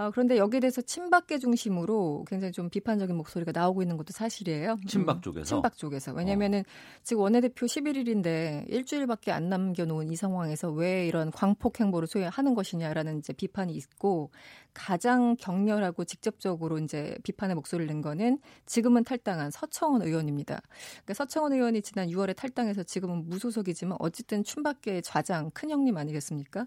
[0.00, 4.76] 아, 그런데 여기에 대해서 친박계 중심으로 굉장히 좀 비판적인 목소리가 나오고 있는 것도 사실이에요.
[4.86, 5.44] 친박 음, 쪽에서.
[5.44, 6.12] 친박 쪽에서.
[6.12, 6.62] 왜냐면은 어.
[7.02, 13.18] 지금 원내대표 11일인데 일주일밖에 안 남겨 놓은 이 상황에서 왜 이런 광폭 행보를 소유하는 것이냐라는
[13.18, 14.30] 이제 비판이 있고
[14.72, 20.62] 가장 격렬하고 직접적으로 이제 비판의 목소리를 낸 거는 지금은 탈당한 서청원 의원입니다.
[20.92, 26.66] 그러니까 서청원 의원이 지난 6월에 탈당해서 지금은 무소속이지만 어쨌든 춘밖에 좌장 큰 형님 아니겠습니까?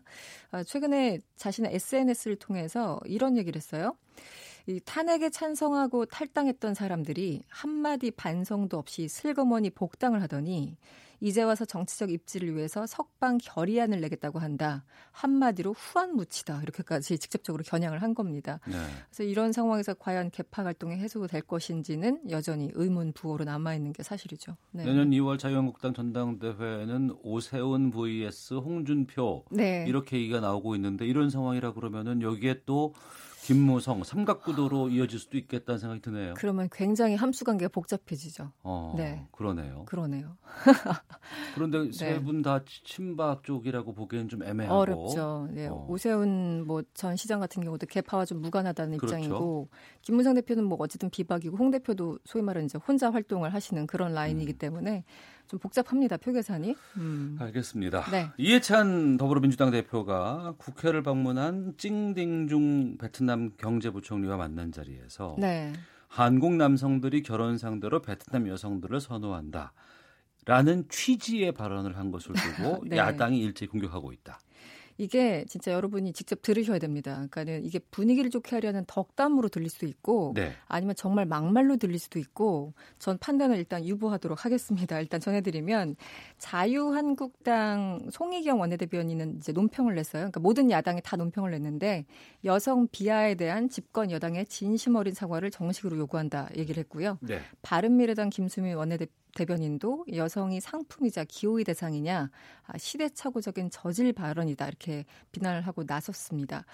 [0.51, 3.95] 아, 최근에 자신의 SNS를 통해서 이런 얘기를 했어요.
[4.68, 10.77] 이 탄핵에 찬성하고 탈당했던 사람들이 한마디 반성도 없이 슬그머니 복당을 하더니
[11.22, 14.84] 이제 와서 정치적 입지를 위해서 석방 결의안을 내겠다고 한다.
[15.11, 16.64] 한마디로 후안 무치다.
[16.64, 18.60] 이렇게까지 직접적으로 겨냥을 한 겁니다.
[18.68, 18.73] 네.
[19.10, 24.57] 그래서 이런 상황에서 과연 개파 활동이 해소될 것인지는 여전히 의문 부호로 남아 있는 게 사실이죠.
[24.72, 24.84] 네.
[24.84, 29.85] 내년 2월 자유한국당 전당대회는 오세훈 vs 홍준표 네.
[29.88, 32.95] 이렇게 얘기가 나오고 있는데 이런 상황이라 그러면은 여기에 또
[33.52, 36.34] 김무성 삼각구도로 이어질 수도 있겠다는 생각이 드네요.
[36.38, 38.52] 그러면 굉장히 함수 관계가 복잡해지죠.
[38.64, 39.28] 어, 네.
[39.32, 39.84] 그러네요.
[39.86, 40.38] 그러네요.
[41.56, 41.91] 그런데 네.
[41.91, 45.49] 세분 다 친박 쪽이라고 보기엔 좀 애매하고 어렵죠.
[45.52, 45.68] 네.
[45.68, 45.86] 어.
[45.90, 49.15] 오세훈 뭐 전 시장 같은 경우도 개파와 좀 무관하다는 그렇죠.
[49.18, 49.69] 입장이고
[50.02, 54.53] 김무성 대표는 뭐 어쨌든 비박이고 홍 대표도 소위 말하는 이제 혼자 활동을 하시는 그런 라인이기
[54.53, 54.57] 음.
[54.57, 55.03] 때문에
[55.52, 56.15] 좀 복잡합니다.
[56.15, 56.76] 표 계산이.
[56.95, 57.36] 음.
[57.38, 58.10] 알겠습니다.
[58.10, 58.30] 네.
[58.38, 65.73] 이해찬 더불어민주당 대표가 국회를 방문한 찡딩중 베트남 경제부총리와 만난 자리에서 네.
[66.07, 69.73] 한국 남성들이 결혼 상대로 베트남 여성들을 선호한다.
[70.45, 72.95] 라는 취지의 발언을 한 것을 두고 네.
[72.95, 74.40] 야당이 일제히 공격하고 있다.
[75.02, 77.15] 이게 진짜 여러분이 직접 들으셔야 됩니다.
[77.15, 80.53] 그러니까는 이게 분위기를 좋게 하려는 덕담으로 들릴 수도 있고 네.
[80.68, 84.99] 아니면 정말 막말로 들릴 수도 있고 전 판단을 일단 유보하도록 하겠습니다.
[85.02, 85.95] 일단 전해드리면
[86.38, 90.22] 자유한국당 송희경 원내대변인은 이제 논평을 냈어요.
[90.22, 92.06] 그러니까 모든 야당이 다 논평을 냈는데
[92.45, 97.18] 여성 비하에 대한 집권 여당의 진심 어린 사과를 정식으로 요구한다 얘기를 했고요.
[97.22, 97.40] 네.
[97.64, 102.30] 바른미래당 김수미 원내대표 대변인도 여성이 상품이자 기호의 대상이냐
[102.68, 104.90] 아, 시대착오적인 저질 발언이다 이렇게
[105.31, 106.65] 비난을 하고 나섰습니다.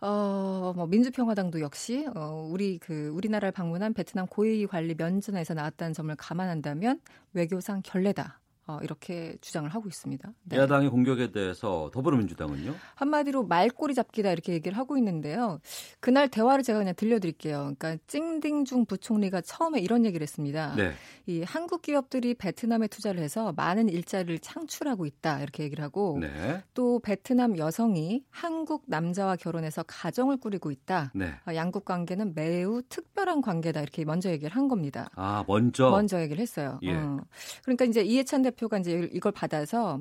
[0.00, 6.14] 어, 뭐 민주평화당도 역시 어, 우리 그 우리나라를 방문한 베트남 고위 관리 면전에서 나왔다는 점을
[6.16, 7.00] 감안한다면
[7.32, 8.40] 외교상 결례다.
[8.68, 10.32] 어, 이렇게 주장을 하고 있습니다.
[10.44, 10.56] 네.
[10.56, 12.74] 야당의 공격에 대해서 더불어민주당은요?
[12.96, 15.60] 한마디로 말꼬리 잡기다 이렇게 얘기를 하고 있는데요.
[16.00, 17.74] 그날 대화를 제가 그냥 들려드릴게요.
[17.78, 20.74] 그러니까 찡딩중 부총리가 처음에 이런 얘기를 했습니다.
[20.74, 20.92] 네.
[21.26, 26.62] 이 한국 기업들이 베트남에 투자를 해서 많은 일자리를 창출하고 있다 이렇게 얘기를 하고 네.
[26.74, 31.12] 또 베트남 여성이 한국 남자와 결혼해서 가정을 꾸리고 있다.
[31.14, 31.34] 네.
[31.46, 35.08] 어, 양국 관계는 매우 특별한 관계다 이렇게 먼저 얘기를 한 겁니다.
[35.14, 36.80] 아 먼저 먼저 얘기를 했어요.
[36.82, 36.94] 예.
[36.94, 37.20] 어.
[37.62, 40.00] 그러니까 이제 이해찬 대 대표가 이제 이걸 받아서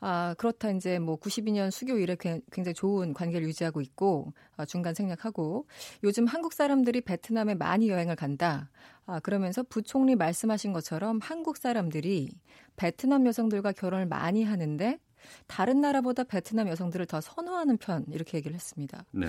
[0.00, 5.66] 아, 그렇다 이제 뭐 92년 수교 이래 굉장히 좋은 관계를 유지하고 있고 아, 중간 생략하고
[6.04, 8.70] 요즘 한국 사람들이 베트남에 많이 여행을 간다.
[9.06, 12.30] 아, 그러면서 부총리 말씀하신 것처럼 한국 사람들이
[12.76, 14.98] 베트남 여성들과 결혼을 많이 하는데
[15.46, 19.04] 다른 나라보다 베트남 여성들을 더 선호하는 편 이렇게 얘기를 했습니다.
[19.10, 19.26] 네.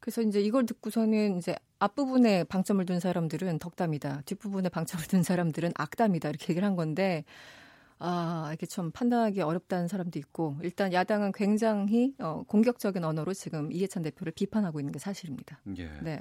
[0.00, 4.22] 그래서 이제 이걸 듣고서는 이제 앞부분에 방점을 둔 사람들은 덕담이다.
[4.24, 6.30] 뒷부분에 방점을 둔 사람들은 악담이다.
[6.30, 7.24] 이렇게 얘기를 한 건데
[8.02, 14.02] 아, 이게 좀 판단하기 어렵다는 사람도 있고 일단 야당은 굉장히 어, 공격적인 언어로 지금 이해찬
[14.02, 15.60] 대표를 비판하고 있는 게 사실입니다.
[15.76, 15.90] 예.
[16.02, 16.18] 네.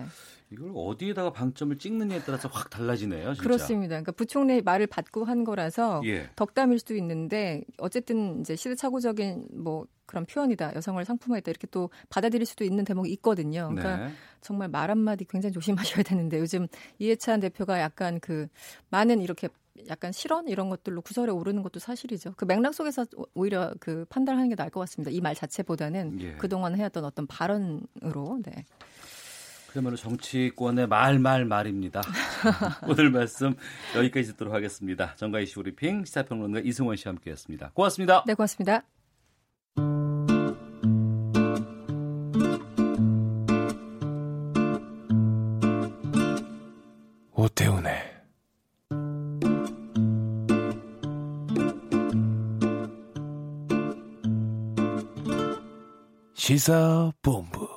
[0.51, 3.34] 이걸 어디에다가 방점을 찍느냐에 따라서 확 달라지네요.
[3.34, 3.43] 진짜.
[3.43, 3.91] 그렇습니다.
[3.91, 6.30] 그러니까 부총리 말을 받고 한 거라서 예.
[6.35, 10.76] 덕담일 수도 있는데 어쨌든 이제 시대착오적인 뭐 그런 표현이다.
[10.76, 11.49] 여성을 상품화했다.
[11.49, 13.69] 이렇게 또 받아들일 수도 있는 대목이 있거든요.
[13.69, 14.14] 그러니까 네.
[14.41, 18.47] 정말 말 한마디 굉장히 조심하셔야 되는데 요즘 이해찬 대표가 약간 그
[18.89, 19.47] 많은 이렇게
[19.88, 22.34] 약간 실언 이런 것들로 구설에 오르는 것도 사실이죠.
[22.35, 25.11] 그 맥락 속에서 오히려 그 판단하는 게 나을 것 같습니다.
[25.11, 26.34] 이 말 자체보다는 예.
[26.34, 28.39] 그동안 해왔던 어떤 발언으로.
[28.43, 28.65] 네.
[29.72, 32.01] 그야말로 정치권의 말, 말, 말입니다.
[32.88, 33.53] 오늘 말씀
[33.95, 35.14] 여기까지 듣도록 하겠습니다.
[35.15, 37.72] 정가희 씨 브리핑 시사평론가 이승원 씨와 함께했습니다.
[37.76, 38.23] 고맙습니다.
[38.26, 38.84] 네, 고맙습니다.
[47.34, 48.09] 오태훈의
[56.50, 57.70] 시사본부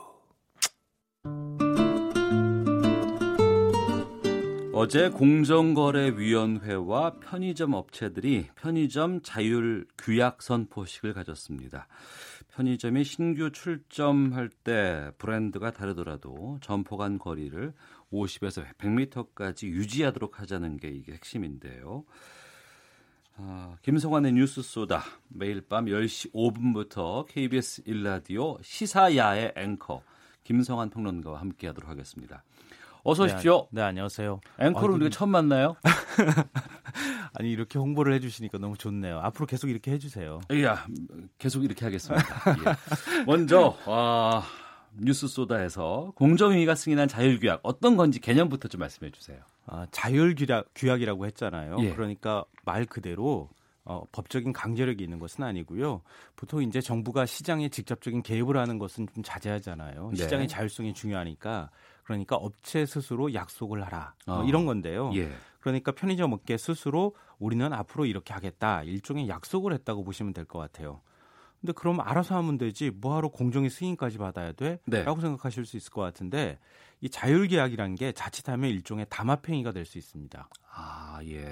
[4.72, 11.86] 어제 공정거래위원회와 편의점 업체들이 편의점 자율 규약 선포식을 가졌습니다.
[12.48, 17.74] 편의점이 신규 출점할 때 브랜드가 다르더라도 점포 간 거리를
[18.10, 22.06] 50에서 100m까지 유지하도록 하자는 게 이게 핵심인데요.
[23.36, 30.02] 아, 김성환의 뉴스 쏘다 매일 밤 10시 5분부터 KBS 1라디오 시사야의 앵커
[30.44, 32.44] 김성환 평론가와 함께 하도록 하겠습니다.
[33.04, 33.68] 어서 오십시오.
[33.70, 34.40] 네, 네 안녕하세요.
[34.60, 35.76] 앵커를 아, 우리가 처음 만나요?
[37.34, 39.18] 아니 이렇게 홍보를 해주시니까 너무 좋네요.
[39.20, 40.40] 앞으로 계속 이렇게 해주세요.
[40.62, 40.86] 야
[41.38, 42.24] 계속 이렇게 하겠습니다.
[42.58, 43.24] 예.
[43.24, 44.42] 먼저 아,
[44.94, 49.38] 뉴스 소다에서 공정위가 승인한 자율규약 어떤 건지 개념부터 좀 말씀해 주세요.
[49.66, 51.76] 아, 자율규약 규약이라고 했잖아요.
[51.80, 51.90] 예.
[51.94, 53.48] 그러니까 말 그대로
[53.84, 56.02] 어, 법적인 강제력이 있는 것은 아니고요.
[56.36, 60.10] 보통 이제 정부가 시장에 직접적인 개입을 하는 것은 좀 자제하잖아요.
[60.10, 60.16] 네.
[60.22, 61.70] 시장의 자율성이 중요하니까
[62.04, 64.44] 그러니까 업체 스스로 약속을 하라 뭐 어.
[64.44, 65.10] 이런 건데요.
[65.14, 65.32] 예.
[65.60, 71.00] 그러니까 편의점 업계 스스로 우리는 앞으로 이렇게 하겠다 일종의 약속을 했다고 보시면 될 것 같아요.
[71.60, 74.80] 근데 그럼 알아서 하면 되지 뭐하러 공정의 승인까지 받아야 돼?
[74.84, 75.04] 네.
[75.04, 76.58] 라고 생각하실 수 있을 것 같은데
[77.02, 80.48] 이 자율계약이라는 게 자칫하면 일종의 담합행위가 될 수 있습니다.
[80.74, 81.44] 아, 예.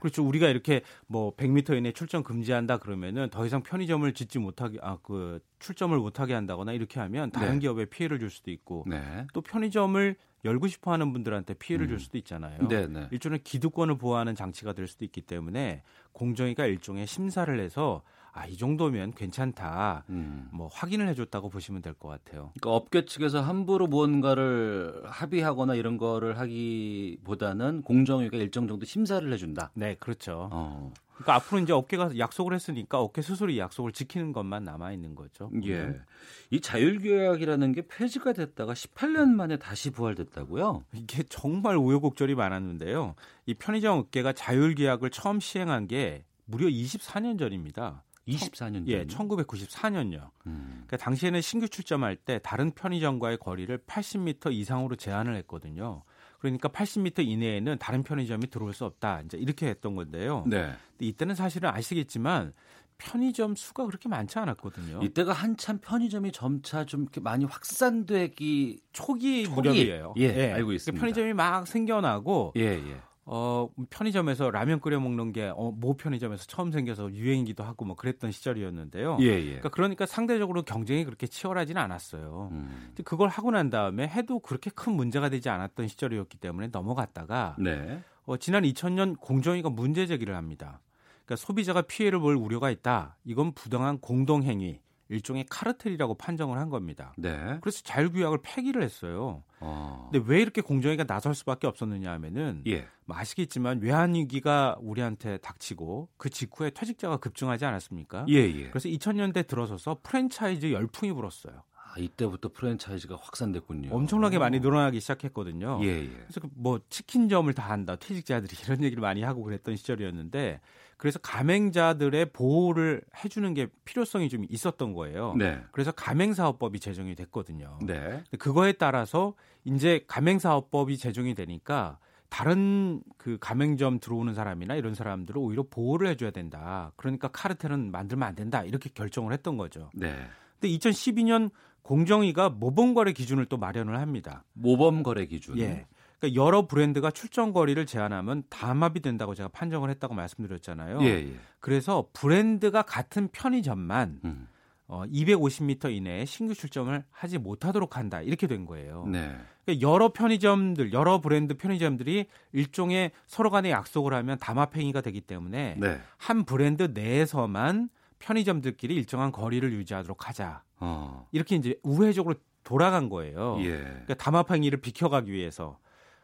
[0.00, 0.26] 그렇죠.
[0.26, 5.38] 우리가 이렇게 뭐 100m 이내 출점 금지한다 그러면은 더 이상 편의점을 짓지 못하게 아 그
[5.58, 7.58] 출점을 못하게 한다거나 이렇게 하면 다른 네.
[7.60, 9.26] 기업에 피해를 줄 수도 있고 네.
[9.32, 11.90] 또 편의점을 열고 싶어 하는 분들한테 피해를 음.
[11.90, 12.66] 줄 수도 있잖아요.
[12.68, 13.08] 네, 네.
[13.10, 15.82] 일종의 기득권을 보호하는 장치가 될 수도 있기 때문에
[16.12, 18.02] 공정위가 일종의 심사를 해서
[18.38, 20.04] 아, 이 정도면 괜찮다.
[20.10, 20.48] 음.
[20.52, 22.52] 뭐 확인을 해줬다고 보시면 될 것 같아요.
[22.60, 29.70] 그러니까 업계 측에서 함부로 무언가를 합의하거나 이런 거를 하기보다는 공정위가 일정 정도 심사를 해준다.
[29.74, 30.48] 네, 그렇죠.
[30.52, 30.92] 어.
[31.14, 35.50] 그러니까 앞으로 이제 업계가 약속을 했으니까 업계 스스로 이 약속을 지키는 것만 남아 있는 거죠.
[35.64, 35.76] 예.
[35.80, 36.02] 음.
[36.50, 40.84] 이 자율규약이라는 게 폐지가 됐다가 18년 만에 다시 부활됐다고요?
[40.92, 43.14] 이게 정말 우여곡절이 많았는데요.
[43.46, 48.02] 이 편의점 업계가 자율규약을 처음 시행한 게 무려 24년 전입니다.
[48.28, 48.88] 24년 전.
[48.88, 50.30] 예, 1994년요.
[50.46, 50.84] 음.
[50.86, 56.02] 그러니까 당시에는 신규 출점할 때 다른 편의점과의 거리를 80m 이상으로 제한을 했거든요.
[56.38, 59.22] 그러니까 80m 이내에는 다른 편의점이 들어올 수 없다.
[59.22, 60.44] 이제 이렇게 했던 건데요.
[60.46, 60.72] 네.
[60.98, 62.52] 이때는 사실은 아시겠지만
[62.98, 65.00] 편의점 수가 그렇게 많지 않았거든요.
[65.02, 70.14] 이때가 한참 편의점이 점차 좀 이렇게 많이 확산되기 초기, 초기 무렵이에요.
[70.18, 70.52] 예, 예.
[70.52, 70.98] 알고 있습니다.
[71.00, 73.00] 편의점이 막 생겨나고 예, 예.
[73.28, 78.30] 어, 편의점에서 라면 끓여 먹는 게, 어, 모 편의점에서 처음 생겨서 유행이기도 하고 뭐 그랬던
[78.30, 79.18] 시절이었는데요.
[79.20, 79.44] 예, 예.
[79.44, 82.50] 그러니까, 그러니까 상대적으로 경쟁이 그렇게 치열하지는 않았어요.
[82.52, 82.92] 음.
[83.04, 88.00] 그걸 하고 난 다음에 해도 그렇게 큰 문제가 되지 않았던 시절이었기 때문에 넘어갔다가, 네.
[88.26, 90.80] 어, 지난 2000년 공정위가 문제 제기를 합니다.
[91.24, 93.16] 그러니까 소비자가 피해를 볼 우려가 있다.
[93.24, 94.80] 이건 부당한 공동행위.
[95.08, 97.12] 일종의 카르텔이라고 판정을 한 겁니다.
[97.16, 97.58] 네.
[97.60, 99.42] 그래서 자율규약을 폐기를 했어요.
[99.60, 100.08] 어.
[100.10, 102.86] 근데 왜 이렇게 공정위가 나설 수밖에 없었느냐 하면은 예.
[103.04, 108.26] 뭐 아시겠지만 외환 위기가 우리한테 닥치고 그 직후에 퇴직자가 급증하지 않았습니까?
[108.28, 108.70] 예, 예.
[108.70, 111.62] 그래서 2000년대 들어서서 프랜차이즈 열풍이 불었어요.
[111.96, 113.94] 아, 이때부터 프랜차이즈가 확산됐군요.
[113.94, 115.80] 엄청나게 많이 늘어나기 시작했거든요.
[115.82, 116.08] 예, 예.
[116.08, 120.60] 그래서 그뭐 치킨점을 다 한다, 퇴직자들이 이런 얘기를 많이 하고 그랬던 시절이었는데
[120.98, 125.34] 그래서 가맹자들의 보호를 해주는 게 필요성이 좀 있었던 거예요.
[125.36, 125.60] 네.
[125.72, 127.78] 그래서 가맹사업법이 제정이 됐거든요.
[127.82, 128.22] 네.
[128.38, 131.98] 그거에 따라서 이제 가맹사업법이 제정이 되니까
[132.28, 136.92] 다른 그 가맹점 들어오는 사람이나 이런 사람들을 오히려 보호를 해줘야 된다.
[136.96, 138.62] 그러니까 카르텔은 만들면 안 된다.
[138.62, 139.90] 이렇게 결정을 했던 거죠.
[139.94, 140.14] 네.
[140.58, 141.50] 근데 2012년
[141.86, 144.42] 공정위가 모범거래 기준을 또 마련을 합니다.
[144.54, 145.56] 모범거래 기준.
[145.58, 145.86] 예.
[146.18, 150.98] 그러니까 여러 브랜드가 출전 거리를 제한하면 담합이 된다고 제가 판정을 했다고 말씀드렸잖아요.
[151.02, 151.34] 예, 예.
[151.60, 154.48] 그래서 브랜드가 같은 편의점만 음.
[154.88, 159.06] 어, 250m 이내에 신규 출점을 하지 못하도록 한다 이렇게 된 거예요.
[159.06, 159.36] 네.
[159.64, 166.00] 그러니까 여러 편의점들, 여러 브랜드 편의점들이 일종의 서로 간에 약속을 하면 담합행위가 되기 때문에 네.
[166.16, 170.62] 한 브랜드 내에서만 편의점들끼리 일정한 거리를 유지하도록 하자.
[170.78, 171.28] 어.
[171.32, 172.34] 이렇게 이제 우회적으로
[172.64, 173.56] 돌아간 거예요.
[173.60, 173.78] 예.
[173.78, 175.78] 그러니까 담합행위를 비켜가기 위해서.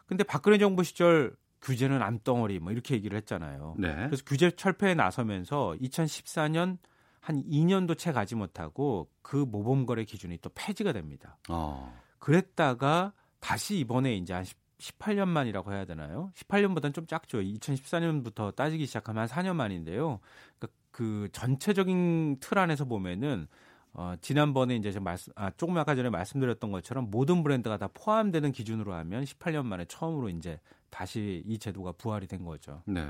[0.07, 3.77] 근데 박근혜 정부 시절 규제는 암덩어리 뭐 이렇게 얘기를 했잖아요.
[3.79, 3.95] 네.
[3.95, 6.79] 그래서 규제 철폐에 나서면서 2014년
[7.21, 11.39] 한 2년도 채 가지 못하고 그 모범거래 기준이 또 폐지가 됩니다.
[11.49, 11.97] 어.
[12.19, 14.45] 그랬다가 다시 이번에 이제 한
[14.79, 16.33] 18년 만이라고 해야 되나요?
[16.35, 17.39] 18년보다는 좀 작죠.
[17.39, 20.19] 2014년부터 따지기 시작하면 한 4년 만인데요.
[20.59, 23.47] 그러니까 그 전체적인 틀 안에서 보면은
[23.95, 28.53] 어, 지난번에 이제 제가 말씀, 아, 조금 아까 전에 말씀드렸던 것처럼 모든 브랜드가 다 포함되는
[28.53, 30.59] 기준으로 하면 18년 만에 처음으로 이제
[30.91, 32.83] 다시 이 제도가 부활이 된 거죠.
[32.87, 33.07] 네.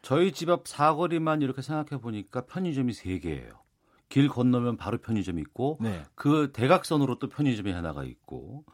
[0.00, 3.58] 저희 집 앞 사거리만 이렇게 생각해 보니까 편의점이 3개예요.
[4.08, 6.02] 길 건너면 바로 편의점이 있고 네.
[6.14, 8.64] 그 대각선으로 또 편의점이 하나가 있고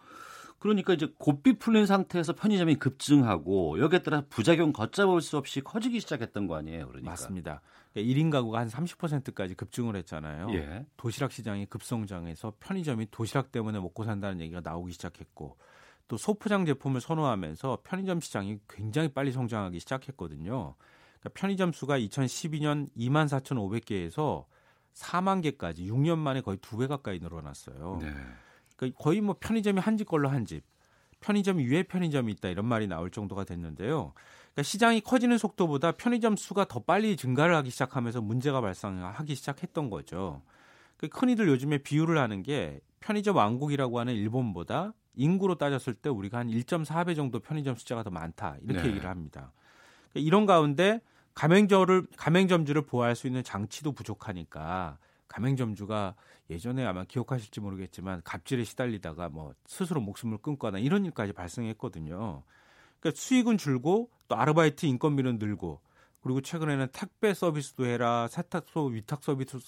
[0.64, 6.46] 그러니까 이제 고삐 풀린 상태에서 편의점이 급증하고 여기에 따라 부작용 걷잡을 수 없이 커지기 시작했던
[6.46, 7.10] 거 아니에요, 그러니까.
[7.10, 7.60] 맞습니다.
[7.94, 10.46] 1인 그러니까 가구가 한 30%까지 급증을 했잖아요.
[10.54, 10.86] 예.
[10.96, 15.58] 도시락 시장이 급성장해서 편의점이 도시락 때문에 먹고 산다는 얘기가 나오기 시작했고
[16.08, 20.76] 또 소포장 제품을 선호하면서 편의점 시장이 굉장히 빨리 성장하기 시작했거든요.
[21.20, 24.46] 그러니까 편의점 수가 2012년 2만 4,500개에서
[24.94, 27.98] 4만 개까지 6년 만에 거의 두 배 가까이 늘어났어요.
[28.00, 28.14] 네.
[28.76, 30.64] 그러니까 거의 뭐 편의점이 한 집 걸로 한 집,
[31.20, 34.12] 편의점 위에 편의점이 있다 이런 말이 나올 정도가 됐는데요.
[34.52, 40.42] 그러니까 시장이 커지는 속도보다 편의점 수가 더 빨리 증가를 하기 시작하면서 문제가 발생하기 시작했던 거죠.
[40.96, 46.48] 그 흔히들 요즘에 비유를 하는 게 편의점 왕국이라고 하는 일본보다 인구로 따졌을 때 우리가 한
[46.48, 48.88] 1.4배 정도 편의점 숫자가 더 많다 이렇게 네.
[48.90, 49.52] 얘기를 합니다.
[50.12, 51.00] 그러니까 이런 가운데
[51.34, 54.98] 가맹점을 가맹점주를 보호할 수 있는 장치도 부족하니까
[55.28, 56.14] 가맹점주가
[56.50, 62.42] 예전에 아마 기억하실지 모르겠지만 갑질에 시달리다가 뭐 스스로 목숨을 끊거나 이런 일까지 발생했거든요.
[63.00, 65.80] 그러니까 수익은 줄고 또 아르바이트 인건비는 늘고
[66.24, 69.58] 그리고 최근에는 택배 서비스도 해라, 세탁소 위탁 서비스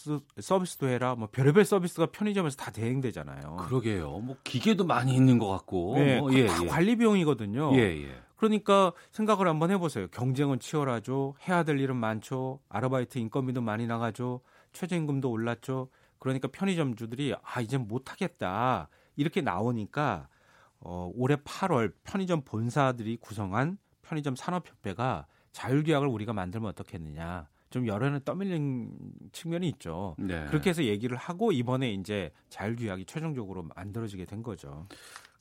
[0.40, 3.56] 서비스도 해라, 뭐 별의별 서비스가 편의점에서 다 대행되잖아요.
[3.56, 4.20] 그러게요.
[4.20, 6.66] 뭐 기계도 많이 있는 것 같고, 네, 뭐, 예, 다 예.
[6.66, 7.74] 관리 비용이거든요.
[7.74, 8.08] 예, 예.
[8.36, 10.08] 그러니까 생각을 한번 해보세요.
[10.08, 11.34] 경쟁은 치열하죠.
[11.46, 12.60] 해야 될 일은 많죠.
[12.70, 14.40] 아르바이트 인건비도 많이 나가죠.
[14.72, 15.90] 최저임금도 올랐죠.
[16.26, 20.28] 그러니까 편의점주들이 아 이제 못하겠다 이렇게 나오니까
[20.80, 27.48] 어, 올해 8월 편의점 본사들이 구성한 편의점 산업협회가 자율계약을 우리가 만들면 어떻겠느냐.
[27.70, 28.92] 좀 여론을 떠밀린
[29.32, 30.14] 측면이 있죠.
[30.18, 30.46] 네.
[30.46, 34.86] 그렇게 해서 얘기를 하고 이번에 이제 자율규약이 최종적으로 만들어지게 된 거죠.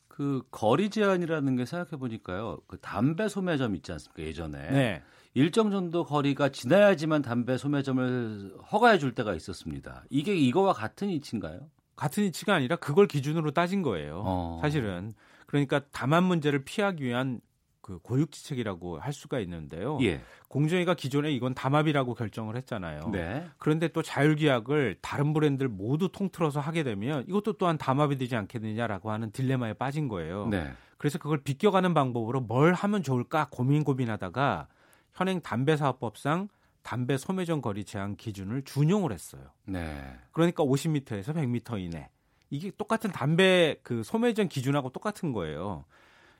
[0.07, 2.59] 그 거리 제한이라는 게 생각해 보니까요.
[2.67, 4.23] 그 담배 소매점 있지 않습니까?
[4.23, 5.03] 예전에 네.
[5.35, 10.05] 일정 정도 거리가 지나야지만 담배 소매점을 허가해 줄 때가 있었습니다.
[10.09, 11.69] 이게 이거와 같은 이치인가요?
[11.97, 14.23] 같은 이치가 아니라 그걸 기준으로 따진 거예요.
[14.25, 14.59] 어.
[14.61, 15.13] 사실은
[15.45, 17.41] 그러니까 담합 문제를 피하기 위한
[17.81, 19.99] 그 고육지책이라고 할 수가 있는데요.
[20.01, 20.21] 예.
[20.47, 23.09] 공정위가 기존에 이건 담합이라고 결정을 했잖아요.
[23.11, 23.45] 네.
[23.59, 29.31] 그런데 또 자율계약을 다른 브랜드를 모두 통틀어서 하게 되면 이것도 또한 담합이 되지 않겠느냐라고 하는
[29.31, 30.47] 딜레마에 빠진 거예요.
[30.47, 30.71] 네.
[30.97, 34.67] 그래서 그걸 비껴가는 방법으로 뭘 하면 좋을까 고민 고민하다가
[35.15, 36.49] 현행 담배 사업법상
[36.83, 39.41] 담배 소매점 거리 제한 기준을 준용을 했어요.
[39.65, 40.15] 네.
[40.31, 42.09] 그러니까 50m에서 100m 이내.
[42.51, 45.85] 이게 똑같은 담배 그 소매점 기준하고 똑같은 거예요.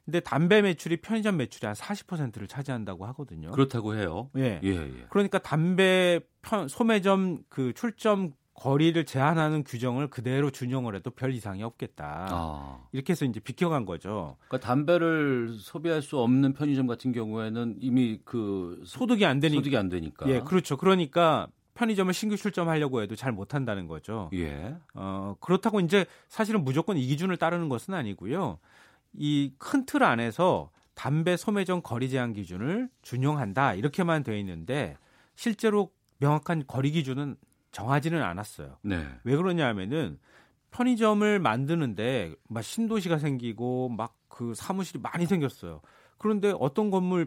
[0.04, 3.50] 근데 담배 매출이 편의점 매출이 한 40%를 차지한다고 하거든요.
[3.52, 4.30] 그렇다고 해요.
[4.38, 4.60] 예.
[4.64, 5.06] 예, 예.
[5.10, 12.28] 그러니까 담배 편, 소매점 그 출점 거리를 제한하는 규정을 그대로 준용을 해도 별 이상이 없겠다.
[12.32, 12.80] 아.
[12.94, 14.38] 이렇게 해서 이제 비켜간 거죠.
[14.48, 19.60] 그러니까 담배를 소비할 수 없는 편의점 같은 경우에는 이미 그 소득이 안 되니까.
[19.60, 20.28] 소득이 안 되니까.
[20.30, 20.78] 예, 그렇죠.
[20.78, 24.30] 그러니까 편의점을 신규 출점하려고 해도 잘 못한다는 거죠.
[24.34, 24.76] 예.
[24.94, 28.58] 어, 그렇다고 이제 사실은 무조건 이 기준을 따르는 것은 아니고요.
[29.18, 34.96] 이 큰 틀 안에서 담배 소매점 거리 제한 기준을 준용한다 이렇게만 돼 있는데
[35.36, 37.36] 실제로 명확한 거리 기준은
[37.76, 38.78] 정하지는 않았어요.
[38.82, 39.06] 네.
[39.24, 40.18] 왜 그러냐면은
[40.72, 45.82] 편의점을 만드는데 막 신도시가 생기고 막 그 사무실이 많이 생겼어요.
[46.18, 47.26] 그런데 어떤 건물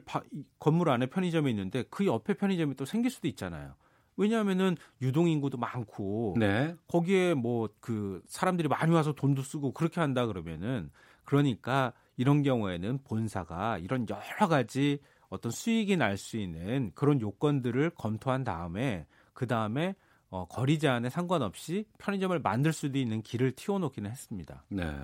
[0.58, 3.74] 건물 안에 편의점이 있는데 그 옆에 편의점이 또 생길 수도 있잖아요.
[4.18, 6.76] 왜냐하면은 유동 인구도 많고 네.
[6.86, 10.90] 거기에 뭐 그 사람들이 많이 와서 돈도 쓰고 그렇게 한다 그러면은
[11.24, 14.98] 그러니까 이런 경우에는 본사가 이런 여러 가지
[15.30, 19.94] 어떤 수익이 날 수 있는 그런 요건들을 검토한 다음에 그 다음에
[20.30, 24.64] 어, 거리 제한에 상관없이 편의점을 만들 수도 있는 길을 틔워놓기는 했습니다.
[24.68, 24.94] 네.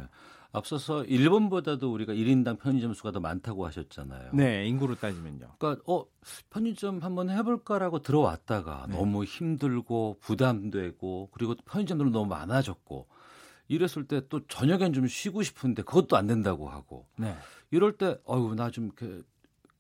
[0.53, 4.31] 앞서서 일본보다도 우리가 1인당 편의점 수가 더 많다고 하셨잖아요.
[4.35, 5.57] 네, 인구로 따지면요.
[5.59, 6.05] 그러니까 어
[6.51, 8.97] 편의점 한번 해 볼까라고 들어왔다가 네.
[8.97, 13.09] 너무 힘들고 부담되고 그리고 편의점들은 너무 많아졌고
[13.67, 17.35] 이랬을 때 또 저녁엔 좀 쉬고 싶은데 그것도 안 된다고 하고 네.
[17.73, 18.91] 이럴 때 어유 나 좀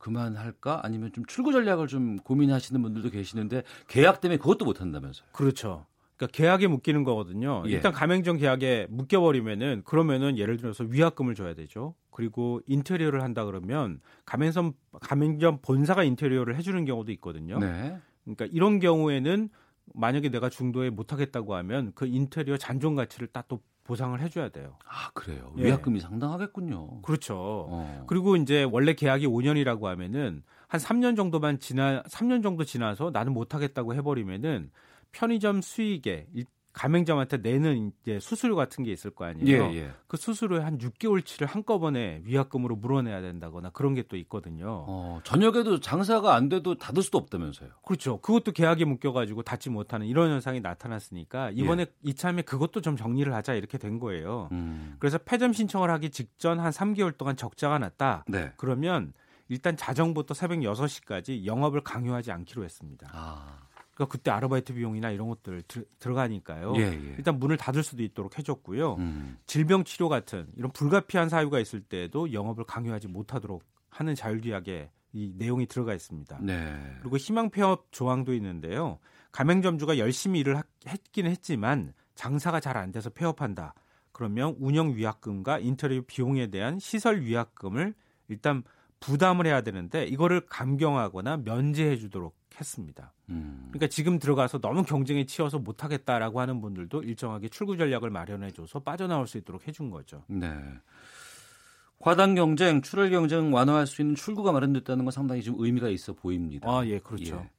[0.04, 5.26] 그만할까 아니면 좀 출구 전략을 좀 고민하시는 분들도 계시는데 계약 때문에 그것도 못 한다면서요.
[5.32, 5.86] 그렇죠.
[6.16, 7.62] 그러니까 계약에 묶이는 거거든요.
[7.66, 7.70] 예.
[7.70, 11.94] 일단 가맹점 계약에 묶여 버리면은 그러면은 예를 들어서 위약금을 줘야 되죠.
[12.10, 17.58] 그리고 인테리어를 한다 그러면 가맹점 가맹점 본사가 인테리어를 해 주는 경우도 있거든요.
[17.58, 17.96] 네.
[18.24, 19.48] 그러니까 이런 경우에는
[19.94, 24.78] 만약에 내가 중도에 못 하겠다고 하면 그 인테리어 잔존 가치를 딱 또 보상을 해줘야 돼요.
[24.86, 25.52] 아 그래요.
[25.58, 25.64] 예.
[25.64, 27.02] 위약금이 상당하겠군요.
[27.02, 27.36] 그렇죠.
[27.68, 28.04] 어.
[28.08, 33.94] 그리고 이제 원래 계약이 5년이라고 하면은 한 3년 정도만 지나 3년 정도 지나서 나는 못하겠다고
[33.94, 34.70] 해버리면은
[35.12, 36.26] 편의점 수익에
[36.74, 39.64] 가맹점한테 내는 이제 수수료 같은 게 있을 거 아니에요.
[39.72, 39.90] 예, 예.
[40.06, 44.84] 그 수수료에 한 6개월치를 한꺼번에 위약금으로 물어내야 된다거나 그런 게 또 있거든요.
[44.86, 47.70] 어, 저녁에도 장사가 안 돼도 닫을 수도 없다면서요.
[47.84, 48.20] 그렇죠.
[48.20, 51.86] 그것도 계약에 묶여가지고 닫지 못하는 이런 현상이 나타났으니까 이번에 예.
[52.02, 54.48] 이참에 그것도 좀 정리를 하자 이렇게 된 거예요.
[54.52, 54.96] 음.
[54.98, 58.24] 그래서 폐점 신청을 하기 직전 한 3개월 동안 적자가 났다.
[58.28, 58.52] 네.
[58.56, 59.12] 그러면
[59.48, 63.08] 일단 자정부터 새벽 6시까지 영업을 강요하지 않기로 했습니다.
[63.12, 63.58] 아.
[63.94, 66.74] 그러니까 그때 아르바이트 비용이나 이런 것들 들, 들어가니까요.
[66.76, 67.14] 예, 예.
[67.16, 68.94] 일단 문을 닫을 수도 있도록 해줬고요.
[68.96, 69.38] 음.
[69.46, 75.66] 질병 치료 같은 이런 불가피한 사유가 있을 때에도 영업을 강요하지 못하도록 하는 자율계약에 이 내용이
[75.66, 76.38] 들어가 있습니다.
[76.42, 76.76] 네.
[77.00, 78.98] 그리고 희망 폐업 조항도 있는데요.
[79.30, 83.74] 가맹점주가 열심히 일을 했기는 했지만 장사가 잘 안 돼서 폐업한다.
[84.10, 87.94] 그러면 운영 위약금과 인터뷰 비용에 대한 시설 위약금을
[88.28, 88.62] 일단
[89.00, 93.12] 부담을 해야 되는데 이거를 감경하거나 면제해 주도록 했습니다.
[93.30, 93.68] 음.
[93.68, 99.38] 그러니까 지금 들어가서 너무 경쟁에 치여서 못하겠다라고 하는 분들도 일정하게 출구 전략을 마련해줘서 빠져나올 수
[99.38, 100.24] 있도록 해준 거죠.
[100.28, 100.54] 네.
[101.98, 106.68] 과당 경쟁, 출혈 경쟁 완화할 수 있는 출구가 마련됐다는 건 상당히 좀 의미가 있어 보입니다.
[106.68, 107.36] 아, 예, 그렇죠.
[107.36, 107.50] 예.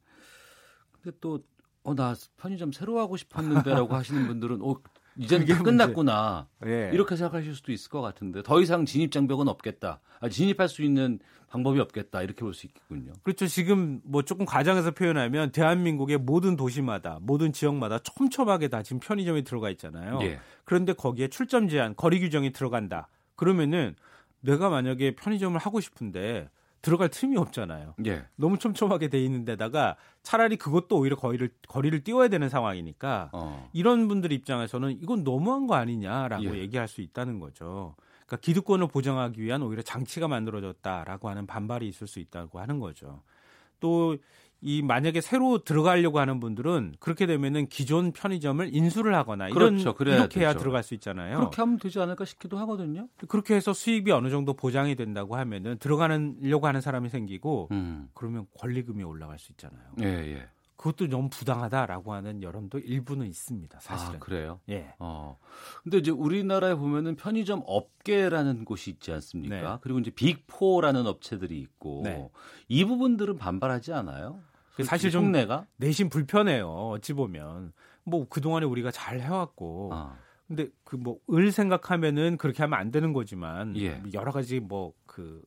[0.92, 1.40] 근데 또,
[1.84, 4.76] 어, 나 편의점 새로 하고 싶었는데라고 하시는 분들은, 어,
[5.18, 6.48] 이제는 다 끝났구나.
[6.66, 6.90] 예.
[6.94, 10.00] 이렇게 생각하실 수도 있을 것 같은데 더 이상 진입 장벽은 없겠다.
[10.20, 12.22] 아, 진입할 수 있는 방법이 없겠다.
[12.22, 13.14] 이렇게 볼 수 있겠군요.
[13.24, 13.48] 그렇죠.
[13.48, 19.70] 지금 뭐 조금 과장해서 표현하면 대한민국의 모든 도시마다 모든 지역마다 촘촘하게 다 지금 편의점이 들어가
[19.72, 20.20] 있잖아요.
[20.24, 20.40] 예.
[20.66, 23.08] 그런데 거기에 출점 제한, 거리 규정이 들어간다.
[23.36, 23.96] 그러면은
[24.42, 26.50] 내가 만약에 편의점을 하고 싶은데
[26.86, 27.96] 들어갈 틈이 없잖아요.
[28.06, 28.26] 예.
[28.36, 33.70] 너무 촘촘하게 돼 있는 데다가 차라리 그것도 오히려 거리를 거리를 띄워야 되는 상황이니까 어.
[33.74, 36.60] 이런 분들 입장에서는 이건 너무한 거 아니냐라고 예.
[36.60, 37.96] 얘기할 수 있다는 거죠.
[38.28, 43.24] 그러니까 기득권을 보장하기 위한 오히려 장치가 만들어졌다라고 하는 반발이 있을 수 있다고 하는 거죠.
[43.80, 44.18] 또
[44.62, 49.96] 이 만약에 새로 들어가려고 하는 분들은 그렇게 되면은 기존 편의점을 인수를 하거나 이런 그렇죠.
[50.00, 50.60] 이렇게 해야 되죠.
[50.60, 51.38] 들어갈 수 있잖아요.
[51.38, 53.08] 그렇게 하면 되지 않을까 싶기도 하거든요.
[53.28, 58.10] 그렇게 해서 수입이 어느 정도 보장이 된다고 하면은 들어가려고 하는 사람이 생기고 음.
[58.14, 59.84] 그러면 권리금이 올라갈 수 있잖아요.
[60.02, 60.48] 예, 예.
[60.78, 63.80] 그것도 너무 부당하다라고 하는 여론도 일부는 있습니다.
[63.80, 64.16] 사실은.
[64.16, 64.60] 아, 그래요?
[64.70, 64.94] 예.
[65.00, 65.38] 어.
[65.84, 69.56] 근데 이제 우리나라에 보면은 편의점 업계라는 곳이 있지 않습니까?
[69.74, 69.78] 네.
[69.82, 72.30] 그리고 이제 빅포라는 업체들이 있고 네.
[72.68, 74.40] 이 부분들은 반발하지 않아요?
[74.84, 76.70] 사실 좀 내가 내심 불편해요.
[76.70, 77.72] 어찌 보면
[78.04, 80.18] 뭐 그동안에 우리가 잘 해왔고 아.
[80.48, 84.04] 근데 그 뭐 을 생각하면은 그렇게 하면 안 되는 거지만 예.
[84.14, 85.42] 여러 가지 뭐그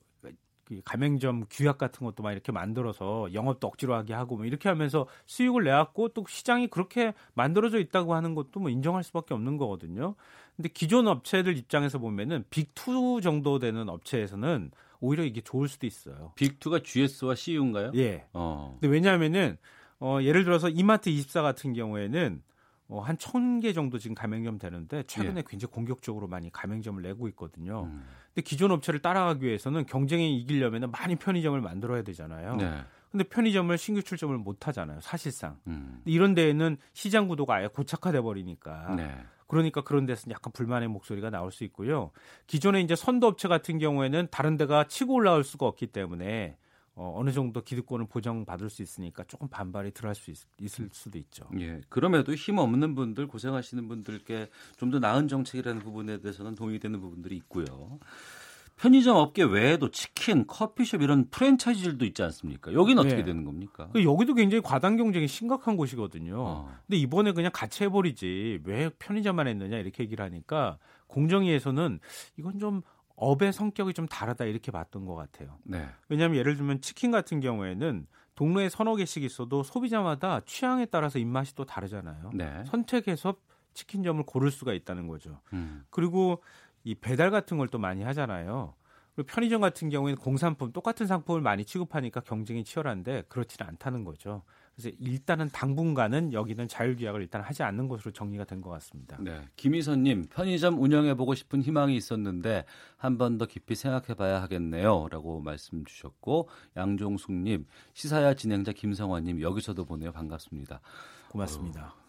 [0.68, 5.06] 그 가맹점 규약 같은 것도 막 이렇게 만들어서 영업도 억지로 하게 하고 뭐 이렇게 하면서
[5.24, 10.14] 수익을 내왔고 또 시장이 그렇게 만들어져 있다고 하는 것도 뭐 인정할 수밖에 없는 거거든요.
[10.56, 14.70] 근데 기존 업체들 입장에서 보면은 빅2 정도 되는 업체에서는
[15.00, 16.32] 오히려 이게 좋을 수도 있어요.
[16.36, 17.92] 빅2가 GS와 CU인가요?
[17.94, 18.26] 예.
[18.34, 18.76] 어.
[18.78, 19.56] 근데 왜냐하면은
[20.00, 22.42] 어, 예를 들어서 이마트 24 같은 경우에는
[22.90, 25.44] 어, 한 천 개 정도 지금 가맹점 되는데 최근에 예.
[25.46, 27.84] 굉장히 공격적으로 많이 가맹점을 내고 있거든요.
[27.84, 28.04] 음.
[28.38, 32.54] 근데 기존 업체를 따라가기 위해서는 경쟁에 이기려면 많이 편의점을 만들어야 되잖아요.
[32.54, 32.70] 네.
[33.10, 35.56] 근데 편의점을 신규 출점을 못 하잖아요, 사실상.
[35.66, 36.02] 음.
[36.04, 38.94] 이런 데에는 시장 구도가 아예 고착화돼 버리니까.
[38.94, 39.12] 네.
[39.48, 42.12] 그러니까 그런 데서 약간 불만의 목소리가 나올 수 있고요.
[42.46, 46.58] 기존에 이제 선도 업체 같은 경우에는 다른 데가 치고 올라올 수가 없기 때문에
[47.00, 51.48] 어, 어느 정도 기득권을 보장받을 수 있으니까 조금 반발이 들어갈 수 있, 을 수도 있죠.
[51.60, 51.80] 예.
[51.88, 58.00] 그럼에도 힘 없는 분들, 고생하시는 분들께 좀 더 나은 정책이라는 부분에 대해서는 동의되는 부분들이 있고요.
[58.78, 62.72] 편의점 업계 외에도 치킨, 커피숍 이런 프랜차이즈들도 있지 않습니까?
[62.72, 63.24] 여기는 어떻게 네.
[63.24, 63.90] 되는 겁니까?
[63.92, 66.40] 그 여기도 굉장히 과당 경쟁이 심각한 곳이거든요.
[66.40, 66.74] 어.
[66.86, 72.00] 근데 이번에 그냥 같이 해버리지 왜 편의점만 했느냐 이렇게 얘기를 하니까 공정위에서는
[72.38, 72.82] 이건 좀
[73.20, 75.58] 업의 성격이 좀 다르다 이렇게 봤던 것 같아요.
[75.64, 75.86] 네.
[76.08, 81.64] 왜냐하면 예를 들면 치킨 같은 경우에는 동네에 서너 개씩 있어도 소비자마다 취향에 따라서 입맛이 또
[81.64, 82.30] 다르잖아요.
[82.34, 82.64] 네.
[82.66, 83.34] 선택해서
[83.74, 85.40] 치킨점을 고를 수가 있다는 거죠.
[85.52, 85.84] 음.
[85.90, 86.42] 그리고
[86.84, 88.74] 이 배달 같은 걸 또 많이 하잖아요.
[89.14, 94.42] 그리고 편의점 같은 경우에는 공산품 똑같은 상품을 많이 취급하니까 경쟁이 치열한데 그렇지는 않다는 거죠.
[94.80, 99.16] 그래서 일단은 당분간은 여기는 자율계약을 일단 하지 않는 것으로 정리가 된 것 같습니다.
[99.20, 102.64] 네, 김희선님 편의점 운영해보고 싶은 희망이 있었는데
[102.96, 110.80] 한 번 더 깊이 생각해봐야 하겠네요.라고 말씀 주셨고 양종숙님 시사야 진행자 김성환님 여기서도 보내요 반갑습니다.
[111.30, 111.94] 고맙습니다.
[111.96, 112.08] 어.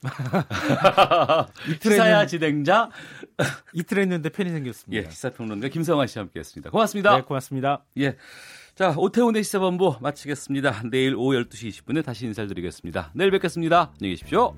[1.82, 2.90] 시사야 진행자
[3.74, 5.06] 이틀 했는데 팬이 생겼습니다.
[5.06, 6.70] 예, 시사평론가 김성환 씨와 함께했습니다.
[6.70, 7.16] 고맙습니다.
[7.16, 7.84] 네, 고맙습니다.
[7.98, 8.16] 예.
[8.78, 10.84] 자, 오태훈의 시사본부 마치겠습니다.
[10.88, 13.10] 내일 오후 12시 20분에 다시 인사드리겠습니다.
[13.12, 13.90] 내일 뵙겠습니다.
[14.00, 14.54] 안녕히 계십시오.